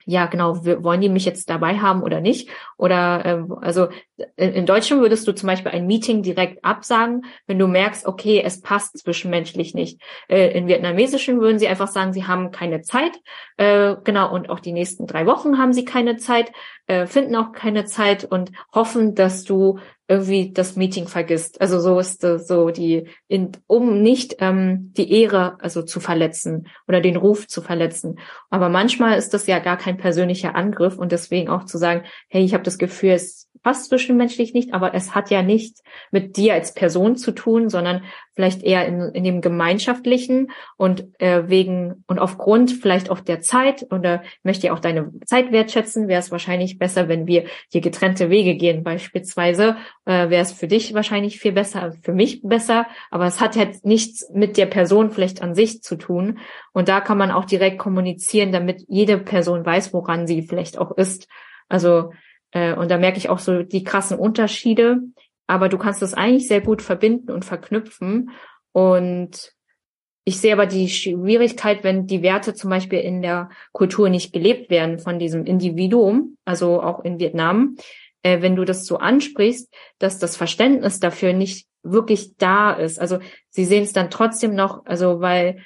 ja, 0.06 0.26
genau, 0.26 0.64
wollen 0.64 1.00
die 1.00 1.08
mich 1.08 1.24
jetzt 1.24 1.48
dabei 1.48 1.78
haben 1.78 2.02
oder 2.02 2.20
nicht? 2.20 2.50
Oder 2.76 3.24
äh, 3.24 3.44
also 3.62 3.88
in, 4.36 4.52
in 4.52 4.66
Deutschland 4.66 5.02
würdest 5.02 5.26
du 5.26 5.32
zum 5.32 5.46
Beispiel 5.46 5.72
ein 5.72 5.86
Meeting 5.86 6.22
direkt 6.22 6.64
absagen, 6.64 7.24
wenn 7.46 7.58
du 7.58 7.66
merkst, 7.66 8.06
okay, 8.06 8.42
es 8.44 8.60
passt 8.60 8.98
zwischenmenschlich 8.98 9.74
nicht. 9.74 10.00
Äh, 10.28 10.56
in 10.56 10.66
Vietnamesischen 10.66 11.40
würden 11.40 11.58
sie 11.58 11.68
einfach 11.68 11.88
sagen, 11.88 12.12
sie 12.12 12.26
haben 12.26 12.50
keine 12.50 12.82
Zeit, 12.82 13.12
äh, 13.56 13.96
genau, 14.04 14.32
und 14.32 14.50
auch 14.50 14.60
die 14.60 14.72
nächsten 14.72 15.06
drei 15.06 15.26
Wochen 15.26 15.58
haben 15.58 15.72
sie 15.72 15.84
keine 15.84 16.16
Zeit, 16.16 16.52
äh, 16.86 17.06
finden 17.06 17.36
auch 17.36 17.52
keine 17.52 17.84
Zeit 17.84 18.24
und 18.24 18.52
hoffen, 18.74 19.14
dass 19.14 19.44
du 19.44 19.78
irgendwie 20.06 20.52
das 20.52 20.76
Meeting 20.76 21.08
vergisst. 21.08 21.60
Also 21.60 21.80
so 21.80 21.98
ist 21.98 22.20
so 22.20 22.70
die, 22.70 23.08
in, 23.26 23.52
um 23.66 24.02
nicht 24.02 24.36
ähm, 24.40 24.92
die 24.96 25.10
Ehre 25.12 25.56
also 25.60 25.82
zu 25.82 25.98
verletzen 25.98 26.68
oder 26.86 27.00
den 27.00 27.16
Ruf 27.16 27.46
zu 27.48 27.62
verletzen. 27.62 28.18
Aber 28.50 28.68
manchmal 28.68 29.16
ist 29.16 29.32
das 29.32 29.46
ja 29.46 29.60
gar 29.60 29.78
kein 29.78 29.96
persönlicher 29.96 30.54
Angriff 30.54 30.98
und 30.98 31.12
deswegen 31.12 31.48
auch 31.48 31.64
zu 31.64 31.78
sagen, 31.78 32.02
hey, 32.28 32.44
ich 32.44 32.52
habe 32.52 32.64
das 32.64 32.78
Gefühl, 32.78 33.12
es 33.12 33.48
passt 33.62 33.88
zwischenmenschlich 33.88 34.52
nicht, 34.52 34.74
aber 34.74 34.94
es 34.94 35.14
hat 35.14 35.30
ja 35.30 35.42
nichts 35.42 35.82
mit 36.10 36.36
dir 36.36 36.52
als 36.52 36.74
Person 36.74 37.16
zu 37.16 37.32
tun, 37.32 37.70
sondern 37.70 38.02
vielleicht 38.34 38.62
eher 38.62 38.86
in, 38.86 39.00
in 39.14 39.24
dem 39.24 39.40
Gemeinschaftlichen 39.40 40.50
und 40.76 41.06
äh, 41.18 41.48
wegen 41.48 42.04
und 42.06 42.18
aufgrund 42.18 42.72
vielleicht 42.72 43.10
auch 43.10 43.20
der 43.20 43.40
Zeit 43.40 43.86
oder 43.90 44.22
möchte 44.42 44.66
ja 44.66 44.74
auch 44.74 44.80
deine 44.80 45.12
Zeit 45.24 45.50
wertschätzen, 45.50 46.08
wäre 46.08 46.20
es 46.20 46.30
wahrscheinlich 46.30 46.78
besser, 46.78 47.08
wenn 47.08 47.26
wir 47.26 47.44
hier 47.70 47.80
getrennte 47.80 48.28
Wege 48.28 48.54
gehen. 48.56 48.84
Beispielsweise 48.84 49.76
äh, 50.04 50.30
wäre 50.30 50.42
es 50.42 50.52
für 50.52 50.68
dich 50.68 50.94
wahrscheinlich 50.94 51.38
viel 51.38 51.52
besser, 51.52 51.92
für 52.02 52.12
mich 52.12 52.42
besser, 52.42 52.86
aber 53.10 53.26
es 53.26 53.40
hat 53.40 53.56
halt 53.56 53.84
nichts 53.84 54.30
mit 54.32 54.56
der 54.56 54.66
Person 54.66 55.10
vielleicht 55.10 55.42
an 55.42 55.54
sich 55.54 55.82
zu 55.82 55.96
tun. 55.96 56.38
Und 56.72 56.88
da 56.88 57.00
kann 57.00 57.18
man 57.18 57.30
auch 57.30 57.44
direkt 57.44 57.78
kommunizieren, 57.78 58.52
damit 58.52 58.84
jede 58.88 59.18
Person 59.18 59.64
weiß, 59.64 59.92
woran 59.92 60.26
sie 60.26 60.42
vielleicht 60.42 60.78
auch 60.78 60.92
ist. 60.92 61.28
Also 61.68 62.10
äh, 62.54 62.74
und 62.74 62.90
da 62.90 62.98
merke 62.98 63.18
ich 63.18 63.28
auch 63.28 63.38
so 63.38 63.62
die 63.62 63.84
krassen 63.84 64.18
Unterschiede. 64.18 65.00
Aber 65.46 65.68
du 65.68 65.76
kannst 65.76 66.00
das 66.00 66.14
eigentlich 66.14 66.48
sehr 66.48 66.62
gut 66.62 66.80
verbinden 66.80 67.30
und 67.30 67.44
verknüpfen. 67.44 68.30
Und 68.72 69.52
ich 70.24 70.40
sehe 70.40 70.54
aber 70.54 70.64
die 70.64 70.88
Schwierigkeit, 70.88 71.84
wenn 71.84 72.06
die 72.06 72.22
Werte 72.22 72.54
zum 72.54 72.70
Beispiel 72.70 73.00
in 73.00 73.20
der 73.20 73.50
Kultur 73.72 74.08
nicht 74.08 74.32
gelebt 74.32 74.70
werden 74.70 74.98
von 74.98 75.18
diesem 75.18 75.44
Individuum, 75.44 76.38
also 76.46 76.80
auch 76.80 77.04
in 77.04 77.18
Vietnam, 77.20 77.76
äh, 78.24 78.42
wenn 78.42 78.56
du 78.56 78.64
das 78.64 78.86
so 78.86 78.96
ansprichst, 78.96 79.72
dass 80.00 80.18
das 80.18 80.36
Verständnis 80.36 80.98
dafür 80.98 81.32
nicht 81.32 81.68
wirklich 81.84 82.36
da 82.36 82.72
ist. 82.72 82.98
Also 82.98 83.20
sie 83.50 83.64
sehen 83.64 83.84
es 83.84 83.92
dann 83.92 84.10
trotzdem 84.10 84.56
noch, 84.56 84.84
also 84.86 85.20
weil 85.20 85.58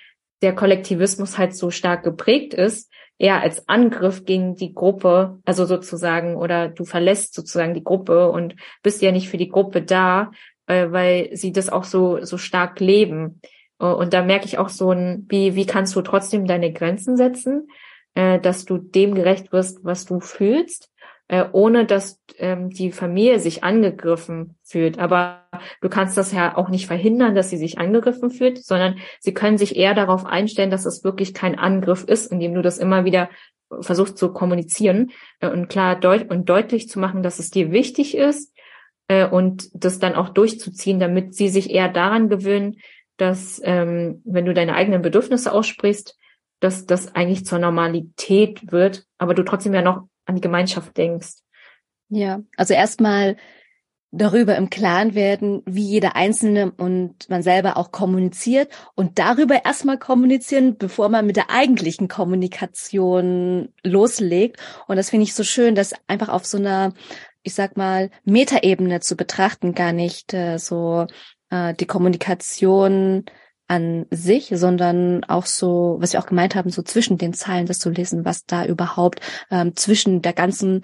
der 0.42 0.54
Kollektivismus 0.54 1.38
halt 1.38 1.54
so 1.56 1.70
stark 1.70 2.02
geprägt 2.02 2.52
ist, 2.52 2.92
eher 3.16 3.40
als 3.40 3.68
Angriff 3.68 4.24
gegen 4.24 4.54
die 4.54 4.74
Gruppe, 4.74 5.38
also 5.44 5.64
sozusagen, 5.64 6.36
oder 6.36 6.68
du 6.68 6.84
verlässt 6.84 7.34
sozusagen 7.34 7.74
die 7.74 7.82
Gruppe 7.82 8.30
und 8.30 8.54
bist 8.82 9.02
ja 9.02 9.12
nicht 9.12 9.28
für 9.28 9.38
die 9.38 9.48
Gruppe 9.48 9.82
da, 9.82 10.32
äh, 10.66 10.90
weil 10.90 11.30
sie 11.36 11.52
das 11.52 11.68
auch 11.68 11.84
so, 11.84 12.24
so 12.24 12.38
stark 12.38 12.78
leben. 12.80 13.40
Äh, 13.80 13.86
und 13.86 14.12
da 14.12 14.22
merke 14.22 14.46
ich 14.46 14.58
auch 14.58 14.68
so 14.68 14.92
ein, 14.92 15.26
wie, 15.28 15.54
wie 15.54 15.66
kannst 15.66 15.96
du 15.96 16.02
trotzdem 16.02 16.46
deine 16.46 16.72
Grenzen 16.72 17.16
setzen, 17.16 17.68
äh, 18.14 18.38
dass 18.38 18.64
du 18.64 18.78
dem 18.78 19.14
gerecht 19.14 19.52
wirst, 19.52 19.84
was 19.84 20.04
du 20.04 20.20
fühlst, 20.20 20.87
äh, 21.28 21.44
ohne 21.52 21.84
dass 21.84 22.20
ähm, 22.38 22.70
die 22.70 22.90
Familie 22.90 23.38
sich 23.38 23.62
angegriffen 23.62 24.56
fühlt. 24.62 24.98
Aber 24.98 25.44
du 25.80 25.88
kannst 25.88 26.16
das 26.16 26.32
ja 26.32 26.56
auch 26.56 26.70
nicht 26.70 26.86
verhindern, 26.86 27.34
dass 27.34 27.50
sie 27.50 27.58
sich 27.58 27.78
angegriffen 27.78 28.30
fühlt, 28.30 28.64
sondern 28.64 28.96
sie 29.20 29.34
können 29.34 29.58
sich 29.58 29.76
eher 29.76 29.94
darauf 29.94 30.24
einstellen, 30.24 30.70
dass 30.70 30.86
es 30.86 31.04
wirklich 31.04 31.34
kein 31.34 31.58
Angriff 31.58 32.04
ist, 32.04 32.32
indem 32.32 32.54
du 32.54 32.62
das 32.62 32.78
immer 32.78 33.04
wieder 33.04 33.28
versuchst 33.80 34.16
zu 34.16 34.32
kommunizieren 34.32 35.10
äh, 35.40 35.48
und 35.48 35.68
klar 35.68 36.00
deut 36.00 36.30
und 36.30 36.48
deutlich 36.48 36.88
zu 36.88 36.98
machen, 36.98 37.22
dass 37.22 37.38
es 37.38 37.50
dir 37.50 37.70
wichtig 37.70 38.16
ist 38.16 38.54
äh, 39.08 39.26
und 39.26 39.68
das 39.74 39.98
dann 39.98 40.14
auch 40.14 40.30
durchzuziehen, 40.30 40.98
damit 40.98 41.34
sie 41.34 41.48
sich 41.48 41.70
eher 41.70 41.88
daran 41.88 42.30
gewöhnen, 42.30 42.76
dass 43.18 43.60
ähm, 43.64 44.22
wenn 44.24 44.46
du 44.46 44.54
deine 44.54 44.74
eigenen 44.74 45.02
Bedürfnisse 45.02 45.52
aussprichst, 45.52 46.16
dass 46.60 46.86
das 46.86 47.14
eigentlich 47.14 47.44
zur 47.44 47.58
Normalität 47.58 48.72
wird, 48.72 49.04
aber 49.18 49.34
du 49.34 49.42
trotzdem 49.42 49.74
ja 49.74 49.82
noch 49.82 50.08
an 50.28 50.36
die 50.36 50.40
Gemeinschaft 50.40 50.96
denkst. 50.96 51.38
Ja, 52.10 52.40
also 52.56 52.74
erstmal 52.74 53.36
darüber 54.10 54.56
im 54.56 54.70
Klaren 54.70 55.14
werden, 55.14 55.62
wie 55.66 55.82
jeder 55.82 56.16
Einzelne 56.16 56.72
und 56.72 57.28
man 57.28 57.42
selber 57.42 57.76
auch 57.76 57.92
kommuniziert 57.92 58.72
und 58.94 59.18
darüber 59.18 59.64
erstmal 59.66 59.98
kommunizieren, 59.98 60.78
bevor 60.78 61.10
man 61.10 61.26
mit 61.26 61.36
der 61.36 61.50
eigentlichen 61.50 62.08
Kommunikation 62.08 63.68
loslegt. 63.84 64.58
Und 64.86 64.96
das 64.96 65.10
finde 65.10 65.24
ich 65.24 65.34
so 65.34 65.44
schön, 65.44 65.74
dass 65.74 65.92
einfach 66.06 66.30
auf 66.30 66.46
so 66.46 66.56
einer, 66.56 66.94
ich 67.42 67.52
sag 67.52 67.76
mal, 67.76 68.10
Metaebene 68.24 69.00
zu 69.00 69.14
betrachten, 69.14 69.74
gar 69.74 69.92
nicht 69.92 70.32
äh, 70.32 70.58
so 70.58 71.06
äh, 71.50 71.74
die 71.74 71.86
Kommunikation 71.86 73.26
an 73.68 74.06
sich, 74.10 74.50
sondern 74.54 75.24
auch 75.24 75.46
so, 75.46 75.96
was 76.00 76.12
wir 76.12 76.20
auch 76.20 76.26
gemeint 76.26 76.54
haben, 76.54 76.70
so 76.70 76.82
zwischen 76.82 77.18
den 77.18 77.34
Zeilen 77.34 77.66
das 77.66 77.78
zu 77.78 77.90
lesen, 77.90 78.24
was 78.24 78.44
da 78.46 78.64
überhaupt 78.64 79.20
ähm, 79.50 79.76
zwischen 79.76 80.22
der 80.22 80.32
ganzen 80.32 80.82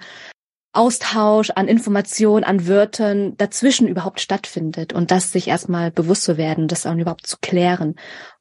Austausch 0.71 1.51
an 1.51 1.67
Informationen, 1.67 2.43
an 2.43 2.67
Wörtern 2.67 3.35
dazwischen 3.37 3.87
überhaupt 3.87 4.19
stattfindet 4.19 4.93
und 4.93 5.09
das 5.09 5.31
sich 5.31 5.47
erstmal 5.47 5.89
bewusst 5.89 6.23
zu 6.23 6.37
werden, 6.37 6.67
das 6.67 6.85
auch 6.85 6.95
überhaupt 6.95 7.27
zu 7.27 7.37
klären. 7.41 7.95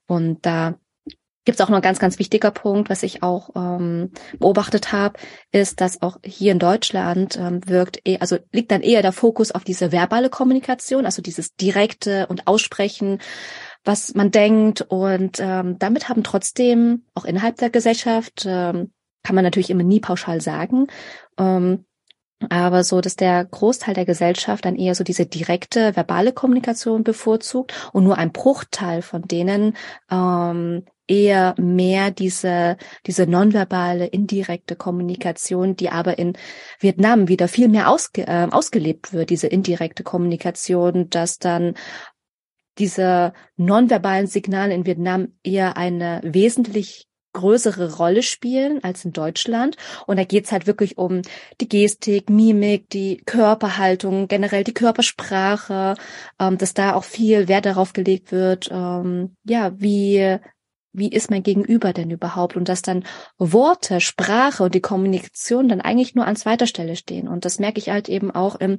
Und 0.06 0.44
da 0.44 0.74
gibt 1.44 1.60
es 1.60 1.64
auch 1.64 1.68
noch 1.68 1.76
ein 1.76 1.82
ganz, 1.82 1.98
ganz 1.98 2.18
wichtiger 2.18 2.50
Punkt, 2.50 2.90
was 2.90 3.02
ich 3.02 3.22
auch 3.22 3.50
ähm, 3.54 4.10
beobachtet 4.38 4.92
habe, 4.92 5.18
ist, 5.52 5.80
dass 5.80 6.02
auch 6.02 6.18
hier 6.24 6.52
in 6.52 6.58
Deutschland 6.58 7.36
ähm, 7.36 7.60
wirkt, 7.66 8.00
eh, 8.04 8.18
also 8.18 8.38
liegt 8.50 8.70
dann 8.70 8.80
eher 8.80 9.02
der 9.02 9.12
Fokus 9.12 9.52
auf 9.52 9.62
diese 9.62 9.92
verbale 9.92 10.30
Kommunikation, 10.30 11.04
also 11.04 11.22
dieses 11.22 11.54
direkte 11.54 12.26
und 12.28 12.46
Aussprechen 12.46 13.20
was 13.84 14.14
man 14.14 14.30
denkt. 14.30 14.82
Und 14.82 15.38
ähm, 15.40 15.78
damit 15.78 16.08
haben 16.08 16.24
trotzdem 16.24 17.04
auch 17.14 17.24
innerhalb 17.24 17.56
der 17.56 17.70
Gesellschaft, 17.70 18.44
ähm, 18.46 18.92
kann 19.22 19.34
man 19.34 19.44
natürlich 19.44 19.70
immer 19.70 19.82
nie 19.84 20.00
pauschal 20.00 20.40
sagen, 20.40 20.86
ähm, 21.38 21.84
aber 22.50 22.84
so, 22.84 23.00
dass 23.00 23.16
der 23.16 23.44
Großteil 23.44 23.94
der 23.94 24.04
Gesellschaft 24.04 24.64
dann 24.64 24.76
eher 24.76 24.94
so 24.94 25.04
diese 25.04 25.26
direkte 25.26 25.96
verbale 25.96 26.32
Kommunikation 26.32 27.04
bevorzugt 27.04 27.72
und 27.92 28.04
nur 28.04 28.18
ein 28.18 28.32
Bruchteil 28.32 29.02
von 29.02 29.22
denen 29.22 29.76
ähm, 30.10 30.84
eher 31.06 31.54
mehr 31.58 32.10
diese, 32.10 32.76
diese 33.06 33.26
nonverbale, 33.26 34.06
indirekte 34.06 34.74
Kommunikation, 34.74 35.76
die 35.76 35.90
aber 35.90 36.18
in 36.18 36.34
Vietnam 36.80 37.28
wieder 37.28 37.46
viel 37.48 37.68
mehr 37.68 37.90
ausge, 37.90 38.26
äh, 38.26 38.48
ausgelebt 38.50 39.12
wird, 39.12 39.30
diese 39.30 39.46
indirekte 39.46 40.02
Kommunikation, 40.02 41.10
dass 41.10 41.38
dann 41.38 41.74
diese 42.78 43.32
nonverbalen 43.56 44.26
Signale 44.26 44.74
in 44.74 44.86
Vietnam 44.86 45.28
eher 45.42 45.76
eine 45.76 46.20
wesentlich 46.24 47.06
größere 47.34 47.96
Rolle 47.96 48.22
spielen 48.22 48.82
als 48.82 49.04
in 49.04 49.12
Deutschland. 49.12 49.76
Und 50.06 50.18
da 50.18 50.24
geht's 50.24 50.52
halt 50.52 50.66
wirklich 50.66 50.96
um 50.96 51.20
die 51.60 51.68
Gestik, 51.68 52.30
Mimik, 52.30 52.88
die 52.90 53.18
Körperhaltung, 53.26 54.28
generell 54.28 54.64
die 54.64 54.72
Körpersprache, 54.72 55.96
ähm, 56.40 56.56
dass 56.56 56.72
da 56.72 56.94
auch 56.94 57.04
viel 57.04 57.48
Wert 57.48 57.66
darauf 57.66 57.92
gelegt 57.92 58.32
wird, 58.32 58.70
ähm, 58.72 59.36
ja, 59.44 59.72
wie 59.78 60.38
wie 60.94 61.08
ist 61.08 61.30
mein 61.30 61.42
Gegenüber 61.42 61.92
denn 61.92 62.10
überhaupt 62.10 62.56
und 62.56 62.68
dass 62.68 62.80
dann 62.80 63.04
Worte, 63.36 64.00
Sprache 64.00 64.62
und 64.62 64.74
die 64.74 64.80
Kommunikation 64.80 65.68
dann 65.68 65.80
eigentlich 65.80 66.14
nur 66.14 66.26
an 66.26 66.36
zweiter 66.36 66.66
Stelle 66.66 66.96
stehen. 66.96 67.28
Und 67.28 67.44
das 67.44 67.58
merke 67.58 67.78
ich 67.78 67.90
halt 67.90 68.08
eben 68.08 68.30
auch 68.30 68.54
im 68.54 68.78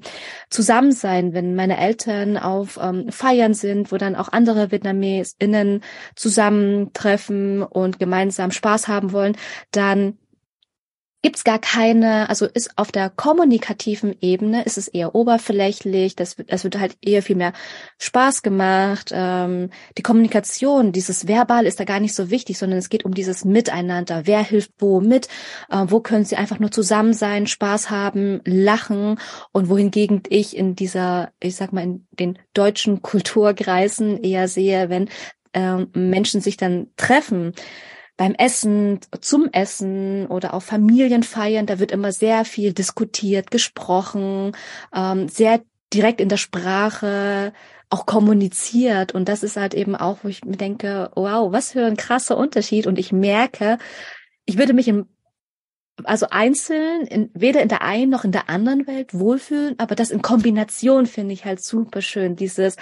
Zusammensein, 0.50 1.34
wenn 1.34 1.56
meine 1.56 1.78
Eltern 1.78 2.38
auf 2.38 2.80
ähm, 2.82 3.12
Feiern 3.12 3.54
sind, 3.54 3.92
wo 3.92 3.98
dann 3.98 4.16
auch 4.16 4.30
andere 4.30 4.72
VietnamesInnen 4.72 5.82
zusammentreffen 6.16 7.62
und 7.62 8.00
gemeinsam 8.00 8.52
Spaß 8.52 8.88
haben 8.88 9.12
wollen, 9.12 9.36
dann 9.72 10.18
gibt 11.26 11.38
es 11.38 11.44
gar 11.44 11.58
keine, 11.58 12.30
also 12.30 12.46
ist 12.46 12.78
auf 12.78 12.92
der 12.92 13.10
kommunikativen 13.10 14.16
Ebene 14.22 14.64
ist 14.64 14.78
es 14.78 14.88
eher 14.88 15.16
oberflächlich, 15.16 16.16
das 16.16 16.36
es 16.46 16.64
wird 16.64 16.78
halt 16.78 16.98
eher 17.02 17.24
viel 17.24 17.36
mehr 17.36 17.54
Spaß 17.98 18.44
gemacht. 18.44 19.10
Ähm, 19.12 19.72
die 19.98 20.04
Kommunikation, 20.04 20.92
dieses 20.92 21.28
Verbal 21.28 21.66
ist 21.66 21.80
da 21.80 21.84
gar 21.84 22.00
nicht 22.00 22.14
so 22.14 22.30
wichtig, 22.30 22.60
sondern 22.60 22.78
es 22.78 22.90
geht 22.90 23.06
um 23.06 23.16
dieses 23.16 23.44
Miteinander. 23.44 24.28
Wer 24.28 24.44
hilft 24.44 24.74
wo 24.78 25.02
mit? 25.02 25.28
Äh, 25.72 25.86
wo 25.88 26.00
können 26.00 26.26
sie 26.26 26.36
einfach 26.36 26.60
nur 26.60 26.70
zusammen 26.70 27.16
sein, 27.16 27.48
Spaß 27.48 27.90
haben, 27.90 28.42
lachen? 28.46 29.20
Und 29.52 29.68
wohingegen 29.68 30.22
ich 30.30 30.56
in 30.56 30.76
dieser, 30.76 31.32
ich 31.40 31.56
sag 31.56 31.74
mal, 31.74 31.86
in 31.86 32.06
den 32.12 32.38
deutschen 32.54 33.02
Kulturkreisen 33.02 34.22
eher 34.22 34.48
sehe, 34.48 34.90
wenn 34.92 35.10
ähm, 35.56 35.88
Menschen 35.96 36.40
sich 36.40 36.56
dann 36.56 36.92
treffen, 36.98 37.56
beim 38.18 38.34
Essen, 38.36 39.00
zum 39.22 39.50
Essen 39.52 40.28
oder 40.28 40.54
auf 40.54 40.64
Familienfeiern, 40.64 41.66
da 41.66 41.80
wird 41.80 41.92
immer 41.92 42.12
sehr 42.12 42.46
viel 42.46 42.74
diskutiert, 42.74 43.52
gesprochen, 43.52 44.56
ähm, 44.94 45.28
sehr 45.28 45.62
direkt 45.94 46.22
in 46.22 46.30
der 46.30 46.38
Sprache 46.38 47.54
auch 47.90 48.06
kommuniziert. 48.06 49.14
Und 49.14 49.28
das 49.30 49.44
ist 49.44 49.58
halt 49.58 49.74
eben 49.74 49.96
auch, 49.96 50.20
wo 50.24 50.28
ich 50.30 50.44
mir 50.46 50.58
denke, 50.58 51.12
wow, 51.16 51.52
was 51.52 51.74
für 51.74 51.86
ein 51.86 51.98
krasser 51.98 52.38
Unterschied. 52.38 52.88
Und 52.88 52.98
ich 52.98 53.12
merke, 53.12 53.78
ich 54.46 54.58
würde 54.58 54.74
mich 54.74 54.88
im 54.88 55.08
also 56.04 56.28
einzeln, 56.30 57.08
in, 57.08 57.30
weder 57.34 57.62
in 57.62 57.70
der 57.70 57.82
einen 57.82 58.12
noch 58.12 58.26
in 58.26 58.34
der 58.34 58.50
anderen 58.50 58.86
Welt 58.86 59.14
wohlfühlen, 59.14 59.76
aber 59.78 59.96
das 59.96 60.12
in 60.12 60.22
Kombination 60.22 61.06
finde 61.06 61.34
ich 61.34 61.46
halt 61.46 61.64
super 61.64 62.02
schön. 62.02 62.36
Dieses, 62.36 62.76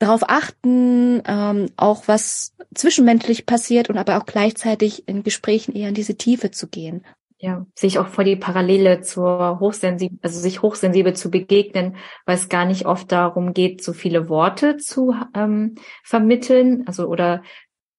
darauf 0.00 0.22
achten, 0.28 1.22
ähm, 1.26 1.66
auch 1.76 2.08
was 2.08 2.56
zwischenmenschlich 2.74 3.46
passiert 3.46 3.90
und 3.90 3.98
aber 3.98 4.18
auch 4.18 4.26
gleichzeitig 4.26 5.06
in 5.06 5.22
Gesprächen 5.22 5.76
eher 5.76 5.90
in 5.90 5.94
diese 5.94 6.16
Tiefe 6.16 6.50
zu 6.50 6.66
gehen. 6.66 7.04
Ja, 7.38 7.64
sich 7.74 7.98
auch 7.98 8.08
vor 8.08 8.24
die 8.24 8.36
Parallele 8.36 9.00
zur 9.00 9.60
hochsensibel, 9.60 10.18
also 10.20 10.38
sich 10.38 10.60
hochsensibel 10.60 11.14
zu 11.14 11.30
begegnen, 11.30 11.96
weil 12.26 12.34
es 12.34 12.50
gar 12.50 12.66
nicht 12.66 12.84
oft 12.84 13.10
darum 13.12 13.54
geht, 13.54 13.82
so 13.82 13.94
viele 13.94 14.28
Worte 14.28 14.76
zu 14.76 15.14
ähm, 15.34 15.76
vermitteln, 16.02 16.84
also 16.86 17.06
oder 17.06 17.42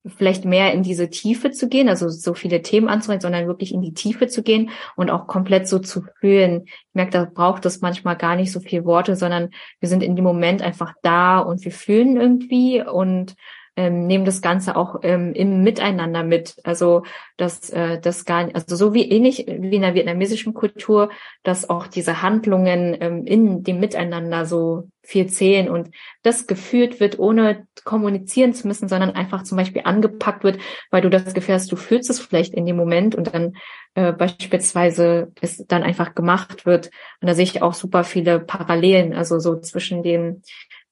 vielleicht 0.05 0.45
mehr 0.45 0.73
in 0.73 0.81
diese 0.81 1.09
Tiefe 1.09 1.51
zu 1.51 1.69
gehen, 1.69 1.87
also 1.87 2.09
so 2.09 2.33
viele 2.33 2.61
Themen 2.61 2.87
anzureden, 2.87 3.21
sondern 3.21 3.47
wirklich 3.47 3.73
in 3.73 3.81
die 3.81 3.93
Tiefe 3.93 4.27
zu 4.27 4.41
gehen 4.41 4.71
und 4.95 5.11
auch 5.11 5.27
komplett 5.27 5.67
so 5.67 5.79
zu 5.79 6.03
fühlen. 6.19 6.63
Ich 6.65 6.93
merke, 6.93 7.11
da 7.11 7.25
braucht 7.25 7.65
es 7.65 7.81
manchmal 7.81 8.17
gar 8.17 8.35
nicht 8.35 8.51
so 8.51 8.59
viel 8.59 8.83
Worte, 8.85 9.15
sondern 9.15 9.49
wir 9.79 9.89
sind 9.89 10.01
in 10.01 10.15
dem 10.15 10.25
Moment 10.25 10.61
einfach 10.61 10.93
da 11.03 11.39
und 11.39 11.63
wir 11.63 11.71
fühlen 11.71 12.17
irgendwie 12.17 12.81
und 12.81 13.35
ähm, 13.81 14.05
nehmen 14.05 14.25
das 14.25 14.43
Ganze 14.43 14.75
auch 14.75 14.99
ähm, 15.01 15.33
im 15.33 15.63
Miteinander 15.63 16.23
mit. 16.23 16.55
Also 16.63 17.03
dass 17.37 17.71
äh, 17.71 17.99
das 17.99 18.25
gar 18.25 18.43
nicht, 18.43 18.55
also 18.55 18.75
so 18.75 18.93
wie 18.93 19.09
ähnlich 19.09 19.47
wie 19.47 19.75
in 19.75 19.81
der 19.81 19.95
vietnamesischen 19.95 20.53
Kultur, 20.53 21.09
dass 21.41 21.67
auch 21.67 21.87
diese 21.87 22.21
Handlungen 22.21 22.95
ähm, 23.01 23.25
in 23.25 23.63
dem 23.63 23.79
Miteinander 23.79 24.45
so 24.45 24.89
viel 25.01 25.25
zählen 25.27 25.67
und 25.67 25.89
das 26.21 26.45
geführt 26.45 26.99
wird, 26.99 27.17
ohne 27.17 27.65
kommunizieren 27.83 28.53
zu 28.53 28.67
müssen, 28.67 28.87
sondern 28.87 29.11
einfach 29.11 29.41
zum 29.41 29.57
Beispiel 29.57 29.81
angepackt 29.83 30.43
wird, 30.43 30.59
weil 30.91 31.01
du 31.01 31.09
das 31.09 31.33
Gefühl 31.33 31.55
hast, 31.55 31.71
du 31.71 31.75
fühlst 31.75 32.11
es 32.11 32.19
vielleicht 32.19 32.53
in 32.53 32.67
dem 32.67 32.75
Moment 32.75 33.15
und 33.15 33.33
dann 33.33 33.55
äh, 33.95 34.13
beispielsweise 34.13 35.31
es 35.41 35.65
dann 35.65 35.81
einfach 35.81 36.13
gemacht 36.13 36.67
wird. 36.67 36.91
Und 37.19 37.27
da 37.27 37.33
sehe 37.33 37.45
ich 37.45 37.63
auch 37.63 37.73
super 37.73 38.03
viele 38.03 38.39
Parallelen, 38.39 39.15
also 39.15 39.39
so 39.39 39.59
zwischen 39.59 40.03
dem, 40.03 40.43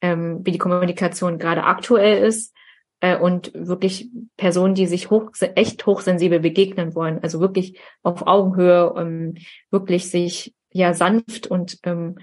ähm, 0.01 0.39
wie 0.43 0.51
die 0.51 0.57
Kommunikation 0.57 1.37
gerade 1.37 1.65
aktuell 1.65 2.23
ist 2.23 2.55
äh, 2.99 3.17
und 3.17 3.51
wirklich 3.53 4.09
Personen, 4.37 4.75
die 4.75 4.87
sich 4.87 5.09
hoch, 5.09 5.31
echt 5.55 5.85
hochsensibel 5.85 6.39
begegnen 6.39 6.95
wollen, 6.95 7.19
also 7.21 7.39
wirklich 7.39 7.79
auf 8.03 8.27
Augenhöhe, 8.27 8.93
ähm, 8.97 9.35
wirklich 9.71 10.09
sich 10.09 10.53
ja 10.71 10.93
sanft 10.93 11.47
und 11.47 11.79
ähm, 11.83 12.17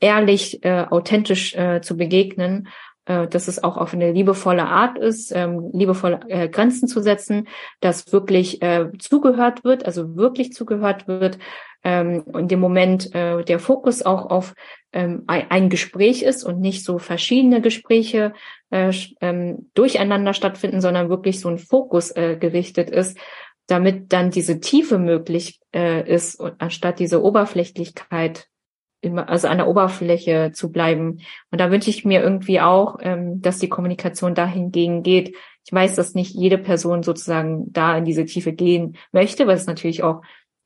ehrlich, 0.00 0.64
äh, 0.64 0.86
authentisch 0.90 1.54
äh, 1.54 1.80
zu 1.80 1.96
begegnen, 1.96 2.68
äh, 3.04 3.26
dass 3.28 3.48
es 3.48 3.62
auch 3.62 3.76
auf 3.76 3.94
eine 3.94 4.12
liebevolle 4.12 4.66
Art 4.66 4.98
ist, 4.98 5.32
ähm, 5.34 5.70
liebevolle 5.72 6.20
äh, 6.28 6.48
Grenzen 6.48 6.88
zu 6.88 7.00
setzen, 7.00 7.48
dass 7.80 8.12
wirklich 8.12 8.62
äh, 8.62 8.90
zugehört 8.98 9.64
wird, 9.64 9.86
also 9.86 10.16
wirklich 10.16 10.52
zugehört 10.52 11.08
wird, 11.08 11.38
ähm, 11.84 12.24
in 12.36 12.48
dem 12.48 12.60
Moment 12.60 13.14
äh, 13.14 13.44
der 13.44 13.58
Fokus 13.58 14.02
auch 14.02 14.26
auf 14.26 14.54
ähm, 14.92 15.24
ein 15.26 15.70
Gespräch 15.70 16.22
ist 16.22 16.44
und 16.44 16.60
nicht 16.60 16.84
so 16.84 16.98
verschiedene 16.98 17.60
Gespräche 17.60 18.34
äh, 18.70 18.92
ähm, 19.20 19.70
durcheinander 19.74 20.34
stattfinden, 20.34 20.80
sondern 20.80 21.08
wirklich 21.08 21.40
so 21.40 21.48
ein 21.48 21.58
Fokus 21.58 22.10
äh, 22.10 22.36
gerichtet 22.36 22.90
ist, 22.90 23.18
damit 23.66 24.12
dann 24.12 24.30
diese 24.30 24.60
Tiefe 24.60 24.98
möglich 24.98 25.60
äh, 25.74 26.08
ist, 26.08 26.40
anstatt 26.58 26.98
diese 26.98 27.22
Oberflächlichkeit 27.22 28.48
immer, 29.00 29.28
also 29.28 29.48
an 29.48 29.58
der 29.58 29.68
Oberfläche 29.68 30.52
zu 30.52 30.70
bleiben. 30.70 31.20
Und 31.50 31.60
da 31.60 31.70
wünsche 31.70 31.90
ich 31.90 32.04
mir 32.04 32.22
irgendwie 32.22 32.60
auch, 32.60 32.98
ähm, 33.00 33.40
dass 33.42 33.58
die 33.58 33.68
Kommunikation 33.68 34.34
dahingegen 34.34 35.02
geht. 35.02 35.34
Ich 35.64 35.72
weiß, 35.72 35.96
dass 35.96 36.14
nicht 36.14 36.34
jede 36.34 36.58
Person 36.58 37.02
sozusagen 37.02 37.72
da 37.72 37.96
in 37.96 38.04
diese 38.04 38.24
Tiefe 38.24 38.52
gehen 38.52 38.96
möchte, 39.10 39.46
weil 39.46 39.56
es 39.56 39.66
natürlich 39.66 40.02
auch 40.02 40.22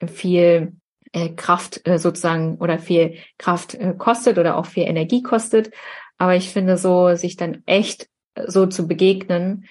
viel 0.07 0.73
äh, 1.17 1.31
Kraft 1.31 1.81
äh, 1.89 1.99
sozusagen 1.99 2.57
oder 2.57 2.79
viel 2.79 3.15
Kraft 3.39 3.75
äh, 3.75 3.95
kostet 3.97 4.37
oder 4.37 4.59
auch 4.59 4.67
viel 4.67 4.83
Energie 4.83 5.23
kostet. 5.23 5.71
Aber 6.19 6.37
ich 6.37 6.51
finde 6.51 6.77
so, 6.77 7.15
sich 7.15 7.37
dann 7.37 7.63
echt 7.65 8.09
so 8.47 8.67
zu 8.67 8.87
begegnen, 8.87 9.65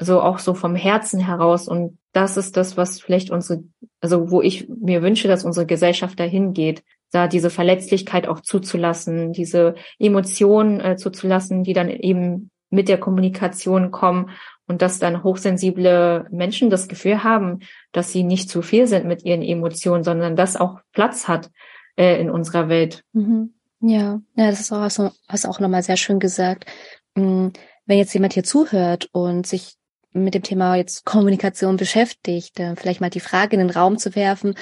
so 0.00 0.22
auch 0.22 0.38
so 0.38 0.54
vom 0.54 0.74
Herzen 0.74 1.20
heraus. 1.20 1.68
Und 1.68 1.98
das 2.12 2.38
ist 2.38 2.56
das, 2.56 2.78
was 2.78 3.02
vielleicht 3.02 3.30
unsere, 3.30 3.64
also 4.00 4.30
wo 4.30 4.40
ich 4.40 4.66
mir 4.68 5.02
wünsche, 5.02 5.28
dass 5.28 5.44
unsere 5.44 5.66
Gesellschaft 5.66 6.18
dahin 6.18 6.54
geht, 6.54 6.82
da 7.10 7.28
diese 7.28 7.50
Verletzlichkeit 7.50 8.26
auch 8.26 8.40
zuzulassen, 8.40 9.34
diese 9.34 9.74
Emotionen 9.98 10.80
äh, 10.80 10.96
zuzulassen, 10.96 11.64
die 11.64 11.74
dann 11.74 11.90
eben 11.90 12.50
mit 12.70 12.88
der 12.88 12.98
Kommunikation 12.98 13.90
kommen 13.90 14.30
und 14.68 14.82
dass 14.82 14.98
dann 14.98 15.24
hochsensible 15.24 16.26
Menschen 16.30 16.70
das 16.70 16.86
Gefühl 16.86 17.24
haben, 17.24 17.60
dass 17.92 18.12
sie 18.12 18.22
nicht 18.22 18.48
zu 18.48 18.62
viel 18.62 18.86
sind 18.86 19.06
mit 19.06 19.24
ihren 19.24 19.42
Emotionen, 19.42 20.04
sondern 20.04 20.36
das 20.36 20.56
auch 20.56 20.80
Platz 20.92 21.26
hat 21.26 21.50
äh, 21.96 22.20
in 22.20 22.30
unserer 22.30 22.68
Welt. 22.68 23.02
Mhm. 23.12 23.54
Ja, 23.80 24.20
ja, 24.34 24.50
das 24.50 24.60
ist 24.60 24.72
auch, 24.72 24.80
hast 24.80 24.98
du 25.44 25.48
auch 25.48 25.60
nochmal 25.60 25.82
sehr 25.82 25.96
schön 25.96 26.18
gesagt. 26.18 26.66
Mm, 27.14 27.48
wenn 27.86 27.98
jetzt 27.98 28.12
jemand 28.12 28.34
hier 28.34 28.44
zuhört 28.44 29.08
und 29.12 29.46
sich 29.46 29.76
mit 30.12 30.34
dem 30.34 30.42
Thema 30.42 30.76
jetzt 30.76 31.04
Kommunikation 31.04 31.76
beschäftigt, 31.76 32.60
vielleicht 32.76 33.00
mal 33.00 33.10
die 33.10 33.20
Frage 33.20 33.54
in 33.54 33.60
den 33.60 33.70
Raum 33.70 33.98
zu 33.98 34.14
werfen, 34.14 34.54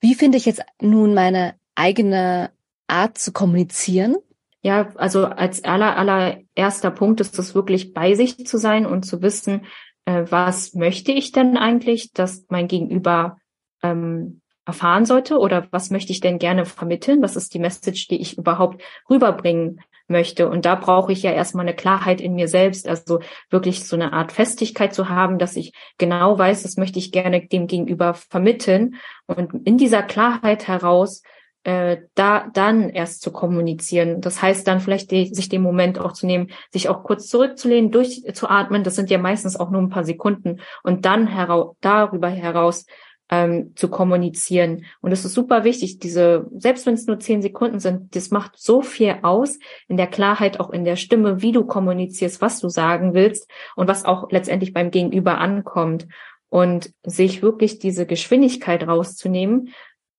wie 0.00 0.14
finde 0.14 0.36
ich 0.36 0.46
jetzt 0.46 0.62
nun 0.80 1.14
meine 1.14 1.54
eigene 1.74 2.50
Art 2.86 3.18
zu 3.18 3.32
kommunizieren? 3.32 4.16
Ja, 4.62 4.90
also 4.96 5.24
als 5.24 5.64
aller, 5.64 5.96
allererster 5.96 6.90
Punkt 6.90 7.20
ist 7.20 7.38
es 7.38 7.54
wirklich 7.54 7.94
bei 7.94 8.14
sich 8.14 8.46
zu 8.46 8.58
sein 8.58 8.84
und 8.84 9.04
zu 9.04 9.22
wissen, 9.22 9.64
äh, 10.04 10.24
was 10.28 10.74
möchte 10.74 11.12
ich 11.12 11.32
denn 11.32 11.56
eigentlich, 11.56 12.12
dass 12.12 12.44
mein 12.48 12.68
Gegenüber 12.68 13.38
ähm, 13.82 14.42
erfahren 14.66 15.06
sollte 15.06 15.38
oder 15.38 15.66
was 15.70 15.90
möchte 15.90 16.12
ich 16.12 16.20
denn 16.20 16.38
gerne 16.38 16.66
vermitteln? 16.66 17.22
Was 17.22 17.36
ist 17.36 17.54
die 17.54 17.58
Message, 17.58 18.08
die 18.08 18.20
ich 18.20 18.36
überhaupt 18.36 18.82
rüberbringen 19.08 19.80
möchte? 20.08 20.48
Und 20.48 20.66
da 20.66 20.74
brauche 20.74 21.12
ich 21.12 21.22
ja 21.22 21.32
erstmal 21.32 21.64
eine 21.64 21.74
Klarheit 21.74 22.20
in 22.20 22.34
mir 22.34 22.46
selbst, 22.46 22.86
also 22.86 23.20
wirklich 23.48 23.86
so 23.86 23.96
eine 23.96 24.12
Art 24.12 24.30
Festigkeit 24.30 24.94
zu 24.94 25.08
haben, 25.08 25.38
dass 25.38 25.56
ich 25.56 25.72
genau 25.96 26.38
weiß, 26.38 26.62
das 26.62 26.76
möchte 26.76 26.98
ich 26.98 27.12
gerne 27.12 27.46
dem 27.46 27.66
Gegenüber 27.66 28.14
vermitteln. 28.14 28.96
Und 29.26 29.66
in 29.66 29.78
dieser 29.78 30.02
Klarheit 30.02 30.68
heraus 30.68 31.22
äh, 31.64 31.98
da 32.14 32.48
dann 32.52 32.88
erst 32.88 33.22
zu 33.22 33.32
kommunizieren. 33.32 34.20
Das 34.20 34.40
heißt 34.40 34.66
dann 34.66 34.80
vielleicht 34.80 35.10
die, 35.10 35.34
sich 35.34 35.48
den 35.48 35.62
Moment 35.62 35.98
auch 35.98 36.12
zu 36.12 36.26
nehmen, 36.26 36.50
sich 36.70 36.88
auch 36.88 37.02
kurz 37.02 37.28
zurückzulehnen, 37.28 37.90
durchzuatmen. 37.90 38.82
Das 38.82 38.96
sind 38.96 39.10
ja 39.10 39.18
meistens 39.18 39.56
auch 39.56 39.70
nur 39.70 39.82
ein 39.82 39.90
paar 39.90 40.04
Sekunden 40.04 40.60
und 40.82 41.04
dann 41.04 41.26
heraus, 41.26 41.76
darüber 41.80 42.28
heraus 42.28 42.86
ähm, 43.30 43.72
zu 43.76 43.88
kommunizieren. 43.88 44.86
Und 45.00 45.12
es 45.12 45.24
ist 45.24 45.34
super 45.34 45.64
wichtig, 45.64 45.98
diese, 45.98 46.46
selbst 46.56 46.86
wenn 46.86 46.94
es 46.94 47.06
nur 47.06 47.20
zehn 47.20 47.42
Sekunden 47.42 47.78
sind, 47.78 48.16
das 48.16 48.30
macht 48.30 48.58
so 48.58 48.82
viel 48.82 49.16
aus 49.22 49.58
in 49.86 49.96
der 49.96 50.08
Klarheit, 50.08 50.60
auch 50.60 50.70
in 50.70 50.84
der 50.84 50.96
Stimme, 50.96 51.42
wie 51.42 51.52
du 51.52 51.64
kommunizierst, 51.64 52.40
was 52.40 52.60
du 52.60 52.68
sagen 52.68 53.14
willst 53.14 53.50
und 53.76 53.86
was 53.86 54.04
auch 54.04 54.30
letztendlich 54.30 54.72
beim 54.72 54.90
Gegenüber 54.90 55.38
ankommt. 55.38 56.06
und 56.52 56.92
sich 57.04 57.42
wirklich 57.42 57.78
diese 57.78 58.06
Geschwindigkeit 58.06 58.86
rauszunehmen 58.86 59.68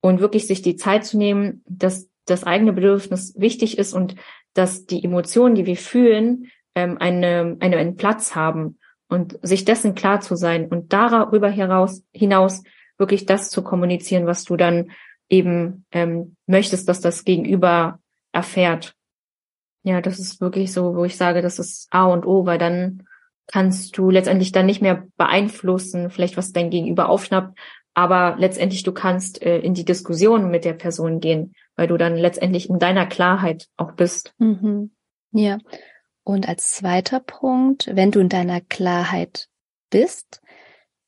und 0.02 0.20
wirklich 0.20 0.47
sich 0.47 0.62
die 0.62 0.76
Zeit 0.76 1.06
zu 1.06 1.18
nehmen, 1.18 1.64
dass 1.68 2.10
das 2.26 2.43
eigene 2.43 2.74
Bedürfnis 2.74 3.34
wichtig 3.38 3.78
ist 3.78 3.93
und 3.93 4.16
dass 4.54 4.86
die 4.86 5.04
Emotionen, 5.04 5.56
die 5.56 5.66
wir 5.66 5.78
fühlen, 5.78 6.52
ähm, 6.76 6.97
eine, 6.99 7.58
eine, 7.60 7.78
einen 7.78 7.95
Platz 7.95 8.36
haben 8.36 8.78
und 9.08 9.38
sich 9.41 9.66
dessen 9.66 9.95
klar 9.95 10.22
zu 10.22 10.36
sein 10.36 10.68
und 10.68 10.93
darüber 10.93 11.49
heraus, 11.49 12.04
hinaus 12.14 12.64
wirklich 12.97 13.26
das 13.26 13.49
zu 13.49 13.64
kommunizieren, 13.64 14.26
was 14.26 14.43
du 14.43 14.56
dann 14.58 14.91
eben 15.30 15.86
ähm, 15.91 16.36
möchtest, 16.45 16.88
dass 16.89 17.02
das 17.02 17.24
Gegenüber 17.24 17.99
erfährt. 18.32 18.95
Ja, 19.84 20.02
das 20.02 20.20
ist 20.20 20.41
wirklich 20.41 20.72
so, 20.72 20.95
wo 20.95 21.06
ich 21.06 21.18
sage, 21.18 21.41
das 21.41 21.58
ist 21.58 21.88
A 21.91 22.06
und 22.06 22.26
O, 22.26 22.45
weil 22.45 22.60
dann 22.60 23.08
kannst 23.47 23.97
du 23.97 24.10
letztendlich 24.10 24.52
dann 24.52 24.66
nicht 24.66 24.82
mehr 24.82 25.08
beeinflussen, 25.18 26.10
vielleicht 26.10 26.38
was 26.38 26.54
dein 26.54 26.70
Gegenüber 26.70 27.10
aufschnappt, 27.10 27.58
aber 27.94 28.36
letztendlich 28.38 28.84
du 28.84 28.92
kannst 28.92 29.42
äh, 29.42 29.60
in 29.60 29.74
die 29.74 29.86
Diskussion 29.86 30.50
mit 30.50 30.66
der 30.66 30.74
Person 30.74 31.20
gehen, 31.20 31.54
weil 31.76 31.88
du 31.88 31.98
dann 31.98 32.16
letztendlich 32.16 32.70
in 32.70 32.80
deiner 32.80 33.06
Klarheit 33.06 33.68
auch 33.78 33.94
bist. 33.94 34.34
Mhm. 34.38 34.92
Ja. 35.32 35.58
Und 36.24 36.48
als 36.48 36.74
zweiter 36.74 37.20
Punkt, 37.20 37.89
wenn 37.94 38.12
du 38.12 38.20
in 38.20 38.30
deiner 38.30 38.62
Klarheit 38.62 39.48
bist, 39.89 40.42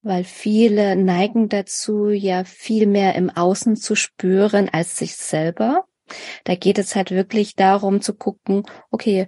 weil 0.01 0.25
viele 0.25 0.95
neigen 0.95 1.47
dazu, 1.47 2.09
ja 2.09 2.43
viel 2.43 2.87
mehr 2.87 3.15
im 3.15 3.29
Außen 3.29 3.77
zu 3.77 3.95
spüren 3.95 4.69
als 4.69 4.97
sich 4.97 5.15
selber. 5.15 5.85
Da 6.43 6.55
geht 6.55 6.77
es 6.77 6.95
halt 6.95 7.11
wirklich 7.11 7.55
darum 7.55 8.01
zu 8.01 8.13
gucken, 8.13 8.63
okay, 8.91 9.27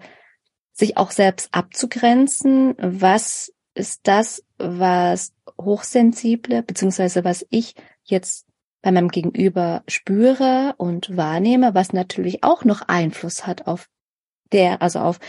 sich 0.74 0.98
auch 0.98 1.12
selbst 1.12 1.54
abzugrenzen, 1.54 2.76
was 2.78 3.54
ist 3.76 4.02
das, 4.04 4.44
was 4.58 5.34
hochsensible, 5.60 6.64
beziehungsweise 6.64 7.24
was 7.24 7.46
ich 7.50 7.76
jetzt 8.04 8.48
bei 8.82 8.92
meinem 8.92 9.10
Gegenüber 9.10 9.84
spüre 9.88 10.76
und 10.78 11.16
wahrnehme, 11.18 11.74
was 11.74 11.94
natürlich 11.94 12.44
auch 12.44 12.64
noch 12.66 12.82
Einfluss 12.88 13.48
hat 13.48 13.68
auf 13.68 13.90
der, 14.52 14.82
also 14.82 15.00
auf, 15.00 15.20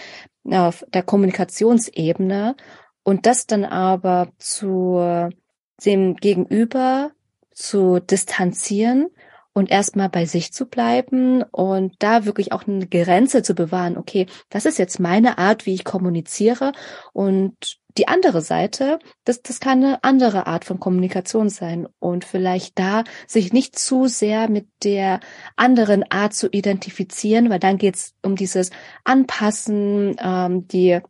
auf 0.45 0.85
der 0.93 1.03
Kommunikationsebene 1.03 2.57
und 3.03 3.27
das 3.27 3.47
dann 3.47 3.65
aber 3.65 4.29
zu 4.39 5.31
dem 5.85 6.17
Gegenüber 6.17 7.13
zu 7.51 8.01
distanzieren 8.01 9.09
und 9.55 9.71
erstmal 9.71 10.11
bei 10.11 10.27
sich 10.27 10.53
zu 10.53 10.67
bleiben 10.67 11.43
und 11.43 11.95
da 11.99 12.27
wirklich 12.27 12.53
auch 12.53 12.67
eine 12.67 12.87
Grenze 12.87 13.43
zu 13.43 13.55
bewahren. 13.55 13.97
Okay, 13.97 14.27
das 14.51 14.67
ist 14.67 14.79
jetzt 14.79 15.01
meine 15.01 15.39
Art, 15.39 15.65
wie 15.65 15.73
ich 15.73 15.85
kommuniziere 15.85 16.73
und 17.15 17.79
die 17.99 18.09
andere 18.09 18.41
Seite, 18.41 18.99
das, 19.25 19.43
das 19.43 19.61
kann 19.61 19.83
eine 19.83 20.05
andere 20.05 20.47
Art 20.47 20.65
von 20.65 20.81
Kommunikation 20.81 21.49
sein 21.49 21.89
und 21.99 22.25
vielleicht 22.25 22.79
da 22.79 23.05
sich 23.27 23.53
nicht 23.53 23.79
zu 23.79 24.07
sehr 24.07 24.49
mit 24.49 24.67
der 24.85 25.21
anderen 25.57 26.11
Art 26.11 26.35
zu 26.35 26.49
identifizieren, 26.51 27.51
weil 27.51 27.59
dann 27.61 27.79
geht's 27.79 28.15
um 28.23 28.37
dieses 28.37 28.71
Anpassen, 29.05 30.17
ähm, 30.23 30.69
die 30.69 31.01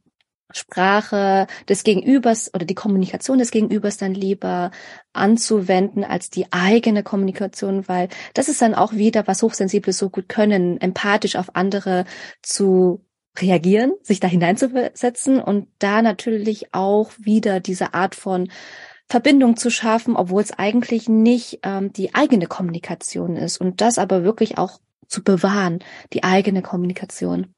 Sprache 0.53 1.47
des 1.69 1.83
Gegenübers 1.83 2.53
oder 2.55 2.65
die 2.65 2.75
Kommunikation 2.75 3.39
des 3.39 3.51
Gegenübers 3.51 3.97
dann 3.97 4.15
lieber 4.15 4.71
anzuwenden 5.13 6.05
als 6.05 6.31
die 6.31 6.53
eigene 6.53 7.03
Kommunikation, 7.03 7.89
weil 7.89 8.09
das 8.35 8.49
ist 8.49 8.63
dann 8.63 8.75
auch 8.75 8.93
wieder, 8.93 9.27
was 9.27 9.43
Hochsensible 9.43 9.93
so 9.93 10.09
gut 10.09 10.29
können, 10.29 10.81
empathisch 10.81 11.37
auf 11.37 11.57
andere 11.57 12.05
zu 12.43 13.06
reagieren, 13.41 13.93
sich 14.03 14.21
da 14.21 14.29
hineinzusetzen 14.29 15.41
und 15.41 15.69
da 15.79 16.03
natürlich 16.03 16.75
auch 16.75 17.13
wieder 17.19 17.61
diese 17.61 17.95
Art 17.95 18.15
von 18.15 18.49
Verbindung 19.09 19.57
zu 19.57 19.71
schaffen, 19.71 20.17
obwohl 20.17 20.43
es 20.43 20.59
eigentlich 20.59 21.09
nicht 21.09 21.61
ähm, 21.63 21.93
die 21.93 22.15
eigene 22.15 22.47
Kommunikation 22.47 23.37
ist 23.37 23.59
und 23.61 23.81
das 23.81 23.99
aber 23.99 24.25
wirklich 24.25 24.59
auch 24.59 24.81
zu 25.07 25.23
bewahren, 25.23 25.79
die 26.13 26.25
eigene 26.25 26.63
Kommunikation. 26.63 27.55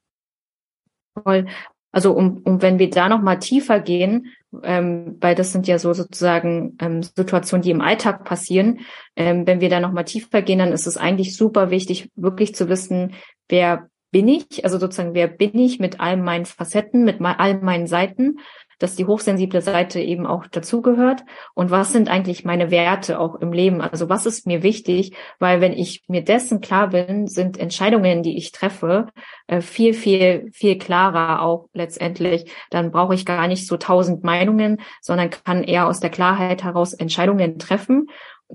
Voll. 1.23 1.47
Also 1.91 2.13
um, 2.13 2.43
um 2.43 2.61
wenn 2.61 2.77
wir 2.77 2.91
da 2.91 3.09
noch 3.09 3.21
mal 3.21 3.37
tiefer 3.37 3.79
gehen, 3.79 4.27
ähm, 4.63 5.17
weil 5.21 5.33
das 5.33 5.51
sind 5.51 5.67
ja 5.67 5.79
so 5.79 5.93
sozusagen 5.93 6.77
ähm, 6.79 7.01
Situationen, 7.01 7.63
die 7.63 7.71
im 7.71 7.81
Alltag 7.81 8.25
passieren. 8.25 8.81
Ähm, 9.15 9.47
wenn 9.47 9.59
wir 9.59 9.69
da 9.69 9.79
noch 9.79 9.91
mal 9.91 10.03
tiefer 10.03 10.43
gehen, 10.43 10.59
dann 10.59 10.71
ist 10.71 10.85
es 10.85 10.97
eigentlich 10.97 11.35
super 11.35 11.71
wichtig, 11.71 12.11
wirklich 12.15 12.53
zu 12.53 12.69
wissen, 12.69 13.13
wer 13.47 13.89
bin 14.11 14.27
ich, 14.27 14.63
also 14.63 14.77
sozusagen, 14.77 15.13
wer 15.13 15.27
bin 15.27 15.57
ich 15.57 15.79
mit 15.79 15.99
all 15.99 16.17
meinen 16.17 16.45
Facetten, 16.45 17.03
mit 17.03 17.21
all 17.21 17.59
meinen 17.61 17.87
Seiten 17.87 18.37
dass 18.79 18.95
die 18.95 19.05
hochsensible 19.05 19.61
Seite 19.61 19.99
eben 19.99 20.25
auch 20.25 20.47
dazugehört 20.47 21.23
und 21.53 21.69
was 21.69 21.91
sind 21.91 22.09
eigentlich 22.09 22.45
meine 22.45 22.71
Werte 22.71 23.19
auch 23.19 23.35
im 23.35 23.51
Leben? 23.51 23.81
Also 23.81 24.09
was 24.09 24.25
ist 24.25 24.47
mir 24.47 24.63
wichtig? 24.63 25.13
Weil 25.37 25.61
wenn 25.61 25.73
ich 25.73 26.03
mir 26.07 26.23
dessen 26.23 26.61
klar 26.61 26.87
bin, 26.87 27.27
sind 27.27 27.57
Entscheidungen, 27.57 28.23
die 28.23 28.37
ich 28.37 28.51
treffe, 28.51 29.07
äh, 29.47 29.61
viel, 29.61 29.93
viel, 29.93 30.49
viel 30.53 30.77
klarer 30.77 31.41
auch 31.41 31.67
letztendlich. 31.73 32.51
Dann 32.69 32.91
brauche 32.91 33.13
ich 33.13 33.25
gar 33.25 33.47
nicht 33.47 33.67
so 33.67 33.77
tausend 33.77 34.23
Meinungen, 34.23 34.81
sondern 35.01 35.29
kann 35.29 35.63
eher 35.63 35.87
aus 35.87 35.99
der 35.99 36.09
Klarheit 36.09 36.63
heraus 36.63 36.93
Entscheidungen 36.93 37.59
treffen 37.59 38.07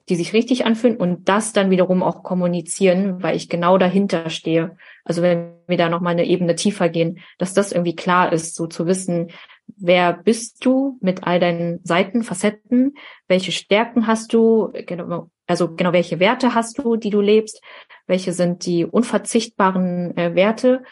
die 0.09 0.17
sich 0.17 0.33
richtig 0.33 0.67
anfühlen 0.67 0.97
und 0.97 1.29
das 1.29 1.53
dann 1.53 1.71
wiederum 1.71 2.03
auch 2.03 2.23
kommunizieren, 2.23 3.23
weil 3.23 3.37
ich 3.37 3.49
genau 3.49 3.79
dahinter 3.79 4.29
stehe. 4.29 4.77
Also 5.05 5.23
wenn 5.23 5.53
wir 5.67 5.77
da 5.77 5.89
nochmal 5.89 6.13
eine 6.13 6.27
Ebene 6.27 6.57
tiefer 6.57 6.89
gehen, 6.89 7.21
dass 7.39 7.55
das 7.55 7.73
irgendwie 7.73 7.95
klar 7.95 8.33
ist, 8.33 8.55
so 8.55 8.67
zu 8.67 8.87
wissen, 8.87 9.31
wer 9.77 10.13
bist 10.13 10.65
du 10.65 10.99
mit 11.01 11.25
all 11.25 11.39
deinen 11.39 11.81
Seiten, 11.85 12.23
Facetten, 12.23 12.95
welche 13.29 13.53
Stärken 13.53 14.07
hast 14.07 14.33
du, 14.35 14.73
genau, 14.87 15.31
also 15.47 15.75
genau 15.75 15.93
welche 15.93 16.21
Werte 16.21 16.55
hast 16.55 16.79
du, 16.79 16.97
die 16.97 17.11
du 17.11 17.21
lebst, 17.21 17.63
welche 18.07 18.33
sind 18.33 18.67
die 18.67 18.85
unverzichtbaren 18.85 20.17
äh, 20.17 20.35
Werte 20.35 20.83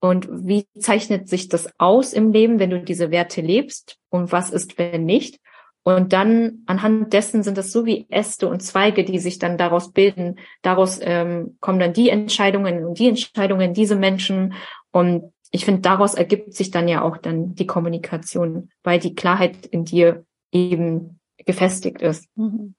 und 0.00 0.28
wie 0.30 0.66
zeichnet 0.78 1.28
sich 1.28 1.48
das 1.48 1.72
aus 1.78 2.12
im 2.12 2.32
Leben, 2.32 2.58
wenn 2.58 2.70
du 2.70 2.80
diese 2.80 3.10
Werte 3.10 3.40
lebst 3.40 3.98
und 4.10 4.32
was 4.32 4.50
ist, 4.50 4.78
wenn 4.78 5.04
nicht? 5.04 5.40
Und 5.82 6.12
dann 6.12 6.62
anhand 6.66 7.12
dessen 7.12 7.42
sind 7.42 7.56
es 7.56 7.72
so 7.72 7.86
wie 7.86 8.06
Äste 8.10 8.48
und 8.48 8.60
Zweige, 8.60 9.04
die 9.04 9.18
sich 9.18 9.38
dann 9.38 9.56
daraus 9.56 9.92
bilden. 9.92 10.38
Daraus 10.62 10.98
ähm, 11.02 11.56
kommen 11.60 11.78
dann 11.78 11.94
die 11.94 12.10
Entscheidungen 12.10 12.84
und 12.84 12.98
die 12.98 13.08
Entscheidungen, 13.08 13.72
diese 13.72 13.96
Menschen. 13.96 14.54
Und 14.92 15.32
ich 15.50 15.64
finde, 15.64 15.80
daraus 15.80 16.14
ergibt 16.14 16.54
sich 16.54 16.70
dann 16.70 16.86
ja 16.86 17.02
auch 17.02 17.16
dann 17.16 17.54
die 17.54 17.66
Kommunikation, 17.66 18.70
weil 18.82 19.00
die 19.00 19.14
Klarheit 19.14 19.66
in 19.66 19.84
dir 19.84 20.24
eben 20.52 21.18
gefestigt 21.38 22.02
ist. 22.02 22.28
Mhm. 22.36 22.74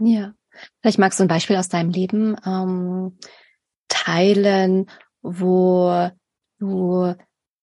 Ja. 0.00 0.34
Vielleicht 0.80 0.98
magst 0.98 1.18
du 1.18 1.24
ein 1.24 1.28
Beispiel 1.28 1.56
aus 1.56 1.68
deinem 1.68 1.90
Leben 1.90 2.36
ähm, 2.44 3.18
teilen, 3.88 4.88
wo 5.22 6.10
du, 6.58 7.14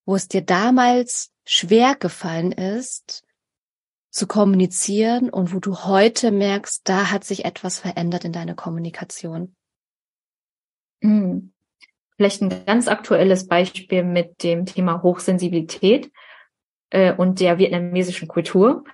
wo 0.06 0.16
es 0.16 0.28
dir 0.28 0.42
damals 0.42 1.32
schwer 1.46 1.96
gefallen 1.96 2.52
ist, 2.52 3.24
zu 4.16 4.28
kommunizieren 4.28 5.30
und 5.30 5.54
wo 5.54 5.60
du 5.60 5.84
heute 5.84 6.32
merkst, 6.32 6.88
da 6.88 7.12
hat 7.12 7.26
sich 7.26 7.44
etwas 7.44 7.80
verändert 7.80 8.24
in 8.24 8.32
deiner 8.32 8.56
Kommunikation? 8.56 9.54
Mhm. 11.02 11.52
Vielleicht 12.16 12.42
ein 12.42 12.66
ganz 12.66 12.88
aktuelles 12.88 13.46
Beispiel 13.50 14.04
mit 14.04 14.42
dem 14.42 14.66
Thema 14.66 15.04
Hochsensibilität 15.04 16.14
äh, 16.92 17.14
und 17.14 17.42
der 17.42 17.58
vietnamesischen 17.58 18.30
Kultur. 18.30 18.86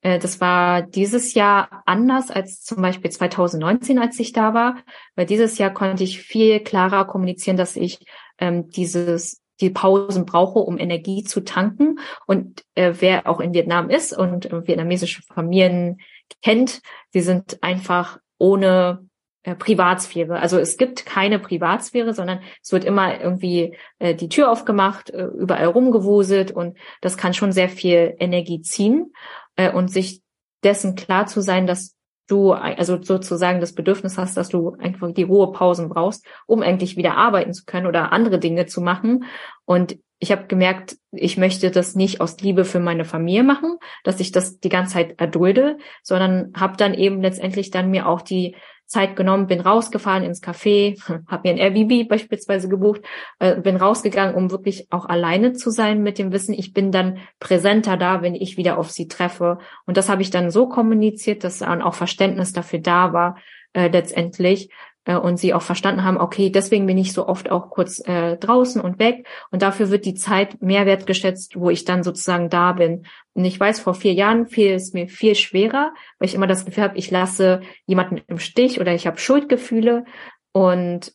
Äh, 0.00 0.18
das 0.18 0.40
war 0.40 0.80
dieses 0.80 1.34
Jahr 1.34 1.82
anders 1.84 2.30
als 2.30 2.62
zum 2.62 2.80
Beispiel 2.80 3.10
2019, 3.10 3.98
als 3.98 4.18
ich 4.18 4.32
da 4.32 4.54
war, 4.54 4.78
weil 5.14 5.26
dieses 5.26 5.58
Jahr 5.58 5.74
konnte 5.74 6.04
ich 6.04 6.22
viel 6.22 6.58
klarer 6.60 7.06
kommunizieren, 7.06 7.58
dass 7.58 7.76
ich 7.76 8.06
ähm, 8.38 8.70
dieses 8.70 9.39
die 9.60 9.70
Pausen 9.70 10.26
brauche, 10.26 10.58
um 10.60 10.78
Energie 10.78 11.24
zu 11.24 11.40
tanken. 11.40 11.98
Und 12.26 12.64
äh, 12.74 12.94
wer 12.98 13.26
auch 13.26 13.40
in 13.40 13.52
Vietnam 13.52 13.90
ist 13.90 14.16
und 14.16 14.46
äh, 14.46 14.66
vietnamesische 14.66 15.22
Familien 15.22 15.98
kennt, 16.42 16.80
sie 17.10 17.20
sind 17.20 17.62
einfach 17.62 18.18
ohne 18.38 19.06
äh, 19.42 19.54
Privatsphäre. 19.54 20.38
Also 20.38 20.58
es 20.58 20.76
gibt 20.76 21.06
keine 21.06 21.38
Privatsphäre, 21.38 22.12
sondern 22.14 22.40
es 22.62 22.72
wird 22.72 22.84
immer 22.84 23.20
irgendwie 23.20 23.76
äh, 23.98 24.14
die 24.14 24.28
Tür 24.28 24.50
aufgemacht, 24.50 25.10
äh, 25.10 25.24
überall 25.24 25.66
rumgewuselt 25.66 26.50
und 26.50 26.76
das 27.00 27.16
kann 27.16 27.34
schon 27.34 27.52
sehr 27.52 27.68
viel 27.68 28.14
Energie 28.18 28.60
ziehen 28.62 29.12
äh, 29.56 29.72
und 29.72 29.88
sich 29.88 30.22
dessen 30.62 30.94
klar 30.94 31.26
zu 31.26 31.40
sein, 31.40 31.66
dass 31.66 31.96
du 32.30 32.52
also 32.52 33.02
sozusagen 33.02 33.60
das 33.60 33.74
Bedürfnis 33.74 34.18
hast, 34.18 34.36
dass 34.36 34.48
du 34.48 34.76
einfach 34.78 35.12
die 35.12 35.24
Ruhepausen 35.24 35.88
brauchst, 35.88 36.26
um 36.46 36.62
endlich 36.62 36.96
wieder 36.96 37.16
arbeiten 37.16 37.52
zu 37.52 37.64
können 37.64 37.86
oder 37.86 38.12
andere 38.12 38.38
Dinge 38.38 38.66
zu 38.66 38.80
machen. 38.80 39.24
Und 39.64 39.98
ich 40.18 40.30
habe 40.30 40.46
gemerkt, 40.46 40.96
ich 41.12 41.38
möchte 41.38 41.70
das 41.70 41.94
nicht 41.94 42.20
aus 42.20 42.40
Liebe 42.40 42.64
für 42.64 42.78
meine 42.78 43.04
Familie 43.04 43.42
machen, 43.42 43.78
dass 44.04 44.20
ich 44.20 44.32
das 44.32 44.60
die 44.60 44.68
ganze 44.68 44.94
Zeit 44.94 45.18
erdulde, 45.18 45.78
sondern 46.02 46.52
habe 46.54 46.76
dann 46.76 46.94
eben 46.94 47.22
letztendlich 47.22 47.70
dann 47.70 47.90
mir 47.90 48.06
auch 48.06 48.20
die 48.20 48.54
Zeit 48.90 49.14
genommen, 49.14 49.46
bin 49.46 49.60
rausgefahren 49.60 50.24
ins 50.24 50.42
Café, 50.42 51.00
habe 51.28 51.48
mir 51.48 51.54
ein 51.54 51.58
Airbnb 51.58 52.08
beispielsweise 52.08 52.68
gebucht, 52.68 53.02
äh, 53.38 53.56
bin 53.56 53.76
rausgegangen, 53.76 54.34
um 54.34 54.50
wirklich 54.50 54.88
auch 54.90 55.06
alleine 55.06 55.52
zu 55.52 55.70
sein 55.70 56.02
mit 56.02 56.18
dem 56.18 56.32
Wissen, 56.32 56.54
ich 56.54 56.72
bin 56.72 56.90
dann 56.90 57.18
präsenter 57.38 57.96
da, 57.96 58.20
wenn 58.20 58.34
ich 58.34 58.56
wieder 58.56 58.78
auf 58.78 58.90
sie 58.90 59.06
treffe. 59.06 59.58
Und 59.86 59.96
das 59.96 60.08
habe 60.08 60.22
ich 60.22 60.30
dann 60.30 60.50
so 60.50 60.68
kommuniziert, 60.68 61.44
dass 61.44 61.58
dann 61.58 61.82
auch 61.82 61.94
Verständnis 61.94 62.52
dafür 62.52 62.80
da 62.80 63.12
war, 63.12 63.36
äh, 63.72 63.86
letztendlich, 63.86 64.70
äh, 65.04 65.16
und 65.16 65.38
sie 65.38 65.54
auch 65.54 65.62
verstanden 65.62 66.04
haben, 66.04 66.18
okay, 66.18 66.50
deswegen 66.50 66.86
bin 66.86 66.98
ich 66.98 67.12
so 67.12 67.26
oft 67.26 67.50
auch 67.50 67.70
kurz 67.70 68.00
äh, 68.06 68.36
draußen 68.36 68.80
und 68.80 68.98
weg 68.98 69.26
und 69.50 69.62
dafür 69.62 69.90
wird 69.90 70.04
die 70.04 70.14
Zeit 70.14 70.60
mehr 70.62 70.86
wertgeschätzt, 70.86 71.58
wo 71.58 71.70
ich 71.70 71.84
dann 71.84 72.02
sozusagen 72.02 72.48
da 72.50 72.72
bin. 72.72 73.06
Und 73.34 73.44
ich 73.44 73.58
weiß, 73.58 73.80
vor 73.80 73.94
vier 73.94 74.12
Jahren 74.12 74.46
fiel 74.46 74.72
es 74.72 74.92
mir 74.92 75.08
viel 75.08 75.34
schwerer, 75.34 75.92
weil 76.18 76.28
ich 76.28 76.34
immer 76.34 76.46
das 76.46 76.64
Gefühl 76.64 76.84
habe, 76.84 76.98
ich 76.98 77.10
lasse 77.10 77.60
jemanden 77.86 78.20
im 78.26 78.38
Stich 78.38 78.80
oder 78.80 78.94
ich 78.94 79.06
habe 79.06 79.18
Schuldgefühle 79.18 80.04
und 80.52 81.12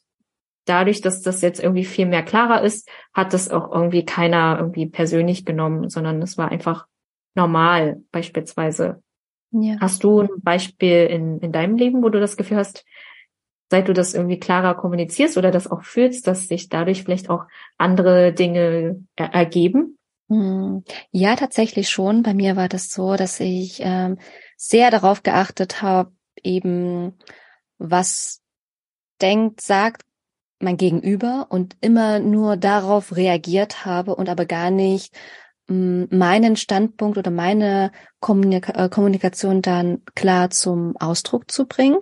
dadurch, 0.65 1.01
dass 1.01 1.21
das 1.21 1.41
jetzt 1.41 1.61
irgendwie 1.61 1.86
viel 1.86 2.07
mehr 2.07 2.23
klarer 2.23 2.63
ist, 2.63 2.89
hat 3.13 3.33
das 3.33 3.49
auch 3.49 3.71
irgendwie 3.71 4.03
keiner 4.03 4.57
irgendwie 4.59 4.88
persönlich 4.88 5.45
genommen, 5.45 5.89
sondern 5.89 6.21
es 6.21 6.38
war 6.38 6.49
einfach 6.49 6.88
normal 7.36 8.01
beispielsweise. 8.11 9.01
Ja. 9.51 9.77
Hast 9.79 10.03
du 10.03 10.21
ein 10.21 10.41
Beispiel 10.41 11.05
in, 11.05 11.39
in 11.39 11.51
deinem 11.51 11.77
Leben, 11.77 12.03
wo 12.03 12.09
du 12.09 12.19
das 12.19 12.36
Gefühl 12.36 12.57
hast, 12.57 12.86
seit 13.70 13.88
du 13.88 13.93
das 13.93 14.13
irgendwie 14.13 14.39
klarer 14.39 14.76
kommunizierst 14.76 15.38
oder 15.38 15.51
das 15.51 15.70
auch 15.70 15.84
fühlst, 15.84 16.28
dass 16.28 16.47
sich 16.47 16.70
dadurch 16.70 17.03
vielleicht 17.03 17.30
auch 17.30 17.45
andere 17.78 18.34
Dinge 18.34 19.03
er 19.16 19.34
ergeben? 19.34 19.97
Hm. 20.30 20.84
Ja, 21.11 21.36
tatsächlich 21.36 21.89
schon. 21.89 22.24
Bei 22.24 22.34
mir 22.34 22.55
war 22.55 22.68
das 22.68 22.89
so, 22.89 23.16
dass 23.16 23.39
ich 23.39 23.80
ähm, 23.82 24.18
sehr 24.57 24.91
darauf 24.91 25.24
geachtet 25.24 25.82
habe, 25.82 26.11
eben 26.41 27.13
was 27.78 28.41
denkt, 29.22 29.61
sagt 29.61 30.03
mein 30.59 30.78
Gegenüber 30.78 31.47
und 31.49 31.76
immer 31.82 32.20
nur 32.20 32.57
darauf 32.57 33.16
reagiert 33.16 33.86
habe 33.86 34.16
und 34.16 34.30
aber 34.30 34.45
gar 34.45 34.72
nicht 34.72 35.13
hm, 35.68 36.07
meinen 36.11 36.55
Standpunkt 36.55 37.18
oder 37.18 37.32
meine 37.32 37.91
Kommunika 38.20 38.86
äh, 38.86 38.89
Kommunikation 38.89 39.61
dann 39.61 40.01
klar 40.16 40.49
zum 40.49 40.95
Ausdruck 40.97 41.51
zu 41.51 41.66
bringen. 41.66 41.99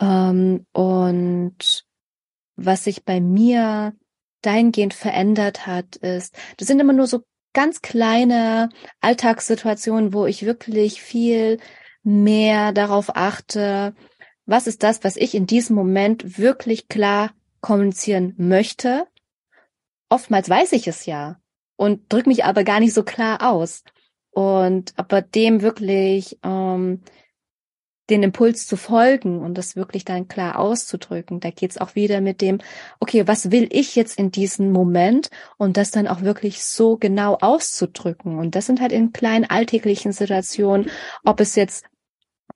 Ähm, 0.00 0.66
und 0.72 1.86
was 2.56 2.84
sich 2.84 3.04
bei 3.04 3.20
mir 3.20 3.94
dahingehend 4.42 4.94
verändert 4.94 5.66
hat, 5.66 5.96
ist, 5.96 6.34
das 6.56 6.68
sind 6.68 6.80
immer 6.80 6.92
nur 6.92 7.06
so 7.06 7.22
ganz 7.52 7.82
kleine 7.82 8.70
Alltagssituationen, 9.00 10.12
wo 10.14 10.26
ich 10.26 10.46
wirklich 10.46 11.02
viel 11.02 11.58
mehr 12.02 12.72
darauf 12.72 13.14
achte, 13.16 13.94
was 14.46 14.66
ist 14.66 14.82
das, 14.82 15.04
was 15.04 15.16
ich 15.16 15.34
in 15.34 15.46
diesem 15.46 15.76
Moment 15.76 16.38
wirklich 16.38 16.88
klar 16.88 17.32
kommunizieren 17.60 18.34
möchte. 18.38 19.06
Oftmals 20.08 20.48
weiß 20.48 20.72
ich 20.72 20.88
es 20.88 21.06
ja 21.06 21.40
und 21.76 22.12
drücke 22.12 22.28
mich 22.28 22.44
aber 22.44 22.64
gar 22.64 22.80
nicht 22.80 22.94
so 22.94 23.04
klar 23.04 23.48
aus. 23.48 23.84
Und 24.30 24.92
aber 24.96 25.22
dem 25.22 25.60
wirklich 25.60 26.38
ähm, 26.42 27.02
den 28.10 28.22
Impuls 28.22 28.66
zu 28.66 28.76
folgen 28.76 29.40
und 29.40 29.56
das 29.56 29.76
wirklich 29.76 30.04
dann 30.04 30.28
klar 30.28 30.58
auszudrücken. 30.58 31.40
Da 31.40 31.50
geht's 31.50 31.78
auch 31.78 31.94
wieder 31.94 32.20
mit 32.20 32.40
dem, 32.40 32.58
okay, 32.98 33.26
was 33.26 33.50
will 33.50 33.68
ich 33.70 33.96
jetzt 33.96 34.18
in 34.18 34.30
diesem 34.30 34.72
Moment 34.72 35.30
und 35.56 35.76
das 35.76 35.90
dann 35.90 36.08
auch 36.08 36.22
wirklich 36.22 36.64
so 36.64 36.96
genau 36.96 37.38
auszudrücken. 37.40 38.38
Und 38.38 38.54
das 38.54 38.66
sind 38.66 38.80
halt 38.80 38.92
in 38.92 39.12
kleinen 39.12 39.44
alltäglichen 39.44 40.12
Situationen, 40.12 40.90
ob 41.24 41.40
es 41.40 41.54
jetzt 41.54 41.84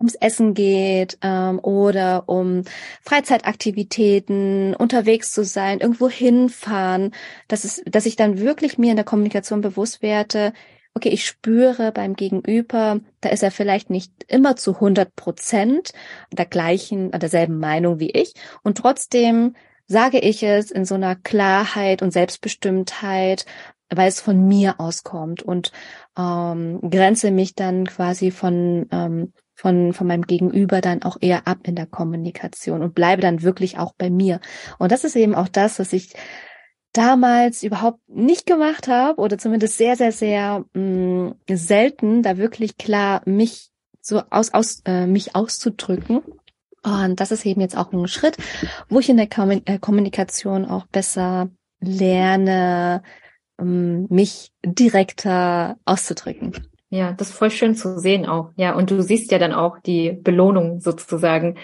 ums 0.00 0.16
Essen 0.16 0.55
geht 0.55 1.18
ähm, 1.22 1.61
oder 1.61 2.24
um 2.26 2.62
Freizeitaktivitäten, 3.02 4.74
unterwegs 4.74 5.32
zu 5.32 5.44
sein, 5.44 5.80
irgendwo 5.80 6.09
hinfahren, 6.09 7.12
dass 7.48 7.64
es, 7.64 7.82
dass 7.86 8.07
ich 8.07 8.16
dann 8.16 8.38
wirklich 8.38 8.76
mir 8.76 8.90
in 8.90 8.96
der 8.96 9.05
Kommunikation 9.05 9.61
bewusst 9.61 10.02
werde, 10.02 10.52
okay, 10.95 11.09
ich 11.09 11.26
spüre 11.26 11.92
beim 11.92 12.14
Gegenüber, 12.14 13.01
da 13.20 13.28
ist 13.30 13.42
er 13.42 13.51
vielleicht 13.51 13.90
nicht 13.90 14.12
immer 14.28 14.57
zu 14.57 14.74
100 14.74 15.14
Prozent 15.16 15.92
der 16.32 16.47
gleichen, 16.47 17.11
derselben 17.11 17.59
Meinung 17.59 17.99
wie 17.99 18.11
ich. 18.11 18.34
Und 18.62 18.78
trotzdem 18.78 19.55
sage 19.86 20.18
ich 20.18 20.42
es 20.42 20.70
in 20.70 20.84
so 20.84 20.95
einer 20.95 21.16
Klarheit 21.16 22.01
und 22.01 22.12
Selbstbestimmtheit, 22.12 23.45
weil 23.90 24.09
es 24.09 24.20
von 24.20 24.47
mir 24.47 24.80
auskommt 24.80 25.42
und 25.42 25.72
ähm, 26.16 26.80
grenze 26.90 27.30
mich 27.30 27.55
dann 27.55 27.86
quasi 27.86 28.30
von 28.30 28.86
ähm, 28.90 29.32
von, 29.55 29.92
von 29.92 30.07
meinem 30.07 30.22
Gegenüber 30.22 30.80
dann 30.80 31.03
auch 31.03 31.16
eher 31.20 31.47
ab 31.47 31.59
in 31.62 31.76
der 31.76 31.86
Kommunikation 31.86 32.82
und 32.82 32.95
bleibe 32.95 33.22
dann 33.22 33.42
wirklich 33.42 33.78
auch 33.78 33.95
bei 33.97 34.11
mir. 34.11 34.40
Und 34.78 34.90
das 34.90 35.05
ist 35.05 35.16
eben 35.16 35.34
auch 35.34 35.49
das, 35.49 35.78
was 35.78 35.92
ich 35.92 36.14
damals 36.95 37.62
überhaupt 37.62 38.01
nicht 38.09 38.47
gemacht 38.47 38.88
habe 38.88 39.20
oder 39.20 39.36
zumindest 39.36 39.76
sehr, 39.76 39.97
sehr, 39.97 40.12
sehr 40.12 40.64
mh, 40.72 40.80
mm, 40.80 41.34
selten, 41.51 42.22
da 42.22 42.38
wirklich 42.38 42.78
klar 42.78 43.20
mich 43.26 43.70
so 44.01 44.22
aus, 44.30 44.55
aus 44.55 44.82
äh, 44.86 45.07
mich 45.07 45.34
auszudrücken. 45.34 46.22
Und 46.82 47.20
das 47.20 47.32
ist 47.32 47.45
eben 47.47 47.61
jetzt 47.61 47.76
auch 47.76 47.92
ein 47.92 48.09
Schritt, 48.09 48.36
wo 48.88 49.01
ich 49.01 49.09
in 49.09 49.16
der 49.16 49.28
äh, 49.64 49.78
Kommunikation 49.78 50.66
auch 50.66 50.86
besser 50.86 51.49
lerne, 51.80 53.03
ähm, 53.59 54.07
mich 54.11 54.53
direkter 54.64 55.76
auszudrücken. 55.84 56.53
Ja, 56.90 57.12
das 57.12 57.30
ist 57.30 57.36
voll 57.36 57.51
schön 57.51 57.74
zu 57.74 57.99
sehen 57.99 58.24
auch. 58.26 58.53
Ja, 58.57 58.74
und 58.76 58.90
du 58.90 59.03
siehst 59.03 59.32
ja 59.32 59.38
dann 59.38 59.53
auch 59.53 59.80
die 59.80 60.12
Belohnung 60.12 60.80
sozusagen 60.80 61.57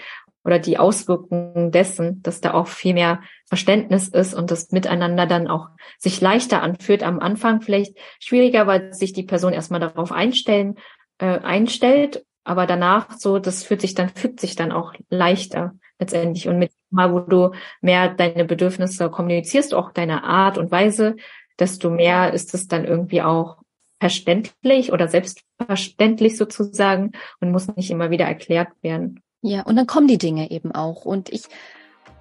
oder 0.43 0.59
die 0.59 0.77
Auswirkungen 0.77 1.71
dessen, 1.71 2.21
dass 2.23 2.41
da 2.41 2.53
auch 2.53 2.67
viel 2.67 2.93
mehr 2.93 3.21
Verständnis 3.45 4.07
ist 4.07 4.33
und 4.33 4.49
das 4.51 4.71
Miteinander 4.71 5.25
dann 5.25 5.47
auch 5.47 5.69
sich 5.99 6.19
leichter 6.21 6.63
anfühlt. 6.63 7.03
Am 7.03 7.19
Anfang 7.19 7.61
vielleicht 7.61 7.97
schwieriger, 8.19 8.67
weil 8.67 8.93
sich 8.93 9.13
die 9.13 9.23
Person 9.23 9.53
erstmal 9.53 9.79
darauf 9.79 10.11
einstellen, 10.11 10.75
äh, 11.19 11.39
einstellt, 11.39 12.25
aber 12.43 12.65
danach 12.65 13.11
so, 13.17 13.39
das 13.39 13.63
fühlt 13.63 13.81
sich 13.81 13.93
dann, 13.93 14.09
fügt 14.09 14.39
sich 14.39 14.55
dann 14.55 14.71
auch 14.71 14.93
leichter 15.09 15.73
letztendlich. 15.99 16.47
Und 16.47 16.57
mit 16.57 16.71
mal, 16.89 17.13
wo 17.13 17.19
du 17.19 17.51
mehr 17.81 18.09
deine 18.09 18.45
Bedürfnisse 18.45 19.09
kommunizierst, 19.09 19.73
auch 19.73 19.91
deine 19.91 20.23
Art 20.23 20.57
und 20.57 20.71
Weise, 20.71 21.15
desto 21.59 21.89
mehr 21.89 22.33
ist 22.33 22.53
es 22.53 22.67
dann 22.67 22.85
irgendwie 22.85 23.21
auch 23.21 23.57
verständlich 23.99 24.91
oder 24.91 25.07
selbstverständlich 25.07 26.35
sozusagen 26.35 27.11
und 27.39 27.51
muss 27.51 27.67
nicht 27.75 27.91
immer 27.91 28.09
wieder 28.09 28.25
erklärt 28.25 28.69
werden. 28.81 29.21
Ja, 29.41 29.63
und 29.63 29.75
dann 29.75 29.87
kommen 29.87 30.07
die 30.07 30.17
Dinge 30.17 30.51
eben 30.51 30.71
auch. 30.71 31.05
Und 31.05 31.29
ich 31.29 31.43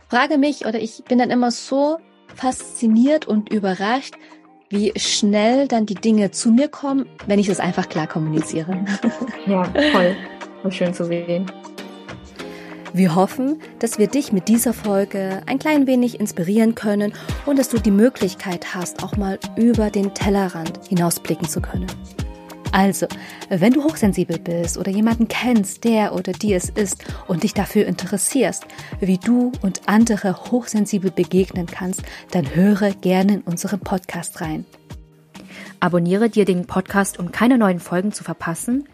frage 0.08 0.38
mich 0.38 0.66
oder 0.66 0.80
ich 0.80 1.04
bin 1.04 1.18
dann 1.18 1.30
immer 1.30 1.50
so 1.50 1.98
fasziniert 2.34 3.26
und 3.26 3.52
überrascht, 3.52 4.14
wie 4.70 4.92
schnell 4.96 5.68
dann 5.68 5.84
die 5.84 5.96
Dinge 5.96 6.30
zu 6.30 6.52
mir 6.52 6.68
kommen, 6.68 7.06
wenn 7.26 7.38
ich 7.38 7.48
es 7.48 7.60
einfach 7.60 7.88
klar 7.88 8.06
kommuniziere. 8.06 8.84
Ja, 9.46 9.64
toll. 9.64 10.16
Voll 10.62 10.72
schön 10.72 10.94
zu 10.94 11.04
sehen. 11.04 11.50
Wir 12.92 13.14
hoffen, 13.14 13.60
dass 13.78 13.98
wir 13.98 14.08
dich 14.08 14.32
mit 14.32 14.48
dieser 14.48 14.72
Folge 14.72 15.42
ein 15.46 15.58
klein 15.58 15.86
wenig 15.86 16.18
inspirieren 16.18 16.74
können 16.74 17.12
und 17.46 17.58
dass 17.58 17.68
du 17.68 17.78
die 17.78 17.90
Möglichkeit 17.90 18.74
hast, 18.74 19.02
auch 19.04 19.16
mal 19.16 19.38
über 19.56 19.90
den 19.90 20.12
Tellerrand 20.12 20.86
hinausblicken 20.88 21.48
zu 21.48 21.60
können. 21.60 21.86
Also, 22.72 23.06
wenn 23.48 23.72
du 23.72 23.82
hochsensibel 23.82 24.38
bist 24.38 24.78
oder 24.78 24.92
jemanden 24.92 25.26
kennst, 25.26 25.84
der 25.84 26.14
oder 26.14 26.32
die 26.32 26.54
es 26.54 26.68
ist 26.68 27.04
und 27.26 27.42
dich 27.42 27.52
dafür 27.52 27.86
interessierst, 27.86 28.64
wie 29.00 29.18
du 29.18 29.50
und 29.60 29.88
andere 29.88 30.36
hochsensibel 30.50 31.10
begegnen 31.10 31.66
kannst, 31.66 32.02
dann 32.30 32.54
höre 32.54 32.92
gerne 32.92 33.34
in 33.34 33.40
unseren 33.40 33.80
Podcast 33.80 34.40
rein. 34.40 34.64
Abonniere 35.80 36.30
dir 36.30 36.44
den 36.44 36.66
Podcast, 36.66 37.18
um 37.18 37.32
keine 37.32 37.58
neuen 37.58 37.80
Folgen 37.80 38.12
zu 38.12 38.22
verpassen. 38.22 38.88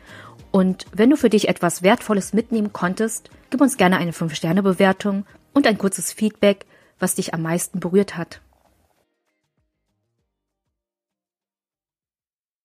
Und 0.52 0.86
wenn 0.92 1.10
du 1.10 1.16
für 1.16 1.28
dich 1.28 1.48
etwas 1.48 1.82
Wertvolles 1.82 2.32
mitnehmen 2.32 2.72
konntest, 2.72 3.28
gib 3.50 3.60
uns 3.60 3.76
gerne 3.76 3.98
eine 3.98 4.12
5-Sterne-Bewertung 4.12 5.26
und 5.52 5.66
ein 5.66 5.76
kurzes 5.76 6.12
Feedback, 6.12 6.64
was 6.98 7.16
dich 7.16 7.34
am 7.34 7.42
meisten 7.42 7.80
berührt 7.80 8.16
hat. 8.16 8.40